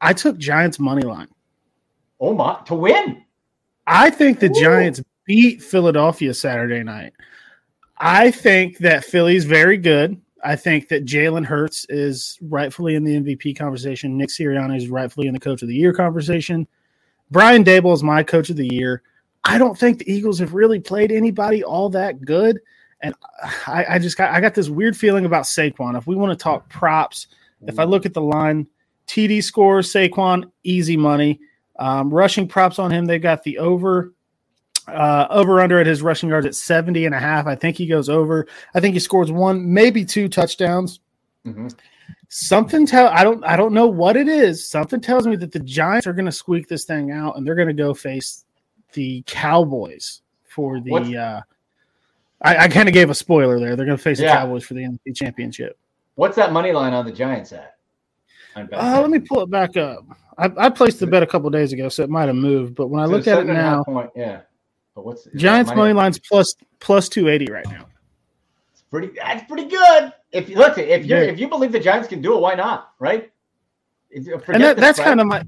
I 0.00 0.14
took 0.14 0.38
Giants 0.38 0.78
money 0.78 1.02
line. 1.02 1.28
Oh 2.18 2.34
my, 2.34 2.60
to 2.66 2.74
win. 2.74 3.24
I 3.86 4.08
think 4.10 4.40
the 4.40 4.50
Ooh. 4.50 4.60
Giants 4.60 5.02
beat 5.26 5.62
Philadelphia 5.62 6.32
Saturday 6.32 6.82
night. 6.82 7.12
I 7.98 8.30
think 8.30 8.78
that 8.78 9.04
Philly's 9.04 9.44
very 9.44 9.76
good. 9.76 10.18
I 10.44 10.56
think 10.56 10.88
that 10.88 11.04
Jalen 11.04 11.44
Hurts 11.44 11.86
is 11.88 12.38
rightfully 12.42 12.94
in 12.94 13.04
the 13.04 13.20
MVP 13.20 13.56
conversation. 13.56 14.16
Nick 14.16 14.30
Sirianni 14.30 14.76
is 14.76 14.88
rightfully 14.88 15.26
in 15.26 15.34
the 15.34 15.40
Coach 15.40 15.62
of 15.62 15.68
the 15.68 15.74
Year 15.74 15.92
conversation. 15.92 16.66
Brian 17.30 17.64
Daboll 17.64 17.94
is 17.94 18.02
my 18.02 18.22
Coach 18.22 18.50
of 18.50 18.56
the 18.56 18.68
Year. 18.74 19.02
I 19.44 19.58
don't 19.58 19.78
think 19.78 19.98
the 19.98 20.12
Eagles 20.12 20.38
have 20.38 20.54
really 20.54 20.80
played 20.80 21.12
anybody 21.12 21.64
all 21.64 21.88
that 21.90 22.24
good, 22.24 22.60
and 23.00 23.14
I, 23.66 23.86
I 23.90 23.98
just 23.98 24.16
got 24.16 24.30
I 24.30 24.40
got 24.40 24.54
this 24.54 24.68
weird 24.68 24.96
feeling 24.96 25.24
about 25.24 25.44
Saquon. 25.44 25.96
If 25.96 26.06
we 26.06 26.16
want 26.16 26.36
to 26.36 26.42
talk 26.42 26.68
props, 26.68 27.28
if 27.66 27.78
I 27.78 27.84
look 27.84 28.04
at 28.04 28.14
the 28.14 28.22
line, 28.22 28.66
TD 29.06 29.42
scores, 29.42 29.92
Saquon, 29.92 30.50
easy 30.64 30.96
money. 30.96 31.40
Um, 31.78 32.12
rushing 32.12 32.46
props 32.46 32.78
on 32.78 32.90
him, 32.90 33.06
they 33.06 33.18
got 33.18 33.42
the 33.42 33.58
over 33.58 34.12
uh, 34.94 35.26
over 35.30 35.60
under 35.60 35.78
at 35.78 35.86
his 35.86 36.02
rushing 36.02 36.28
yards 36.28 36.46
at 36.46 36.54
70 36.54 37.06
and 37.06 37.14
a 37.14 37.18
half. 37.18 37.46
I 37.46 37.54
think 37.54 37.76
he 37.76 37.86
goes 37.86 38.08
over. 38.08 38.46
I 38.74 38.80
think 38.80 38.94
he 38.94 39.00
scores 39.00 39.30
one, 39.30 39.72
maybe 39.72 40.04
two 40.04 40.28
touchdowns. 40.28 41.00
Mm-hmm. 41.46 41.68
Something 42.28 42.86
tell 42.86 43.08
I 43.08 43.24
don't 43.24 43.44
I 43.44 43.56
don't 43.56 43.72
know 43.72 43.86
what 43.86 44.16
it 44.16 44.28
is. 44.28 44.68
Something 44.68 45.00
tells 45.00 45.26
me 45.26 45.34
that 45.36 45.50
the 45.50 45.58
Giants 45.58 46.06
are 46.06 46.12
going 46.12 46.26
to 46.26 46.32
squeak 46.32 46.68
this 46.68 46.84
thing 46.84 47.10
out 47.10 47.36
and 47.36 47.46
they're 47.46 47.56
going 47.56 47.68
to 47.68 47.74
go 47.74 47.92
face 47.92 48.44
the 48.92 49.22
Cowboys 49.26 50.22
for 50.44 50.80
the. 50.80 51.16
Uh, 51.16 51.40
I, 52.42 52.56
I 52.56 52.68
kind 52.68 52.88
of 52.88 52.94
gave 52.94 53.10
a 53.10 53.14
spoiler 53.14 53.58
there. 53.58 53.76
They're 53.76 53.86
going 53.86 53.98
to 53.98 54.02
face 54.02 54.20
yeah. 54.20 54.28
the 54.28 54.40
Cowboys 54.40 54.64
for 54.64 54.74
the 54.74 54.82
NFC 54.82 55.14
Championship. 55.14 55.76
What's 56.14 56.36
that 56.36 56.52
money 56.52 56.72
line 56.72 56.92
on 56.92 57.04
the 57.04 57.12
Giants 57.12 57.52
at? 57.52 57.76
Uh, 58.56 59.00
let 59.00 59.10
me 59.10 59.18
pull 59.18 59.42
it 59.42 59.50
back 59.50 59.76
up. 59.76 60.04
I, 60.38 60.50
I 60.56 60.70
placed 60.70 61.00
the 61.00 61.06
bet 61.06 61.22
a 61.22 61.26
couple 61.26 61.50
days 61.50 61.72
ago, 61.72 61.88
so 61.88 62.02
it 62.02 62.10
might 62.10 62.26
have 62.26 62.36
moved. 62.36 62.74
But 62.74 62.88
when 62.88 63.00
I 63.00 63.06
look 63.06 63.26
at 63.26 63.40
it 63.40 63.46
now, 63.46 63.84
point, 63.84 64.10
yeah. 64.16 64.40
But 65.00 65.06
what's 65.06 65.26
Giants 65.34 65.70
money, 65.70 65.80
money 65.80 65.92
lines 65.94 66.18
plus 66.18 66.54
plus 66.78 67.08
two 67.08 67.28
eighty 67.28 67.50
right 67.50 67.66
now? 67.70 67.86
It's 68.70 68.82
pretty. 68.82 69.10
That's 69.16 69.48
pretty 69.48 69.66
good. 69.66 70.12
If 70.30 70.50
you 70.50 70.56
look, 70.56 70.76
if 70.76 71.06
you 71.06 71.16
if 71.16 71.40
you 71.40 71.48
believe 71.48 71.72
the 71.72 71.80
Giants 71.80 72.06
can 72.06 72.20
do 72.20 72.36
it, 72.36 72.40
why 72.40 72.54
not? 72.54 72.92
Right? 72.98 73.32
and 74.14 74.26
that, 74.62 74.76
that's 74.76 75.00
kind 75.00 75.18
of 75.18 75.26
my 75.26 75.42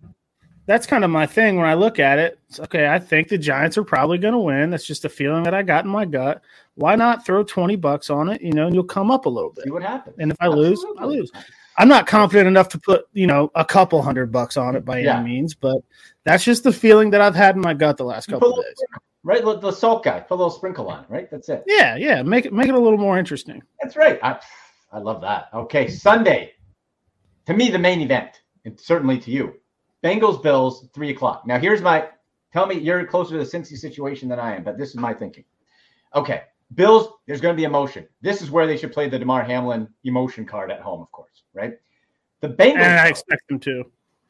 that's 0.65 0.87
kind 0.87 1.05
of 1.05 1.11
my 1.11 1.27
thing 1.27 1.57
when 1.57 1.67
I 1.67 1.75
look 1.75 1.99
at 1.99 2.19
it. 2.19 2.39
It's, 2.49 2.61
okay, 2.61 2.89
I 2.89 2.99
think 2.99 3.29
the 3.29 3.37
Giants 3.37 3.77
are 3.77 3.85
probably 3.85 4.17
going 4.17 4.33
to 4.33 4.39
win. 4.39 4.71
That's 4.71 4.87
just 4.87 5.05
a 5.05 5.11
feeling 5.11 5.43
that 5.43 5.53
I 5.53 5.63
got 5.63 5.85
in 5.85 5.91
my 5.91 6.07
gut. 6.07 6.41
Why 6.77 6.97
not 6.97 7.27
throw 7.27 7.43
20 7.43 7.77
bucks 7.77 8.09
on 8.09 8.31
it, 8.31 8.41
you 8.41 8.53
know, 8.53 8.67
and 8.67 8.75
you'll 8.75 8.85
come 8.85 9.11
up 9.11 9.27
a 9.27 9.29
little 9.29 9.51
bit. 9.51 9.65
See 9.65 9.71
what 9.71 9.83
happens. 9.83 10.17
And 10.19 10.31
if 10.31 10.37
I 10.41 10.47
Absolutely. 10.47 10.71
lose, 10.71 10.87
I 10.99 11.05
lose. 11.05 11.33
I'm 11.77 11.89
not 11.89 12.07
confident 12.07 12.47
enough 12.47 12.69
to 12.71 12.79
put, 12.79 13.07
you 13.13 13.27
know, 13.27 13.51
a 13.55 13.65
couple 13.65 14.01
hundred 14.01 14.31
bucks 14.31 14.57
on 14.57 14.77
it 14.77 14.85
by 14.85 15.01
yeah. 15.01 15.19
any 15.19 15.29
means, 15.29 15.55
but 15.55 15.79
that's 16.25 16.45
just 16.45 16.65
the 16.65 16.73
feeling 16.73 17.11
that 17.11 17.21
I've 17.21 17.35
had 17.35 17.57
in 17.57 17.61
my 17.61 17.75
gut 17.75 17.97
the 17.97 18.05
last 18.05 18.29
couple 18.29 18.59
of 18.59 18.65
days. 18.65 18.75
Right, 19.25 19.45
the 19.45 19.71
salt 19.71 20.03
guy, 20.03 20.19
put 20.19 20.35
a 20.35 20.37
little 20.37 20.51
sprinkle 20.51 20.89
on, 20.89 21.05
right? 21.09 21.31
That's 21.31 21.49
it. 21.49 21.63
Yeah, 21.67 21.97
yeah, 21.97 22.23
make 22.23 22.45
it 22.45 22.53
make 22.53 22.69
it 22.69 22.75
a 22.75 22.79
little 22.79 22.99
more 22.99 23.19
interesting. 23.19 23.63
That's 23.81 23.97
right. 23.97 24.19
I, 24.21 24.41
I 24.91 24.99
love 24.99 25.21
that. 25.21 25.49
Okay, 25.55 25.89
Sunday. 25.89 26.55
To 27.47 27.55
me, 27.55 27.71
the 27.71 27.79
main 27.79 28.01
event, 28.01 28.43
and 28.65 28.79
certainly 28.79 29.19
to 29.19 29.31
you, 29.31 29.55
Bengals 30.03 30.43
Bills, 30.43 30.89
three 30.93 31.11
o'clock. 31.11 31.47
Now, 31.47 31.59
here's 31.59 31.81
my 31.81 32.09
tell 32.53 32.67
me 32.67 32.79
you're 32.79 33.05
closer 33.07 33.39
to 33.39 33.39
the 33.39 33.45
Cincy 33.45 33.77
situation 33.77 34.29
than 34.29 34.41
I 34.41 34.57
am, 34.57 34.65
but 34.65 34.77
this 34.77 34.91
is 34.91 34.97
my 34.97 35.15
thinking. 35.15 35.45
Okay, 36.15 36.43
Bills, 36.75 37.09
there's 37.27 37.41
going 37.41 37.55
to 37.55 37.61
be 37.61 37.65
emotion. 37.65 38.09
This 38.23 38.43
is 38.43 38.51
where 38.51 38.67
they 38.67 38.77
should 38.77 38.93
play 38.93 39.09
the 39.09 39.19
Damar 39.19 39.45
Hamlin 39.45 39.89
emotion 40.05 40.45
card 40.45 40.71
at 40.71 40.81
home, 40.81 41.01
of 41.01 41.13
course, 41.13 41.45
right? 41.55 41.75
The 42.41 42.49
Bengals. 42.49 42.77
And 42.77 43.01
I 43.01 43.09
expect 43.09 43.47
them 43.49 43.61
to. 43.61 43.85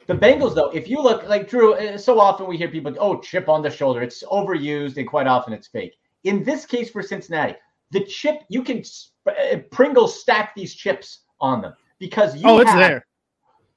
The 0.07 0.15
Bengals, 0.15 0.55
though, 0.55 0.71
if 0.71 0.89
you 0.89 1.01
look 1.01 1.29
like 1.29 1.49
Drew, 1.49 1.75
uh, 1.75 1.97
so 1.97 2.19
often 2.19 2.47
we 2.47 2.57
hear 2.57 2.69
people, 2.69 2.95
oh, 2.99 3.21
chip 3.21 3.49
on 3.49 3.63
the 3.63 3.71
shoulder. 3.71 4.03
It's 4.03 4.23
overused 4.25 4.97
and 4.97 5.09
quite 5.09 5.27
often 5.27 5.53
it's 5.53 5.69
fake. 5.69 5.97
In 6.25 6.43
this 6.43 6.67
case 6.67 6.91
for 6.91 7.03
Cincinnati, 7.03 7.55
the 7.91 8.05
chip, 8.05 8.43
you 8.49 8.63
can 8.63 8.83
uh, 9.27 9.59
Pringles 9.71 10.21
stack 10.21 10.55
these 10.55 10.75
chips 10.75 11.21
on 11.41 11.61
them 11.63 11.75
because 11.99 12.37
you. 12.37 12.49
Oh, 12.49 12.59
it's 12.59 12.71
have, 12.71 12.79
there. 12.79 13.07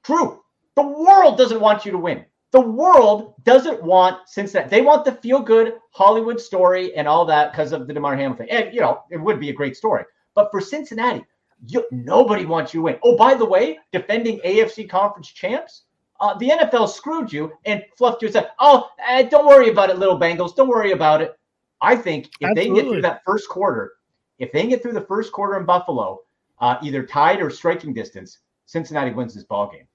Drew, 0.02 0.42
the 0.74 0.86
world 0.86 1.38
doesn't 1.38 1.60
want 1.60 1.84
you 1.84 1.92
to 1.92 1.98
win. 1.98 2.24
The 2.52 2.60
world 2.60 3.34
doesn't 3.44 3.82
want 3.82 4.28
Cincinnati. 4.28 4.70
They 4.70 4.82
want 4.82 5.04
the 5.04 5.12
feel 5.12 5.40
good 5.40 5.74
Hollywood 5.90 6.40
story 6.40 6.94
and 6.94 7.08
all 7.08 7.24
that 7.26 7.52
because 7.52 7.72
of 7.72 7.86
the 7.86 7.92
Damar 7.92 8.16
Hamilton. 8.16 8.48
And, 8.50 8.72
you 8.72 8.80
know, 8.80 9.02
it 9.10 9.18
would 9.18 9.40
be 9.40 9.50
a 9.50 9.52
great 9.52 9.76
story. 9.76 10.04
But 10.34 10.50
for 10.50 10.60
Cincinnati, 10.60 11.24
you, 11.66 11.84
nobody 11.90 12.46
wants 12.46 12.72
you 12.72 12.80
to 12.80 12.84
win. 12.84 12.98
Oh, 13.02 13.16
by 13.16 13.34
the 13.34 13.44
way, 13.44 13.78
defending 13.92 14.38
AFC 14.40 14.88
conference 14.88 15.28
champs, 15.28 15.82
uh, 16.20 16.36
the 16.38 16.48
NFL 16.48 16.88
screwed 16.88 17.32
you 17.32 17.52
and 17.64 17.82
fluffed 17.96 18.22
you 18.22 18.28
and 18.28 18.32
said, 18.32 18.50
oh, 18.58 18.88
eh, 19.06 19.22
don't 19.22 19.46
worry 19.46 19.70
about 19.70 19.90
it, 19.90 19.98
little 19.98 20.18
Bengals. 20.18 20.54
Don't 20.54 20.68
worry 20.68 20.92
about 20.92 21.22
it. 21.22 21.38
I 21.80 21.96
think 21.96 22.30
if 22.40 22.50
Absolutely. 22.50 22.70
they 22.70 22.74
get 22.74 22.90
through 22.90 23.02
that 23.02 23.22
first 23.24 23.48
quarter, 23.48 23.92
if 24.38 24.52
they 24.52 24.66
get 24.66 24.82
through 24.82 24.92
the 24.92 25.02
first 25.02 25.32
quarter 25.32 25.58
in 25.58 25.64
Buffalo, 25.64 26.20
uh, 26.60 26.76
either 26.82 27.04
tied 27.04 27.40
or 27.40 27.50
striking 27.50 27.92
distance, 27.92 28.38
Cincinnati 28.66 29.12
wins 29.12 29.34
this 29.34 29.44
ball 29.44 29.70
game. 29.70 29.86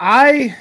I 0.00 0.54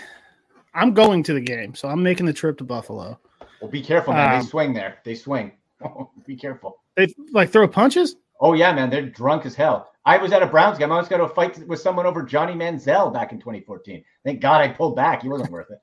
I'm 0.74 0.94
going 0.94 1.24
to 1.24 1.34
the 1.34 1.42
game, 1.42 1.74
so 1.76 1.88
I'm 1.88 2.04
making 2.04 2.26
the 2.26 2.34
trip 2.34 2.58
to 2.58 2.64
Buffalo. 2.64 3.20
Well, 3.62 3.72
be 3.72 3.82
careful, 3.82 4.14
man. 4.14 4.36
Um, 4.36 4.42
they 4.42 4.48
swing 4.48 4.74
there. 4.74 4.98
They 5.04 5.16
swing. 5.16 5.54
be 6.26 6.36
careful. 6.36 6.78
They 6.96 7.14
like 7.32 7.50
throw 7.50 7.68
punches. 7.68 8.18
Oh 8.40 8.54
yeah, 8.54 8.74
man. 8.74 8.90
They're 8.90 9.10
drunk 9.10 9.46
as 9.46 9.56
hell. 9.56 9.92
I 10.06 10.18
was 10.18 10.32
at 10.32 10.44
a 10.44 10.48
Browns 10.48 10.78
game. 10.78 10.92
I 10.92 10.98
was 10.98 11.08
going 11.08 11.22
to 11.22 11.34
fight 11.34 11.66
with 11.68 11.80
someone 11.80 12.06
over 12.06 12.22
Johnny 12.22 12.54
Manziel 12.54 13.12
back 13.12 13.32
in 13.32 13.40
2014. 13.40 14.04
Thank 14.24 14.40
God 14.40 14.62
I 14.62 14.68
pulled 14.68 14.96
back. 14.96 15.24
He 15.24 15.30
wasn't 15.30 15.52
worth 15.52 15.72
it. 15.72 15.80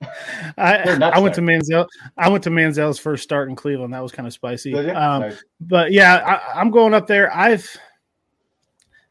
I, 0.56 0.76
I 0.76 1.18
went 1.18 1.34
there. 1.34 1.44
to 1.44 1.52
Manziel. 1.52 1.88
I 2.16 2.28
went 2.28 2.44
to 2.44 2.50
Manziel's 2.50 3.00
first 3.00 3.24
start 3.24 3.48
in 3.48 3.56
Cleveland. 3.56 3.92
That 3.92 4.02
was 4.02 4.12
kind 4.12 4.28
of 4.28 4.32
spicy. 4.32 4.74
Um, 4.74 5.22
nice. 5.22 5.42
But 5.60 5.90
yeah, 5.90 6.22
I, 6.54 6.60
I'm 6.60 6.70
going 6.70 6.94
up 6.94 7.08
there. 7.08 7.34
I've 7.34 7.68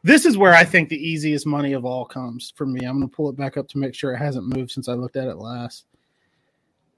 this 0.04 0.26
is 0.26 0.38
where 0.38 0.54
I 0.54 0.64
think 0.64 0.88
the 0.88 0.95
easiest 0.95 1.45
money 1.45 1.74
of 1.74 1.84
all 1.84 2.06
comes 2.06 2.54
for 2.56 2.66
me. 2.66 2.86
I'm 2.86 2.98
going 2.98 3.10
to 3.10 3.14
pull 3.14 3.30
it 3.30 3.36
back 3.36 3.58
up 3.58 3.68
to 3.70 3.78
make 3.78 3.93
sure 3.93 4.14
it 4.14 4.18
hasn't 4.18 4.56
moved 4.56 4.72
since 4.72 4.88
I 4.88 4.93
looked 4.93 5.18
at 5.18 5.28
it 5.28 5.36
last. 5.36 5.86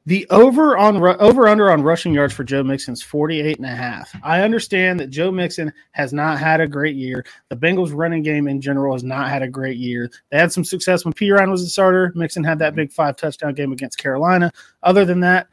The 0.10 0.26
over 0.32 0.76
on 0.76 0.98
over 1.22 1.48
under 1.48 1.70
on 1.70 1.84
rushing 1.84 2.16
yards 2.16 2.34
for 2.34 2.44
Joe 2.44 2.64
Mixon 2.64 2.94
is 2.94 3.04
48 3.04 3.58
and 3.58 3.66
a 3.68 3.70
half. 3.70 4.10
I 4.24 4.42
understand 4.42 5.00
that 5.00 5.12
Joe 5.12 5.30
Mixon 5.30 5.72
has 5.92 6.14
not 6.14 6.40
had 6.40 6.62
a 6.62 6.68
great 6.68 6.96
year. 6.96 7.24
The 7.50 7.56
Bengals 7.56 7.92
running 7.94 8.24
game 8.24 8.48
in 8.48 8.60
general 8.60 8.94
has 8.94 9.04
not 9.04 9.30
had 9.30 9.44
a 9.44 9.48
great 9.48 9.78
year. 9.78 10.10
They 10.32 10.40
had 10.40 10.52
some 10.52 10.64
success 10.64 11.06
when 11.06 11.14
Perine 11.14 11.52
was 11.52 11.64
the 11.64 11.70
starter. 11.70 12.12
Mixon 12.16 12.44
had 12.44 12.58
that 12.58 12.74
big 12.74 12.92
five 12.92 13.18
touchdown 13.18 13.54
game 13.54 13.72
against 13.72 14.00
Carolina. 14.00 14.52
Other 14.82 15.06
than 15.06 15.20
that, 15.20 15.48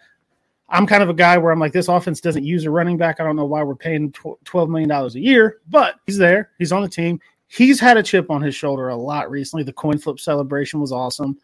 I'm 0.70 0.86
kind 0.86 1.02
of 1.02 1.10
a 1.10 1.14
guy 1.14 1.36
where 1.36 1.52
I'm 1.52 1.60
like, 1.60 1.74
this 1.74 1.88
offense 1.88 2.22
doesn't 2.22 2.44
use 2.44 2.64
a 2.64 2.70
running 2.70 2.96
back. 2.96 3.20
I 3.20 3.24
don't 3.24 3.36
know 3.36 3.44
why 3.44 3.62
we're 3.62 3.74
paying 3.74 4.10
$12 4.12 4.70
million 4.70 4.90
a 4.90 5.08
year, 5.18 5.58
but 5.68 5.96
he's 6.06 6.16
there. 6.16 6.52
He's 6.58 6.72
on 6.72 6.80
the 6.80 6.88
team 6.88 7.20
he's 7.48 7.78
had 7.78 7.96
a 7.96 8.02
chip 8.02 8.30
on 8.30 8.42
his 8.42 8.54
shoulder 8.54 8.88
a 8.88 8.96
lot 8.96 9.30
recently. 9.30 9.62
The 9.62 9.72
coin 9.72 9.98
flip 9.98 10.18
celebration 10.18 10.80
was 10.80 10.92
awesome. 10.92 11.38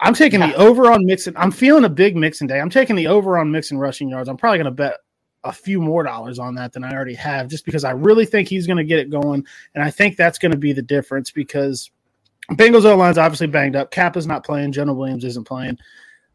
I'm 0.00 0.14
taking 0.14 0.40
yeah. 0.40 0.48
the 0.48 0.56
over 0.56 0.90
on 0.90 1.04
Mixon. 1.04 1.36
I'm 1.36 1.50
feeling 1.50 1.84
a 1.84 1.88
big 1.88 2.16
Mixon 2.16 2.46
day. 2.46 2.60
I'm 2.60 2.70
taking 2.70 2.96
the 2.96 3.06
over 3.06 3.38
on 3.38 3.50
Mixon 3.50 3.78
rushing 3.78 4.08
yards. 4.08 4.28
I'm 4.28 4.36
probably 4.36 4.58
going 4.58 4.64
to 4.66 4.70
bet 4.70 4.98
a 5.44 5.52
few 5.52 5.80
more 5.80 6.02
dollars 6.02 6.38
on 6.38 6.54
that 6.54 6.72
than 6.72 6.84
I 6.84 6.92
already 6.92 7.14
have, 7.14 7.48
just 7.48 7.64
because 7.64 7.84
I 7.84 7.90
really 7.92 8.24
think 8.24 8.48
he's 8.48 8.66
going 8.66 8.76
to 8.78 8.84
get 8.84 8.98
it 8.98 9.10
going, 9.10 9.44
and 9.74 9.84
I 9.84 9.90
think 9.90 10.16
that's 10.16 10.38
going 10.38 10.52
to 10.52 10.58
be 10.58 10.72
the 10.72 10.82
difference 10.82 11.30
because 11.30 11.90
Bengals 12.52 12.84
O 12.84 12.96
line's 12.96 13.18
obviously 13.18 13.46
banged 13.46 13.76
up. 13.76 13.90
Cap 13.90 14.16
is 14.16 14.26
not 14.26 14.44
playing. 14.44 14.72
Jonah 14.72 14.94
Williams 14.94 15.24
isn't 15.24 15.46
playing. 15.46 15.78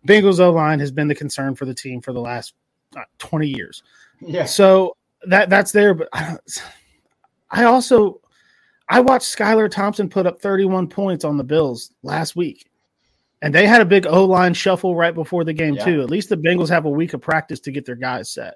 Bengals 0.07 0.39
O 0.39 0.51
line 0.51 0.79
has 0.79 0.91
been 0.91 1.07
the 1.07 1.15
concern 1.15 1.55
for 1.55 1.65
the 1.65 1.73
team 1.73 2.01
for 2.01 2.13
the 2.13 2.21
last 2.21 2.53
uh, 2.95 3.03
20 3.17 3.47
years. 3.47 3.83
Yeah. 4.21 4.45
So 4.45 4.95
that 5.27 5.49
that's 5.49 5.71
there, 5.71 5.93
but 5.93 6.09
I, 6.13 6.37
I 7.49 7.63
also 7.65 8.21
I 8.87 9.01
watched 9.01 9.35
Skylar 9.35 9.69
Thompson 9.69 10.09
put 10.09 10.27
up 10.27 10.39
31 10.39 10.87
points 10.87 11.25
on 11.25 11.37
the 11.37 11.43
Bills 11.43 11.91
last 12.03 12.35
week. 12.35 12.67
And 13.45 13.53
they 13.53 13.67
had 13.67 13.79
a 13.79 13.85
big 13.85 14.07
O 14.07 14.25
line 14.25 14.55
shuffle 14.55 14.95
right 14.95 15.13
before 15.13 15.43
the 15.43 15.53
game, 15.53 15.75
yeah. 15.75 15.85
too. 15.85 16.01
At 16.01 16.09
least 16.09 16.29
the 16.29 16.35
Bengals 16.35 16.67
have 16.69 16.85
a 16.85 16.89
week 16.89 17.13
of 17.13 17.21
practice 17.21 17.59
to 17.59 17.71
get 17.71 17.85
their 17.85 17.95
guys 17.95 18.27
set. 18.31 18.55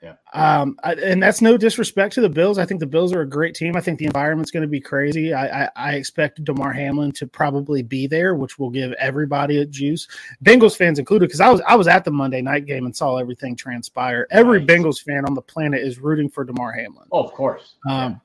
Yeah. 0.00 0.14
Um, 0.32 0.78
I, 0.84 0.94
and 0.94 1.20
that's 1.20 1.40
no 1.40 1.56
disrespect 1.56 2.14
to 2.14 2.20
the 2.20 2.28
Bills. 2.28 2.56
I 2.56 2.64
think 2.64 2.78
the 2.78 2.86
Bills 2.86 3.12
are 3.12 3.22
a 3.22 3.28
great 3.28 3.56
team. 3.56 3.74
I 3.74 3.80
think 3.80 3.98
the 3.98 4.04
environment's 4.04 4.52
going 4.52 4.62
to 4.62 4.68
be 4.68 4.80
crazy. 4.80 5.34
I, 5.34 5.64
I, 5.64 5.70
I 5.74 5.94
expect 5.94 6.44
Damar 6.44 6.72
Hamlin 6.72 7.10
to 7.12 7.26
probably 7.26 7.82
be 7.82 8.06
there, 8.06 8.36
which 8.36 8.60
will 8.60 8.70
give 8.70 8.92
everybody 8.92 9.58
a 9.58 9.66
juice, 9.66 10.06
Bengals 10.44 10.76
fans 10.76 11.00
included. 11.00 11.26
Because 11.26 11.40
I 11.40 11.48
was 11.48 11.60
I 11.62 11.74
was 11.74 11.88
at 11.88 12.04
the 12.04 12.12
Monday 12.12 12.42
night 12.42 12.64
game 12.64 12.86
and 12.86 12.96
saw 12.96 13.16
everything 13.16 13.56
transpire. 13.56 14.28
Every 14.30 14.60
nice. 14.60 14.68
Bengals 14.68 15.02
fan 15.02 15.24
on 15.24 15.34
the 15.34 15.42
planet 15.42 15.82
is 15.82 15.98
rooting 15.98 16.28
for 16.28 16.44
Damar 16.44 16.70
Hamlin. 16.70 17.08
Oh, 17.10 17.24
of 17.24 17.32
course. 17.32 17.74
Um, 17.88 18.12
yeah 18.12 18.18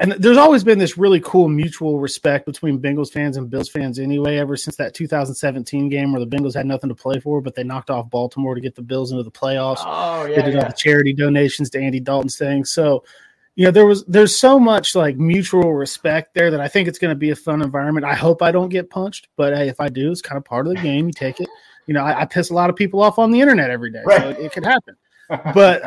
and 0.00 0.12
there's 0.12 0.36
always 0.36 0.64
been 0.64 0.78
this 0.78 0.98
really 0.98 1.20
cool 1.20 1.48
mutual 1.48 2.00
respect 2.00 2.46
between 2.46 2.80
Bengals 2.80 3.12
fans 3.12 3.36
and 3.36 3.48
Bills 3.48 3.68
fans 3.68 3.98
anyway, 3.98 4.38
ever 4.38 4.56
since 4.56 4.76
that 4.76 4.94
2017 4.94 5.88
game 5.88 6.12
where 6.12 6.24
the 6.24 6.26
Bengals 6.26 6.54
had 6.54 6.66
nothing 6.66 6.88
to 6.88 6.94
play 6.94 7.20
for, 7.20 7.40
but 7.40 7.54
they 7.54 7.62
knocked 7.62 7.90
off 7.90 8.10
Baltimore 8.10 8.54
to 8.54 8.60
get 8.60 8.74
the 8.74 8.82
Bills 8.82 9.12
into 9.12 9.22
the 9.22 9.30
playoffs. 9.30 9.82
Oh, 9.84 10.26
yeah. 10.26 10.36
They 10.36 10.42
did 10.42 10.54
yeah. 10.54 10.60
all 10.60 10.68
the 10.68 10.74
charity 10.76 11.12
donations 11.12 11.70
to 11.70 11.80
Andy 11.80 12.00
Dalton's 12.00 12.36
thing. 12.36 12.64
So, 12.64 13.04
you 13.54 13.64
know, 13.64 13.70
there 13.70 13.86
was 13.86 14.04
there's 14.06 14.36
so 14.36 14.58
much 14.58 14.96
like 14.96 15.16
mutual 15.16 15.74
respect 15.74 16.34
there 16.34 16.50
that 16.50 16.60
I 16.60 16.66
think 16.66 16.88
it's 16.88 16.98
going 16.98 17.12
to 17.12 17.18
be 17.18 17.30
a 17.30 17.36
fun 17.36 17.62
environment. 17.62 18.04
I 18.04 18.14
hope 18.14 18.42
I 18.42 18.50
don't 18.50 18.68
get 18.68 18.90
punched, 18.90 19.28
but 19.36 19.54
hey, 19.54 19.68
if 19.68 19.80
I 19.80 19.88
do, 19.88 20.10
it's 20.10 20.22
kind 20.22 20.36
of 20.36 20.44
part 20.44 20.66
of 20.66 20.74
the 20.74 20.80
game. 20.80 21.06
You 21.06 21.12
take 21.12 21.40
it. 21.40 21.48
You 21.86 21.94
know, 21.94 22.02
I, 22.02 22.22
I 22.22 22.24
piss 22.24 22.50
a 22.50 22.54
lot 22.54 22.68
of 22.68 22.74
people 22.74 23.00
off 23.00 23.18
on 23.18 23.30
the 23.30 23.40
internet 23.40 23.70
every 23.70 23.92
day, 23.92 24.02
right. 24.04 24.20
so 24.20 24.28
it, 24.30 24.38
it 24.38 24.52
could 24.52 24.64
happen. 24.64 24.96
But 25.28 25.82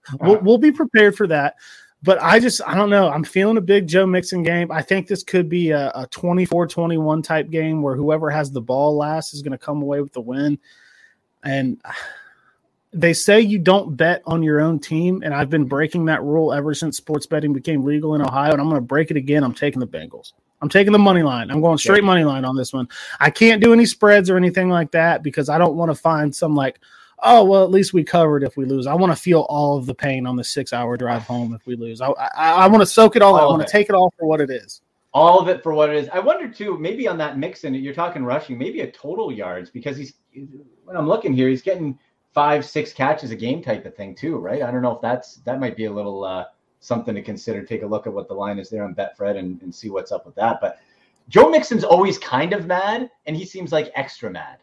we'll, 0.20 0.40
we'll 0.40 0.58
be 0.58 0.72
prepared 0.72 1.16
for 1.16 1.26
that. 1.28 1.56
But 2.02 2.20
I 2.22 2.40
just, 2.40 2.62
I 2.66 2.74
don't 2.74 2.88
know. 2.88 3.10
I'm 3.10 3.24
feeling 3.24 3.58
a 3.58 3.60
big 3.60 3.86
Joe 3.86 4.06
Mixon 4.06 4.42
game. 4.42 4.72
I 4.72 4.80
think 4.80 5.06
this 5.06 5.22
could 5.22 5.48
be 5.48 5.70
a, 5.70 5.90
a 5.94 6.06
24 6.06 6.66
21 6.66 7.22
type 7.22 7.50
game 7.50 7.82
where 7.82 7.94
whoever 7.94 8.30
has 8.30 8.50
the 8.50 8.60
ball 8.60 8.96
last 8.96 9.34
is 9.34 9.42
going 9.42 9.52
to 9.52 9.58
come 9.58 9.82
away 9.82 10.00
with 10.00 10.12
the 10.12 10.20
win. 10.20 10.58
And 11.42 11.80
they 12.92 13.12
say 13.12 13.40
you 13.40 13.58
don't 13.58 13.96
bet 13.96 14.22
on 14.24 14.42
your 14.42 14.60
own 14.60 14.78
team. 14.78 15.22
And 15.22 15.34
I've 15.34 15.50
been 15.50 15.66
breaking 15.66 16.06
that 16.06 16.22
rule 16.22 16.54
ever 16.54 16.72
since 16.72 16.96
sports 16.96 17.26
betting 17.26 17.52
became 17.52 17.84
legal 17.84 18.14
in 18.14 18.22
Ohio. 18.22 18.52
And 18.52 18.60
I'm 18.60 18.68
going 18.68 18.80
to 18.80 18.86
break 18.86 19.10
it 19.10 19.18
again. 19.18 19.44
I'm 19.44 19.54
taking 19.54 19.80
the 19.80 19.86
Bengals. 19.86 20.32
I'm 20.62 20.68
taking 20.68 20.92
the 20.92 20.98
money 20.98 21.22
line. 21.22 21.50
I'm 21.50 21.60
going 21.60 21.78
straight 21.78 22.04
money 22.04 22.24
line 22.24 22.44
on 22.44 22.56
this 22.56 22.72
one. 22.72 22.88
I 23.18 23.30
can't 23.30 23.62
do 23.62 23.72
any 23.72 23.86
spreads 23.86 24.28
or 24.28 24.36
anything 24.36 24.68
like 24.68 24.90
that 24.92 25.22
because 25.22 25.48
I 25.48 25.58
don't 25.58 25.74
want 25.74 25.90
to 25.90 25.94
find 25.94 26.34
some 26.34 26.54
like, 26.54 26.80
oh 27.22 27.44
well, 27.44 27.64
at 27.64 27.70
least 27.70 27.92
we 27.92 28.04
covered 28.04 28.42
if 28.42 28.56
we 28.56 28.64
lose. 28.64 28.86
I 28.86 28.94
want 28.94 29.12
to 29.12 29.20
feel 29.20 29.40
all 29.48 29.76
of 29.76 29.86
the 29.86 29.94
pain 29.94 30.26
on 30.26 30.36
the 30.36 30.44
six 30.44 30.72
hour 30.72 30.96
drive 30.96 31.22
home 31.22 31.54
if 31.54 31.66
we 31.66 31.76
lose. 31.76 32.00
I 32.00 32.08
I, 32.08 32.52
I 32.52 32.66
want 32.68 32.82
to 32.82 32.86
soak 32.86 33.16
it 33.16 33.22
all. 33.22 33.36
all 33.36 33.48
I 33.48 33.50
want 33.50 33.66
to 33.66 33.70
take 33.70 33.88
it 33.88 33.94
all 33.94 34.12
for 34.18 34.26
what 34.26 34.40
it 34.40 34.50
is. 34.50 34.82
All 35.12 35.40
of 35.40 35.48
it 35.48 35.62
for 35.62 35.74
what 35.74 35.90
it 35.90 35.96
is. 35.96 36.08
I 36.10 36.20
wonder 36.20 36.48
too, 36.48 36.78
maybe 36.78 37.08
on 37.08 37.18
that 37.18 37.36
mix 37.36 37.64
Mixon, 37.64 37.74
you're 37.74 37.94
talking 37.94 38.24
rushing, 38.24 38.56
maybe 38.56 38.82
a 38.82 38.90
total 38.90 39.32
yards 39.32 39.68
because 39.70 39.96
he's 39.96 40.14
when 40.84 40.96
I'm 40.96 41.08
looking 41.08 41.32
here, 41.32 41.48
he's 41.48 41.62
getting 41.62 41.98
five, 42.32 42.64
six 42.64 42.92
catches 42.92 43.30
a 43.30 43.36
game 43.36 43.62
type 43.62 43.86
of 43.86 43.96
thing 43.96 44.14
too, 44.14 44.38
right? 44.38 44.62
I 44.62 44.70
don't 44.70 44.82
know 44.82 44.94
if 44.94 45.00
that's 45.00 45.36
that 45.38 45.60
might 45.60 45.76
be 45.76 45.86
a 45.86 45.92
little 45.92 46.24
uh, 46.24 46.44
something 46.80 47.14
to 47.14 47.22
consider. 47.22 47.64
Take 47.64 47.82
a 47.82 47.86
look 47.86 48.06
at 48.06 48.12
what 48.12 48.28
the 48.28 48.34
line 48.34 48.58
is 48.58 48.70
there 48.70 48.84
on 48.84 48.94
Betfred 48.94 49.36
and, 49.36 49.60
and 49.62 49.74
see 49.74 49.90
what's 49.90 50.12
up 50.12 50.26
with 50.26 50.34
that. 50.36 50.60
But 50.60 50.78
Joe 51.28 51.48
Mixon's 51.48 51.84
always 51.84 52.18
kind 52.18 52.52
of 52.52 52.66
mad, 52.66 53.10
and 53.26 53.36
he 53.36 53.44
seems 53.44 53.72
like 53.72 53.90
extra 53.94 54.30
mad. 54.30 54.58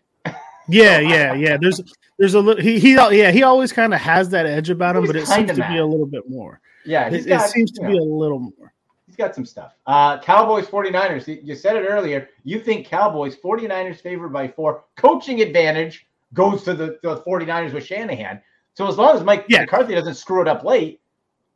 yeah, 0.68 1.00
yeah, 1.00 1.34
yeah. 1.34 1.58
There's 1.60 1.82
there's 2.18 2.34
a 2.34 2.40
little 2.40 2.62
he 2.62 2.80
he 2.80 2.94
yeah 2.94 3.32
he 3.32 3.44
always 3.44 3.72
kind 3.72 3.94
of 3.94 4.00
has 4.00 4.30
that 4.30 4.46
edge 4.46 4.70
about 4.70 4.96
him, 4.96 5.06
but 5.06 5.16
it 5.16 5.28
seems 5.28 5.52
to 5.52 5.58
mad. 5.58 5.74
be 5.74 5.80
a 5.80 5.86
little 5.86 6.06
bit 6.06 6.30
more. 6.30 6.60
Yeah, 6.86 7.10
it, 7.10 7.28
got, 7.28 7.46
it, 7.46 7.52
seems 7.52 7.72
to 7.74 7.84
know, 7.84 7.90
be 7.90 7.98
a 7.98 8.02
little 8.02 8.40
more. 8.40 8.74
He's 9.06 9.16
got 9.16 9.36
some 9.36 9.46
stuff. 9.46 9.74
Uh, 9.86 10.20
Cowboys 10.20 10.68
49ers. 10.68 11.44
You 11.44 11.56
said 11.56 11.76
it 11.76 11.86
earlier. 11.86 12.30
You 12.44 12.60
think 12.60 12.88
Cowboys 12.88 13.36
49ers 13.36 14.02
favored 14.02 14.30
by 14.30 14.48
four. 14.48 14.86
Coaching 14.96 15.42
advantage 15.42 16.08
goes 16.34 16.64
to 16.64 16.74
the, 16.74 16.98
the 17.04 17.22
49ers 17.22 17.74
with 17.74 17.86
Shanahan. 17.86 18.42
So 18.74 18.88
as 18.88 18.98
long 18.98 19.16
as 19.16 19.24
Mike 19.24 19.46
yeah. 19.50 19.62
McCarthy 19.62 19.96
doesn't 19.96 20.16
screw 20.16 20.42
it 20.42 20.48
up 20.48 20.64
late, 20.64 21.02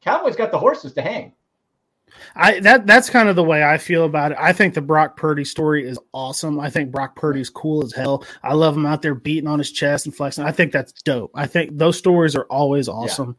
Cowboys 0.01 0.35
got 0.35 0.51
the 0.51 0.59
horses 0.59 0.93
to 0.93 1.01
hang. 1.01 1.33
I 2.35 2.59
that 2.61 2.87
that's 2.87 3.09
kind 3.09 3.29
of 3.29 3.35
the 3.35 3.43
way 3.43 3.63
I 3.63 3.77
feel 3.77 4.05
about 4.05 4.31
it. 4.31 4.37
I 4.39 4.53
think 4.53 4.73
the 4.73 4.81
Brock 4.81 5.17
Purdy 5.17 5.43
story 5.43 5.87
is 5.87 5.99
awesome. 6.13 6.59
I 6.59 6.69
think 6.69 6.91
Brock 6.91 7.15
Purdy's 7.15 7.49
cool 7.49 7.83
as 7.83 7.93
hell. 7.93 8.25
I 8.43 8.53
love 8.53 8.75
him 8.75 8.85
out 8.85 9.01
there 9.01 9.15
beating 9.15 9.47
on 9.47 9.59
his 9.59 9.71
chest 9.71 10.05
and 10.05 10.15
flexing. 10.15 10.43
I 10.43 10.51
think 10.51 10.71
that's 10.71 10.93
dope. 11.03 11.31
I 11.35 11.47
think 11.47 11.77
those 11.77 11.97
stories 11.97 12.35
are 12.35 12.45
always 12.45 12.87
awesome. 12.87 13.35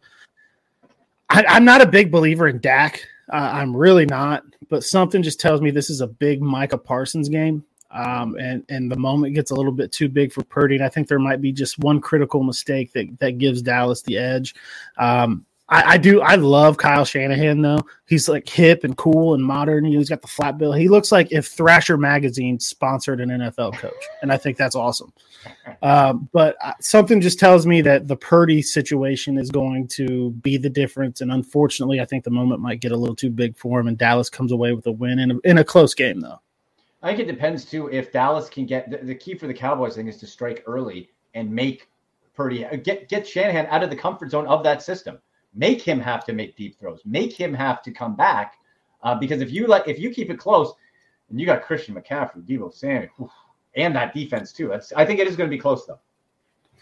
Yeah. 1.32 1.44
I, 1.48 1.56
am 1.56 1.64
not 1.64 1.80
a 1.80 1.86
big 1.86 2.10
believer 2.10 2.48
in 2.48 2.60
Dak. 2.60 3.06
Uh, 3.32 3.50
I'm 3.54 3.74
really 3.74 4.06
not. 4.06 4.44
But 4.68 4.84
something 4.84 5.22
just 5.22 5.40
tells 5.40 5.60
me 5.60 5.70
this 5.70 5.90
is 5.90 6.00
a 6.00 6.06
big 6.06 6.42
Micah 6.42 6.78
Parsons 6.78 7.28
game. 7.28 7.64
Um, 7.90 8.36
and 8.36 8.64
and 8.70 8.90
the 8.90 8.96
moment 8.96 9.34
gets 9.34 9.50
a 9.50 9.54
little 9.54 9.72
bit 9.72 9.92
too 9.92 10.08
big 10.08 10.32
for 10.32 10.42
Purdy, 10.44 10.76
and 10.76 10.84
I 10.84 10.88
think 10.88 11.08
there 11.08 11.18
might 11.18 11.42
be 11.42 11.52
just 11.52 11.78
one 11.78 12.00
critical 12.00 12.42
mistake 12.42 12.92
that 12.94 13.18
that 13.20 13.36
gives 13.36 13.60
Dallas 13.60 14.00
the 14.00 14.16
edge. 14.16 14.54
Um, 14.96 15.44
I, 15.72 15.92
I, 15.92 15.96
do. 15.96 16.20
I 16.20 16.34
love 16.34 16.76
Kyle 16.76 17.04
Shanahan 17.04 17.62
though. 17.62 17.78
He's 18.06 18.28
like 18.28 18.46
hip 18.46 18.84
and 18.84 18.94
cool 18.94 19.32
and 19.32 19.42
modern. 19.42 19.86
He's 19.86 20.10
got 20.10 20.20
the 20.20 20.28
flat 20.28 20.58
bill. 20.58 20.74
He 20.74 20.86
looks 20.86 21.10
like 21.10 21.32
if 21.32 21.46
Thrasher 21.46 21.96
magazine 21.96 22.60
sponsored 22.60 23.22
an 23.22 23.30
NFL 23.30 23.78
coach, 23.78 24.04
and 24.20 24.30
I 24.30 24.36
think 24.36 24.58
that's 24.58 24.76
awesome. 24.76 25.14
Um, 25.80 26.28
but 26.30 26.56
uh, 26.62 26.74
something 26.80 27.22
just 27.22 27.38
tells 27.38 27.66
me 27.66 27.80
that 27.82 28.06
the 28.06 28.16
Purdy 28.16 28.60
situation 28.60 29.38
is 29.38 29.50
going 29.50 29.88
to 29.88 30.32
be 30.42 30.58
the 30.58 30.68
difference. 30.68 31.22
And 31.22 31.32
unfortunately, 31.32 32.02
I 32.02 32.04
think 32.04 32.24
the 32.24 32.30
moment 32.30 32.60
might 32.60 32.80
get 32.80 32.92
a 32.92 32.96
little 32.96 33.16
too 33.16 33.30
big 33.30 33.56
for 33.56 33.80
him, 33.80 33.88
and 33.88 33.96
Dallas 33.96 34.28
comes 34.28 34.52
away 34.52 34.74
with 34.74 34.86
a 34.86 34.92
win 34.92 35.18
in 35.18 35.30
a, 35.30 35.38
in 35.42 35.56
a 35.56 35.64
close 35.64 35.94
game 35.94 36.20
though. 36.20 36.40
I 37.02 37.08
think 37.08 37.20
it 37.20 37.32
depends 37.32 37.64
too. 37.64 37.88
If 37.88 38.12
Dallas 38.12 38.50
can 38.50 38.66
get 38.66 38.90
the, 38.90 38.98
the 38.98 39.14
key 39.14 39.34
for 39.34 39.46
the 39.46 39.54
Cowboys 39.54 39.94
thing 39.94 40.06
is 40.06 40.18
to 40.18 40.26
strike 40.26 40.62
early 40.66 41.08
and 41.32 41.50
make 41.50 41.88
Purdy 42.34 42.66
get 42.82 43.08
get 43.08 43.26
Shanahan 43.26 43.66
out 43.66 43.82
of 43.82 43.88
the 43.88 43.96
comfort 43.96 44.30
zone 44.30 44.46
of 44.46 44.62
that 44.64 44.82
system 44.82 45.18
make 45.54 45.82
him 45.82 46.00
have 46.00 46.24
to 46.24 46.32
make 46.32 46.56
deep 46.56 46.78
throws, 46.78 47.00
make 47.04 47.32
him 47.32 47.52
have 47.54 47.82
to 47.82 47.90
come 47.90 48.16
back. 48.16 48.54
Uh, 49.02 49.14
because 49.14 49.40
if 49.40 49.50
you 49.50 49.66
like, 49.66 49.88
if 49.88 49.98
you 49.98 50.10
keep 50.10 50.30
it 50.30 50.38
close, 50.38 50.72
and 51.30 51.40
you 51.40 51.46
got 51.46 51.62
Christian 51.62 51.94
McCaffrey, 51.94 52.46
Deebo 52.46 52.72
Samuel, 52.72 53.32
and 53.74 53.96
that 53.96 54.14
defense 54.14 54.52
too. 54.52 54.68
That's 54.68 54.92
I 54.92 55.04
think 55.04 55.18
it 55.18 55.26
is 55.26 55.36
going 55.36 55.50
to 55.50 55.54
be 55.54 55.60
close 55.60 55.86
though. 55.86 55.98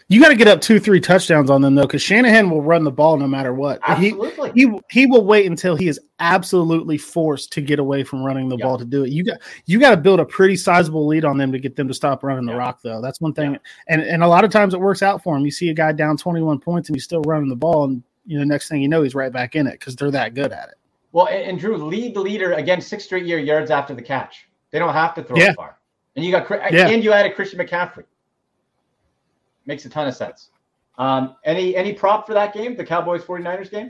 You 0.07 0.19
got 0.19 0.27
to 0.27 0.35
get 0.35 0.49
up 0.49 0.59
two, 0.59 0.77
three 0.77 0.99
touchdowns 0.99 1.49
on 1.49 1.61
them 1.61 1.73
though, 1.73 1.83
because 1.83 2.01
Shanahan 2.01 2.49
will 2.49 2.61
run 2.61 2.83
the 2.83 2.91
ball 2.91 3.15
no 3.15 3.27
matter 3.27 3.53
what. 3.53 3.79
Absolutely. 3.87 4.51
He, 4.53 4.67
he 4.67 4.79
he 4.89 5.05
will 5.05 5.23
wait 5.23 5.45
until 5.45 5.77
he 5.77 5.87
is 5.87 6.01
absolutely 6.19 6.97
forced 6.97 7.53
to 7.53 7.61
get 7.61 7.79
away 7.79 8.03
from 8.03 8.21
running 8.21 8.49
the 8.49 8.57
ball 8.57 8.77
to 8.77 8.83
do 8.83 9.05
it. 9.05 9.11
You 9.11 9.23
got 9.23 9.37
you 9.67 9.79
got 9.79 9.91
to 9.91 9.97
build 9.97 10.19
a 10.19 10.25
pretty 10.25 10.57
sizable 10.57 11.07
lead 11.07 11.23
on 11.23 11.37
them 11.37 11.51
to 11.53 11.59
get 11.59 11.77
them 11.77 11.87
to 11.87 11.93
stop 11.93 12.23
running 12.23 12.45
the 12.45 12.55
rock 12.55 12.81
though. 12.83 13.01
That's 13.01 13.21
one 13.21 13.33
thing. 13.33 13.57
And 13.87 14.01
and 14.01 14.21
a 14.21 14.27
lot 14.27 14.43
of 14.43 14.51
times 14.51 14.73
it 14.73 14.81
works 14.81 15.01
out 15.01 15.23
for 15.23 15.37
him. 15.37 15.45
You 15.45 15.51
see 15.51 15.69
a 15.69 15.73
guy 15.73 15.93
down 15.93 16.17
twenty 16.17 16.41
one 16.41 16.59
points 16.59 16.89
and 16.89 16.95
he's 16.95 17.05
still 17.05 17.21
running 17.21 17.47
the 17.47 17.55
ball, 17.55 17.85
and 17.85 18.03
you 18.31 18.37
know, 18.37 18.45
next 18.45 18.69
thing 18.69 18.81
you 18.81 18.87
know, 18.87 19.03
he's 19.03 19.13
right 19.13 19.33
back 19.33 19.57
in 19.57 19.67
it 19.67 19.73
because 19.73 19.93
they're 19.93 20.09
that 20.09 20.33
good 20.33 20.53
at 20.53 20.69
it. 20.69 20.75
Well, 21.11 21.27
and, 21.27 21.43
and, 21.43 21.59
Drew, 21.59 21.75
lead 21.75 22.15
the 22.15 22.21
leader 22.21 22.53
again, 22.53 22.79
six 22.79 23.03
straight 23.03 23.25
year 23.25 23.39
yards 23.39 23.69
after 23.69 23.93
the 23.93 24.01
catch. 24.01 24.47
They 24.71 24.79
don't 24.79 24.93
have 24.93 25.13
to 25.15 25.23
throw 25.23 25.35
yeah. 25.35 25.51
far. 25.51 25.77
And 26.15 26.23
you 26.23 26.31
got 26.31 26.49
yeah. 26.71 26.87
and 26.87 27.03
you 27.03 27.11
added 27.11 27.35
Christian 27.35 27.59
McCaffrey. 27.59 28.05
Makes 29.65 29.83
a 29.83 29.89
ton 29.89 30.07
of 30.07 30.15
sense. 30.15 30.49
Um, 30.97 31.35
any 31.43 31.75
any 31.75 31.91
prop 31.91 32.25
for 32.25 32.33
that 32.33 32.53
game, 32.53 32.77
the 32.77 32.85
Cowboys 32.85 33.21
49ers 33.21 33.69
game? 33.69 33.89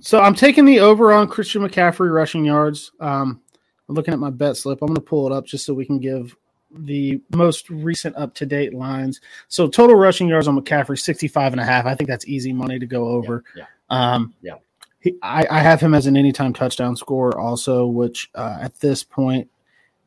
So 0.00 0.20
I'm 0.20 0.34
taking 0.34 0.66
the 0.66 0.80
over 0.80 1.14
on 1.14 1.26
Christian 1.26 1.62
McCaffrey 1.62 2.12
rushing 2.12 2.44
yards. 2.44 2.92
Um, 3.00 3.40
I'm 3.88 3.94
looking 3.94 4.12
at 4.12 4.20
my 4.20 4.28
bet 4.28 4.58
slip. 4.58 4.82
I'm 4.82 4.88
going 4.88 4.96
to 4.96 5.00
pull 5.00 5.26
it 5.26 5.32
up 5.32 5.46
just 5.46 5.64
so 5.64 5.72
we 5.72 5.86
can 5.86 5.98
give 5.98 6.36
the 6.84 7.20
most 7.34 7.70
recent 7.70 8.16
up 8.16 8.34
to 8.34 8.46
date 8.46 8.74
lines. 8.74 9.20
So 9.48 9.68
total 9.68 9.96
rushing 9.96 10.28
yards 10.28 10.48
on 10.48 10.58
McCaffrey 10.58 10.98
65 10.98 11.52
and 11.52 11.60
a 11.60 11.64
half. 11.64 11.86
I 11.86 11.94
think 11.94 12.08
that's 12.08 12.26
easy 12.26 12.52
money 12.52 12.78
to 12.78 12.86
go 12.86 13.08
over. 13.08 13.44
Yeah. 13.54 13.64
Yeah. 13.90 14.14
Um, 14.14 14.34
yeah. 14.42 14.54
He, 15.00 15.14
I, 15.22 15.46
I, 15.50 15.60
have 15.60 15.80
him 15.80 15.94
as 15.94 16.06
an 16.06 16.16
anytime 16.16 16.52
touchdown 16.52 16.96
score 16.96 17.38
also, 17.38 17.86
which 17.86 18.28
uh, 18.34 18.58
at 18.60 18.80
this 18.80 19.04
point 19.04 19.48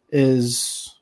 is 0.09 0.93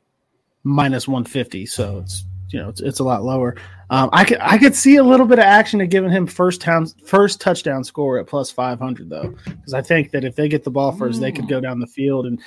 minus 0.63 1.07
150. 1.07 1.65
So 1.65 1.99
it's 1.99 2.26
you 2.49 2.59
know 2.59 2.70
it's, 2.70 2.82
it's 2.82 2.99
a 2.99 3.03
lot 3.03 3.24
lower. 3.24 3.55
Um, 3.89 4.09
I 4.11 4.26
could 4.26 4.39
I 4.41 4.57
could 4.57 4.76
see 4.76 4.97
a 4.97 5.03
little 5.03 5.26
bit 5.26 5.39
of 5.39 5.45
action 5.45 5.80
to 5.80 5.88
giving 5.88 6.11
him 6.11 6.28
first 6.28 6.61
town 6.61 6.88
first 7.05 7.39
touchdown 7.41 7.84
score 7.84 8.20
at 8.20 8.28
plus 8.28 8.51
500 8.51 9.09
though, 9.09 9.34
because 9.45 9.74
I 9.74 9.82
think 9.82 10.11
that 10.11 10.24
if 10.24 10.36
they 10.36 10.47
get 10.49 10.63
the 10.63 10.72
ball 10.72 10.91
first, 10.91 11.20
mm. 11.20 11.22
they 11.22 11.32
could 11.32 11.47
go 11.47 11.59
down 11.59 11.80
the 11.80 11.88
field 11.88 12.26
and 12.26 12.39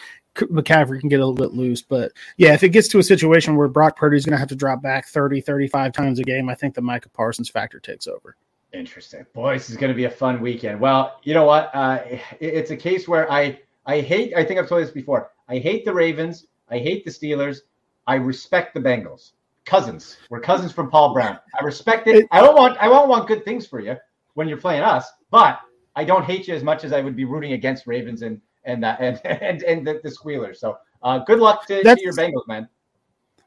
McCaffrey 0.48 1.00
can 1.00 1.08
get 1.08 1.20
a 1.20 1.26
little 1.26 1.34
bit 1.34 1.54
loose. 1.54 1.82
But 1.82 2.12
yeah, 2.36 2.54
if 2.54 2.62
it 2.62 2.70
gets 2.70 2.88
to 2.88 2.98
a 2.98 3.02
situation 3.02 3.56
where 3.56 3.68
Brock 3.68 3.96
Purdy's 3.96 4.24
going 4.24 4.34
to 4.34 4.38
have 4.38 4.48
to 4.48 4.56
drop 4.56 4.82
back 4.82 5.06
30, 5.06 5.40
35 5.40 5.92
times 5.92 6.18
a 6.18 6.22
game, 6.22 6.48
I 6.48 6.54
think 6.54 6.74
the 6.74 6.82
Micah 6.82 7.08
Parsons 7.08 7.48
factor 7.48 7.80
takes 7.80 8.06
over. 8.06 8.36
Interesting. 8.72 9.26
Boy, 9.34 9.54
this 9.54 9.70
is 9.70 9.76
going 9.76 9.90
to 9.90 9.96
be 9.96 10.04
a 10.04 10.10
fun 10.10 10.40
weekend. 10.40 10.80
Well, 10.80 11.18
you 11.24 11.34
know 11.34 11.44
what? 11.44 11.74
Uh, 11.74 12.00
it's 12.38 12.70
a 12.70 12.76
case 12.76 13.08
where 13.08 13.30
I, 13.30 13.60
I 13.86 14.00
hate, 14.00 14.32
I 14.36 14.44
think 14.44 14.60
I've 14.60 14.68
told 14.68 14.80
you 14.80 14.84
this 14.86 14.94
before. 14.94 15.32
I 15.48 15.58
hate 15.58 15.84
the 15.84 15.92
Ravens. 15.92 16.46
I 16.70 16.78
hate 16.78 17.04
the 17.04 17.10
Steelers. 17.10 17.58
I 18.06 18.14
respect 18.14 18.74
the 18.74 18.80
Bengals. 18.80 19.32
Cousins. 19.64 20.16
We're 20.30 20.40
cousins 20.40 20.72
from 20.72 20.90
Paul 20.90 21.12
Brown. 21.12 21.38
I 21.60 21.64
respect 21.64 22.06
it. 22.06 22.26
I 22.30 22.40
don't 22.40 22.56
want, 22.56 22.78
I 22.78 22.88
won't 22.88 23.08
want 23.08 23.28
good 23.28 23.44
things 23.44 23.66
for 23.66 23.80
you 23.80 23.96
when 24.34 24.48
you're 24.48 24.56
playing 24.56 24.82
us, 24.82 25.10
but 25.30 25.60
I 25.96 26.04
don't 26.04 26.24
hate 26.24 26.48
you 26.48 26.54
as 26.54 26.62
much 26.62 26.84
as 26.84 26.92
I 26.92 27.00
would 27.00 27.16
be 27.16 27.24
rooting 27.24 27.52
against 27.52 27.86
Ravens 27.86 28.22
and 28.22 28.40
and 28.64 28.82
that 28.82 29.00
and 29.00 29.20
and, 29.42 29.62
and 29.62 29.86
the, 29.86 30.00
the 30.02 30.10
squealers. 30.10 30.60
So 30.60 30.78
uh, 31.02 31.18
good 31.20 31.38
luck 31.38 31.66
to, 31.66 31.82
to, 31.82 31.96
your 32.00 32.12
Bengals, 32.12 32.46
man. 32.46 32.68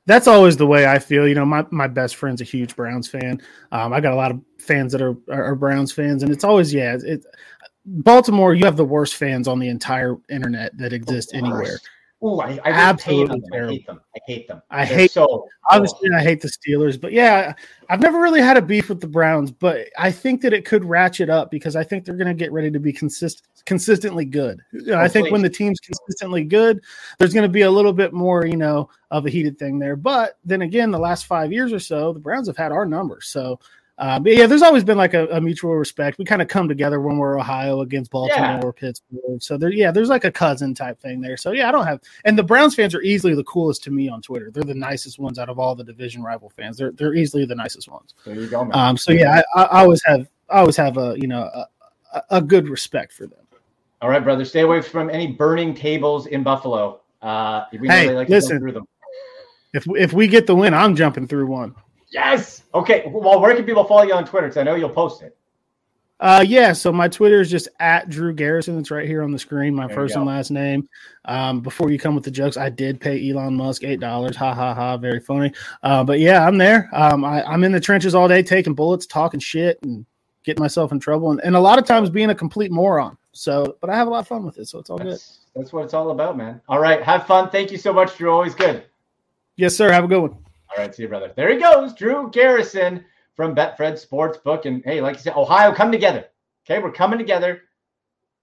That's 0.06 0.28
always 0.28 0.58
the 0.58 0.68
way 0.68 0.86
I 0.86 1.00
feel. 1.00 1.28
You 1.28 1.36
know, 1.36 1.46
my, 1.46 1.66
my 1.72 1.88
best 1.88 2.18
friend's 2.18 2.42
a 2.42 2.44
huge 2.44 2.76
Browns 2.76 3.08
fan. 3.08 3.42
Um, 3.72 3.94
I 3.94 4.02
got 4.02 4.12
a 4.12 4.18
lot 4.18 4.32
of 4.32 4.42
fans 4.60 4.92
that 4.92 5.02
are, 5.02 5.16
are, 5.32 5.44
are 5.46 5.56
Browns 5.56 5.94
fans, 5.94 6.24
and 6.24 6.32
it's 6.32 6.44
always 6.44 6.74
yeah. 6.74 6.98
It, 7.02 7.26
Baltimore, 7.86 8.54
you 8.54 8.66
have 8.66 8.78
the 8.78 8.86
worst 8.86 9.16
fans 9.16 9.48
on 9.48 9.60
the 9.60 9.68
entire 9.68 10.18
internet 10.30 10.78
that 10.78 10.94
exist 10.94 11.34
anywhere. 11.34 11.80
Oh, 12.26 12.40
I, 12.40 12.58
I 12.64 12.70
absolutely 12.70 13.42
hate 13.52 13.52
them. 13.52 13.60
I 13.60 13.68
hate 13.68 13.86
them. 13.86 14.02
I 14.16 14.20
hate 14.26 14.48
them. 14.48 14.62
I 14.70 14.86
hate 14.86 15.12
so. 15.12 15.46
Obviously, 15.70 16.10
I 16.16 16.22
hate 16.22 16.40
the 16.40 16.48
Steelers, 16.48 17.00
but 17.00 17.12
yeah, 17.12 17.54
I've 17.90 18.00
never 18.00 18.22
really 18.22 18.40
had 18.40 18.56
a 18.56 18.62
beef 18.62 18.88
with 18.88 19.02
the 19.02 19.08
Browns, 19.08 19.52
but 19.52 19.90
I 20.00 20.10
think 20.10 20.42
that 20.42 20.54
it 20.54 20.64
could 20.64 20.86
ratchet 20.86 21.30
up 21.30 21.52
because 21.52 21.76
I 21.76 21.84
think 21.84 22.06
they're 22.06 22.16
going 22.16 22.28
to 22.28 22.34
get 22.34 22.54
ready 22.54 22.72
to 22.72 22.80
be 22.80 22.94
consistent, 22.94 23.46
consistently 23.66 24.24
good. 24.24 24.62
I 24.96 25.10
think 25.10 25.32
when 25.32 25.42
the 25.42 25.50
team's 25.50 25.82
consistently 25.82 26.46
good, 26.46 26.82
there's 27.20 27.34
going 27.34 27.44
to 27.44 27.50
be 27.50 27.64
a 27.64 27.72
little 27.72 27.94
bit 27.94 28.14
more, 28.14 28.46
you 28.46 28.58
know, 28.58 28.90
of 29.12 29.26
a 29.26 29.30
heated 29.30 29.60
thing 29.60 29.78
there. 29.78 29.98
But 29.98 30.38
then 30.46 30.62
again, 30.62 30.92
the 30.92 31.00
last 31.00 31.26
five 31.26 31.52
years 31.52 31.74
or 31.74 31.80
so, 31.80 32.14
the 32.14 32.20
Browns 32.20 32.48
have 32.48 32.58
had 32.58 32.72
our 32.72 32.86
numbers, 32.86 33.28
so 33.28 33.60
uh, 34.00 34.20
but 34.20 34.36
yeah, 34.36 34.48
there's 34.48 34.64
always 34.64 34.84
been 34.84 34.98
like 34.98 35.14
a, 35.14 35.28
a 35.28 35.40
mutual 35.40 35.76
respect. 35.76 36.18
We 36.18 36.26
kind 36.26 36.42
of 36.42 36.48
come 36.48 36.68
together 36.68 37.00
when 37.00 37.18
we're 37.18 37.40
Ohio 37.40 37.82
against 37.82 38.10
Baltimore 38.10 38.40
yeah. 38.40 38.62
or 38.64 38.74
Pittsburgh. 38.74 39.42
So 39.42 39.56
there, 39.56 39.72
yeah, 39.72 39.92
there's 39.92 40.10
like 40.10 40.24
a 40.24 40.32
cousin 40.32 40.74
type 40.74 41.00
thing 41.00 41.22
there. 41.22 41.38
So 41.38 41.52
yeah, 41.52 41.70
I 41.70 41.72
don't 41.72 41.86
have. 41.86 42.02
And 42.26 42.38
the 42.38 42.44
Browns 42.44 42.74
fans 42.74 42.96
are 42.96 43.02
easily 43.04 43.36
the 43.36 43.44
coolest 43.44 43.84
to 43.84 43.92
me 43.92 44.10
on 44.10 44.22
Twitter. 44.24 44.50
They're 44.52 44.64
the 44.64 44.74
nicest 44.74 45.20
ones 45.20 45.38
out 45.38 45.48
of 45.48 45.60
all 45.60 45.76
the 45.76 45.84
division 45.84 46.24
rival 46.24 46.50
fans. 46.50 46.78
They're 46.78 46.92
they're 46.92 47.14
easily 47.14 47.46
the 47.46 47.56
nicest 47.56 47.88
ones. 47.88 48.16
There 48.26 48.36
you 48.36 48.48
go. 48.48 48.66
Man. 48.66 48.76
Um. 48.78 48.98
So 48.98 49.12
yeah, 49.12 49.44
I, 49.56 49.62
I 49.62 49.82
always 49.82 50.02
have 50.06 50.28
I 50.50 50.60
always 50.60 50.78
have 50.78 50.98
a 50.98 51.16
you 51.20 51.28
know 51.28 51.44
a, 52.14 52.24
a 52.32 52.42
good 52.42 52.70
respect 52.70 53.14
for 53.14 53.28
them. 53.28 53.40
All 54.02 54.10
right, 54.10 54.24
brother. 54.24 54.44
Stay 54.44 54.62
away 54.62 54.82
from 54.82 55.12
any 55.12 55.28
burning 55.28 55.76
tables 55.76 56.26
in 56.26 56.42
Buffalo. 56.42 57.02
Uh, 57.22 57.66
we 57.72 57.88
hey, 57.88 58.08
they 58.08 58.16
like 58.16 58.28
listen, 58.28 58.58
through 58.58 58.72
them. 58.72 58.88
If 59.74 59.86
if 59.96 60.14
we 60.14 60.28
get 60.28 60.48
the 60.48 60.56
win, 60.56 60.74
I'm 60.74 60.96
jumping 60.96 61.28
through 61.28 61.46
one. 61.46 61.76
Yes. 62.14 62.64
Okay. 62.74 63.04
Well, 63.08 63.42
where 63.42 63.56
can 63.56 63.66
people 63.66 63.84
follow 63.84 64.04
you 64.04 64.14
on 64.14 64.26
Twitter? 64.26 64.48
Because 64.48 64.58
I 64.58 64.64
know 64.64 64.76
you'll 64.76 64.90
post 64.90 65.24
it. 65.24 65.36
Uh, 66.20 66.46
yeah. 66.48 66.72
So 66.72 66.92
my 66.94 67.08
Twitter 67.08 67.42
is 67.42 67.50
just 67.50 67.68
at 67.80 68.08
Drew 68.08 68.34
Garrison. 68.34 68.78
It's 68.78 68.92
right 68.92 69.08
here 69.08 69.24
on 69.24 69.32
the 69.32 69.40
screen. 69.40 69.74
My 69.74 69.88
There 69.88 69.96
first 69.96 70.16
and 70.16 70.26
last 70.26 70.52
name. 70.52 70.88
Um, 71.26 71.60
before 71.60 71.90
you 71.90 71.98
come 71.98 72.14
with 72.14 72.24
the 72.24 72.32
jokes, 72.32 72.56
I 72.56 72.70
did 72.70 73.02
pay 73.02 73.30
Elon 73.30 73.56
Musk 73.56 73.84
eight 73.84 74.00
dollars. 74.00 74.36
Ha 74.38 74.54
ha 74.54 74.74
ha! 74.74 74.96
Very 74.96 75.20
funny. 75.20 75.52
Uh, 75.82 76.04
but 76.04 76.20
yeah, 76.20 76.48
I'm 76.48 76.58
there. 76.58 76.90
Um, 76.94 77.26
I, 77.26 77.44
I'm 77.44 77.64
in 77.64 77.72
the 77.72 77.80
trenches 77.80 78.14
all 78.14 78.28
day, 78.28 78.44
taking 78.44 78.76
bullets, 78.76 79.08
talking 79.08 79.40
shit, 79.40 79.80
and 79.82 80.06
getting 80.46 80.62
myself 80.62 80.92
in 80.92 81.00
trouble, 81.00 81.32
and, 81.32 81.42
and 81.44 81.56
a 81.56 81.60
lot 81.60 81.80
of 81.80 81.86
times 81.86 82.10
being 82.10 82.30
a 82.30 82.36
complete 82.36 82.72
moron. 82.72 83.18
So, 83.32 83.78
but 83.82 83.90
I 83.90 83.96
have 83.96 84.08
a 84.08 84.12
lot 84.12 84.20
of 84.20 84.28
fun 84.28 84.46
with 84.46 84.60
it, 84.60 84.68
so 84.68 84.78
it's 84.78 84.92
all 84.92 85.00
good. 85.00 85.14
That's, 85.14 85.40
that's 85.56 85.74
what 85.74 85.84
it's 85.84 85.96
all 85.96 86.12
about, 86.12 86.38
man. 86.38 86.62
All 86.70 86.80
right. 86.80 87.02
Have 87.02 87.26
fun. 87.26 87.50
Thank 87.50 87.72
you 87.72 87.78
so 87.80 87.92
much, 87.92 88.16
Drew. 88.18 88.32
Always 88.32 88.54
good. 88.54 88.84
Yes, 89.56 89.76
sir. 89.76 89.92
Have 89.92 90.04
a 90.04 90.08
good 90.08 90.22
one. 90.22 90.38
All 90.76 90.84
right. 90.84 90.94
See 90.94 91.04
you, 91.04 91.10
brother. 91.10 91.32
There 91.36 91.54
he 91.54 91.60
goes. 91.60 91.94
Drew 91.94 92.32
Garrison 92.32 93.06
from 93.36 93.56
Betfred 93.56 94.04
Sportsbook. 94.04 94.66
And 94.66 94.84
hey, 94.86 95.02
like 95.02 95.16
you 95.16 95.22
said, 95.22 95.36
Ohio, 95.36 95.74
come 95.74 95.92
together. 95.92 96.26
Okay. 96.66 96.82
We're 96.82 96.92
coming 96.92 97.20
together 97.20 97.62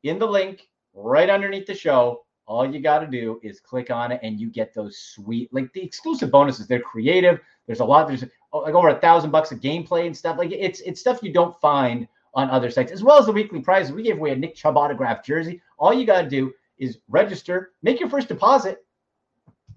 in 0.05 0.19
the 0.19 0.27
link 0.27 0.69
right 0.95 1.29
underneath 1.29 1.67
the 1.67 1.75
show. 1.75 2.25
All 2.47 2.71
you 2.71 2.81
got 2.81 3.01
to 3.01 3.07
do 3.07 3.41
is 3.43 3.61
click 3.61 3.91
on 3.91 4.13
it 4.13 4.21
and 4.23 4.41
you 4.41 4.51
get 4.51 4.75
those 4.75 4.99
sweet, 4.99 5.53
like 5.53 5.73
the 5.73 5.83
exclusive 5.83 6.31
bonuses. 6.31 6.67
They're 6.67 6.81
creative. 6.81 7.41
There's 7.67 7.81
a 7.81 7.85
lot. 7.85 8.09
There's 8.09 8.25
oh, 8.53 8.59
like 8.59 8.75
over 8.75 8.89
a 8.89 9.01
thousand 9.01 9.31
bucks 9.31 9.53
of 9.53 9.61
gameplay 9.61 10.07
and 10.07 10.17
stuff. 10.17 10.39
Like 10.39 10.53
it's 10.53 10.81
it's 10.81 11.01
stuff 11.01 11.21
you 11.23 11.33
don't 11.33 11.59
find 11.61 12.09
on 12.35 12.51
other 12.51 12.71
sites, 12.71 12.93
as 12.93 13.03
well 13.03 13.19
as 13.19 13.27
the 13.27 13.33
weekly 13.33 13.61
prizes. 13.61 13.93
We 13.93 14.03
gave 14.03 14.19
away 14.19 14.31
a 14.31 14.37
Nick 14.37 14.55
Chubb 14.55 14.77
autographed 14.77 15.25
jersey. 15.25 15.61
All 15.79 15.93
you 15.93 16.07
got 16.07 16.23
to 16.23 16.29
do 16.29 16.53
is 16.79 16.99
register, 17.09 17.73
make 17.83 18.01
your 18.01 18.09
first 18.09 18.29
deposit, 18.29 18.85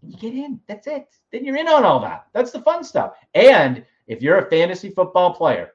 you 0.05 0.17
get 0.17 0.33
in. 0.33 0.59
That's 0.67 0.87
it. 0.87 1.07
Then 1.31 1.45
you're 1.45 1.57
in 1.57 1.67
on 1.67 1.83
all 1.83 1.99
that. 2.01 2.27
That's 2.33 2.51
the 2.51 2.61
fun 2.61 2.83
stuff. 2.83 3.13
And 3.33 3.85
if 4.07 4.21
you're 4.21 4.39
a 4.39 4.49
fantasy 4.49 4.89
football 4.89 5.33
player, 5.33 5.71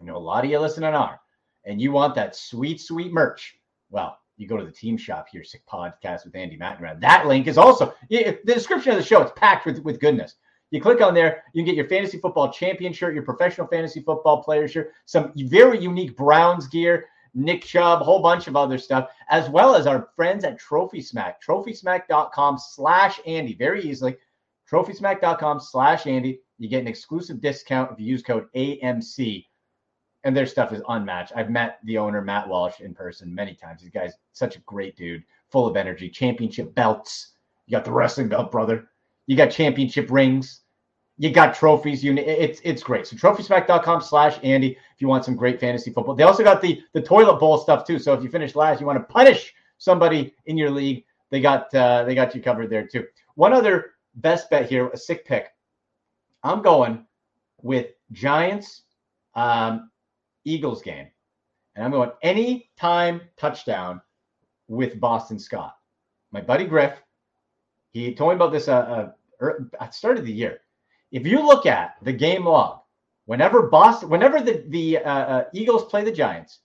I 0.00 0.04
know 0.04 0.16
a 0.16 0.18
lot 0.18 0.44
of 0.44 0.50
you 0.50 0.58
listening 0.58 0.94
are, 0.94 1.20
and 1.64 1.80
you 1.80 1.92
want 1.92 2.14
that 2.14 2.36
sweet, 2.36 2.80
sweet 2.80 3.12
merch, 3.12 3.56
well, 3.90 4.18
you 4.36 4.48
go 4.48 4.56
to 4.56 4.64
the 4.64 4.72
team 4.72 4.96
shop 4.96 5.26
here, 5.30 5.44
Sick 5.44 5.62
Podcast 5.66 6.24
with 6.24 6.34
Andy 6.34 6.58
McNamara. 6.58 7.00
That 7.00 7.26
link 7.26 7.46
is 7.46 7.56
also 7.56 7.94
the 8.10 8.38
description 8.44 8.92
of 8.92 8.98
the 8.98 9.04
show. 9.04 9.22
It's 9.22 9.32
packed 9.36 9.64
with 9.64 9.78
with 9.78 10.00
goodness. 10.00 10.34
You 10.70 10.80
click 10.80 11.00
on 11.00 11.14
there, 11.14 11.44
you 11.52 11.60
can 11.60 11.66
get 11.66 11.76
your 11.76 11.88
fantasy 11.88 12.18
football 12.18 12.52
champion 12.52 12.92
shirt, 12.92 13.14
your 13.14 13.22
professional 13.22 13.68
fantasy 13.68 14.00
football 14.00 14.42
player 14.42 14.66
shirt, 14.66 14.92
some 15.04 15.32
very 15.36 15.78
unique 15.80 16.16
Browns 16.16 16.66
gear, 16.66 17.06
Nick 17.34 17.62
Chubb, 17.62 18.00
whole 18.00 18.22
bunch 18.22 18.46
of 18.46 18.56
other 18.56 18.78
stuff, 18.78 19.10
as 19.28 19.48
well 19.50 19.74
as 19.74 19.86
our 19.86 20.08
friends 20.14 20.44
at 20.44 20.58
Trophy 20.58 21.00
Smack, 21.00 21.42
trophysmack.com 21.42 22.58
slash 22.58 23.20
Andy, 23.26 23.54
very 23.54 23.82
easily. 23.82 24.16
Trophysmack.com 24.70 25.60
slash 25.60 26.06
Andy. 26.06 26.40
You 26.58 26.68
get 26.68 26.80
an 26.80 26.88
exclusive 26.88 27.40
discount 27.40 27.92
if 27.92 28.00
you 28.00 28.06
use 28.06 28.22
code 28.22 28.46
AMC. 28.54 29.46
And 30.22 30.34
their 30.34 30.46
stuff 30.46 30.72
is 30.72 30.80
unmatched. 30.88 31.32
I've 31.36 31.50
met 31.50 31.80
the 31.84 31.98
owner, 31.98 32.22
Matt 32.22 32.48
Walsh, 32.48 32.80
in 32.80 32.94
person 32.94 33.34
many 33.34 33.54
times. 33.54 33.82
This 33.82 33.90
guy's 33.90 34.14
such 34.32 34.56
a 34.56 34.60
great 34.60 34.96
dude, 34.96 35.22
full 35.50 35.66
of 35.66 35.76
energy, 35.76 36.08
championship 36.08 36.74
belts. 36.74 37.32
You 37.66 37.72
got 37.72 37.84
the 37.84 37.92
wrestling 37.92 38.28
belt, 38.28 38.50
brother. 38.50 38.88
You 39.26 39.36
got 39.36 39.50
championship 39.50 40.10
rings. 40.10 40.62
You 41.16 41.30
got 41.30 41.54
trophies. 41.54 42.02
You 42.02 42.16
it's 42.16 42.60
it's 42.64 42.82
great. 42.82 43.06
So 43.06 43.16
trophysmack.com 43.16 44.02
slash 44.02 44.38
Andy 44.42 44.72
if 44.72 45.00
you 45.00 45.06
want 45.06 45.24
some 45.24 45.36
great 45.36 45.60
fantasy 45.60 45.92
football. 45.92 46.14
They 46.14 46.24
also 46.24 46.42
got 46.42 46.60
the 46.60 46.82
the 46.92 47.00
toilet 47.00 47.38
bowl 47.38 47.58
stuff 47.58 47.86
too. 47.86 47.98
So 47.98 48.12
if 48.14 48.22
you 48.22 48.28
finish 48.28 48.56
last, 48.56 48.80
you 48.80 48.86
want 48.86 48.98
to 48.98 49.12
punish 49.12 49.54
somebody 49.78 50.34
in 50.46 50.56
your 50.56 50.70
league, 50.70 51.04
they 51.30 51.40
got 51.40 51.72
uh, 51.74 52.04
they 52.04 52.14
got 52.14 52.34
you 52.34 52.42
covered 52.42 52.68
there 52.68 52.86
too. 52.86 53.06
One 53.36 53.52
other 53.52 53.92
best 54.16 54.50
bet 54.50 54.68
here, 54.68 54.88
a 54.88 54.96
sick 54.96 55.24
pick. 55.24 55.48
I'm 56.42 56.62
going 56.62 57.06
with 57.62 57.88
Giants 58.12 58.82
um, 59.34 59.90
Eagles 60.44 60.82
game, 60.82 61.08
and 61.74 61.84
I'm 61.84 61.90
going 61.90 62.10
any 62.22 62.70
time 62.76 63.20
touchdown 63.36 64.00
with 64.68 64.98
Boston 64.98 65.38
Scott. 65.38 65.76
My 66.32 66.40
buddy 66.40 66.64
Griff, 66.64 67.00
he 67.92 68.14
told 68.14 68.30
me 68.30 68.36
about 68.36 68.52
this 68.52 68.68
uh, 68.68 68.74
uh, 68.74 69.12
er, 69.40 69.70
at 69.80 69.90
the 69.90 69.96
start 69.96 70.18
of 70.18 70.24
the 70.24 70.32
year. 70.32 70.60
If 71.14 71.28
you 71.28 71.46
look 71.46 71.64
at 71.64 71.94
the 72.02 72.12
game 72.12 72.44
log, 72.44 72.80
whenever 73.26 73.68
Boston, 73.68 74.08
whenever 74.08 74.40
the 74.40 74.64
the 74.66 74.98
uh, 74.98 75.10
uh, 75.10 75.44
Eagles 75.54 75.84
play 75.84 76.02
the 76.02 76.10
Giants, 76.10 76.58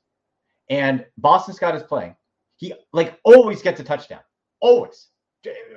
and 0.72 1.06
Boston 1.20 1.54
Scott 1.54 1.76
is 1.76 1.84
playing, 1.84 2.16
he 2.58 2.74
like 2.92 3.20
always 3.24 3.62
gets 3.62 3.80
a 3.80 3.84
touchdown. 3.84 4.22
Always, 4.60 5.10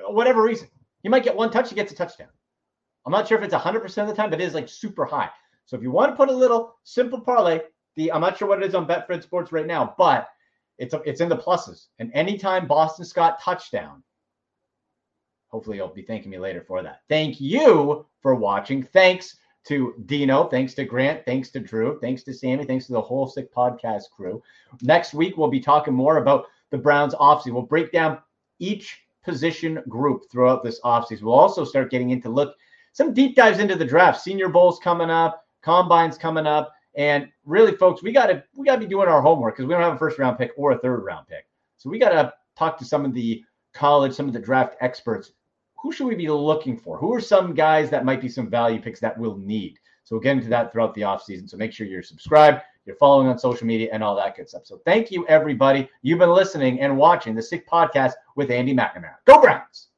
whatever 0.07 0.41
reason, 0.41 0.69
he 1.03 1.09
might 1.09 1.23
get 1.23 1.35
one 1.35 1.51
touch, 1.51 1.69
he 1.69 1.75
gets 1.75 1.91
a 1.91 1.95
touchdown. 1.95 2.29
I'm 3.05 3.11
not 3.11 3.27
sure 3.27 3.37
if 3.37 3.43
it's 3.43 3.53
100 3.53 3.79
percent 3.79 4.09
of 4.09 4.15
the 4.15 4.19
time, 4.19 4.31
but 4.31 4.41
it 4.41 4.45
is 4.45 4.55
like 4.55 4.67
super 4.67 5.05
high. 5.05 5.29
So 5.65 5.77
if 5.77 5.83
you 5.83 5.91
want 5.91 6.11
to 6.11 6.15
put 6.15 6.29
a 6.29 6.35
little 6.35 6.73
simple 6.83 7.21
parlay, 7.21 7.61
the 7.95 8.11
I'm 8.11 8.21
not 8.21 8.39
sure 8.39 8.47
what 8.47 8.63
it 8.63 8.67
is 8.67 8.73
on 8.73 8.87
Betfred 8.87 9.21
Sports 9.21 9.51
right 9.51 9.67
now, 9.67 9.93
but 9.99 10.29
it's 10.79 10.95
it's 11.05 11.21
in 11.21 11.29
the 11.29 11.37
pluses. 11.37 11.89
And 11.99 12.11
anytime 12.15 12.65
Boston 12.65 13.05
Scott 13.05 13.39
touchdown, 13.39 14.01
hopefully 15.53 15.77
you'll 15.77 15.87
be 15.87 16.01
thanking 16.01 16.31
me 16.31 16.39
later 16.39 16.61
for 16.61 16.81
that. 16.81 17.03
Thank 17.07 17.39
you 17.39 18.07
for 18.23 18.33
watching. 18.33 18.81
Thanks 18.81 19.37
to 19.65 19.93
Dino. 20.07 20.45
Thanks 20.45 20.73
to 20.73 20.83
Grant. 20.83 21.23
Thanks 21.25 21.51
to 21.51 21.59
Drew. 21.59 21.99
Thanks 21.99 22.23
to 22.23 22.33
Sammy. 22.33 22.65
Thanks 22.65 22.87
to 22.87 22.93
the 22.93 23.01
whole 23.01 23.27
Sick 23.27 23.53
Podcast 23.53 24.09
crew. 24.09 24.41
Next 24.81 25.13
week, 25.13 25.37
we'll 25.37 25.49
be 25.49 25.59
talking 25.59 25.93
more 25.93 26.17
about 26.17 26.47
the 26.71 26.77
Browns 26.79 27.13
offseason. 27.13 27.51
We'll 27.51 27.61
break 27.61 27.91
down 27.91 28.17
each 28.57 29.03
position 29.23 29.83
group 29.87 30.23
throughout 30.31 30.63
this 30.63 30.81
offseason. 30.81 31.21
We'll 31.21 31.35
also 31.35 31.63
start 31.63 31.91
getting 31.91 32.09
into 32.09 32.29
look 32.29 32.55
some 32.91 33.13
deep 33.13 33.35
dives 33.35 33.59
into 33.59 33.75
the 33.75 33.85
draft. 33.85 34.21
Senior 34.21 34.49
Bowl's 34.49 34.79
coming 34.79 35.11
up, 35.11 35.45
combines 35.61 36.17
coming 36.17 36.47
up. 36.47 36.73
And 36.95 37.27
really, 37.45 37.75
folks, 37.75 38.01
we 38.01 38.11
gotta 38.11 38.43
we 38.55 38.65
gotta 38.65 38.79
be 38.79 38.87
doing 38.87 39.07
our 39.07 39.21
homework 39.21 39.55
because 39.55 39.67
we 39.67 39.73
don't 39.75 39.83
have 39.83 39.93
a 39.93 39.99
first 39.99 40.17
round 40.17 40.39
pick 40.39 40.51
or 40.57 40.71
a 40.71 40.79
third 40.79 41.03
round 41.03 41.27
pick. 41.27 41.45
So 41.77 41.91
we 41.91 41.99
gotta 41.99 42.33
talk 42.55 42.79
to 42.79 42.85
some 42.85 43.05
of 43.05 43.13
the 43.13 43.43
college, 43.73 44.13
some 44.13 44.27
of 44.27 44.33
the 44.33 44.39
draft 44.39 44.75
experts 44.81 45.31
who 45.83 45.91
should 45.91 46.07
we 46.07 46.15
be 46.15 46.29
looking 46.29 46.77
for? 46.77 46.97
Who 46.97 47.13
are 47.13 47.19
some 47.19 47.53
guys 47.53 47.89
that 47.89 48.05
might 48.05 48.21
be 48.21 48.29
some 48.29 48.49
value 48.49 48.81
picks 48.81 49.01
that 49.01 49.17
we'll 49.17 49.37
need? 49.37 49.77
So 50.05 50.15
we'll 50.15 50.21
get 50.21 50.37
into 50.37 50.47
that 50.49 50.71
throughout 50.71 50.95
the 50.95 51.01
offseason. 51.01 51.49
So 51.49 51.57
make 51.57 51.73
sure 51.73 51.85
you're 51.85 52.01
subscribed, 52.01 52.61
you're 52.85 52.95
following 52.95 53.27
on 53.27 53.37
social 53.37 53.67
media, 53.67 53.89
and 53.91 54.01
all 54.01 54.15
that 54.15 54.37
good 54.37 54.47
stuff. 54.47 54.65
So 54.65 54.79
thank 54.85 55.11
you, 55.11 55.27
everybody. 55.27 55.89
You've 56.01 56.19
been 56.19 56.31
listening 56.31 56.79
and 56.79 56.97
watching 56.97 57.35
the 57.35 57.41
Sick 57.41 57.67
Podcast 57.69 58.13
with 58.37 58.49
Andy 58.49 58.73
McNamara. 58.73 59.15
Go 59.25 59.41
Browns! 59.41 59.89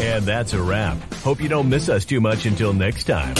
And 0.00 0.24
that's 0.24 0.54
a 0.54 0.62
wrap. 0.62 0.96
Hope 1.16 1.42
you 1.42 1.48
don't 1.50 1.68
miss 1.68 1.90
us 1.90 2.06
too 2.06 2.22
much 2.22 2.46
until 2.46 2.72
next 2.72 3.04
time. 3.04 3.34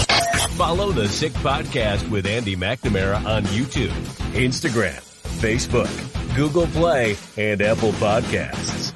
Follow 0.57 0.93
the 0.93 1.09
Sick 1.09 1.33
Podcast 1.35 2.09
with 2.11 2.27
Andy 2.27 2.55
McNamara 2.55 3.25
on 3.25 3.45
YouTube, 3.45 3.93
Instagram, 4.33 5.01
Facebook, 5.41 6.37
Google 6.37 6.67
Play, 6.67 7.17
and 7.39 7.63
Apple 7.63 7.93
Podcasts. 7.93 8.96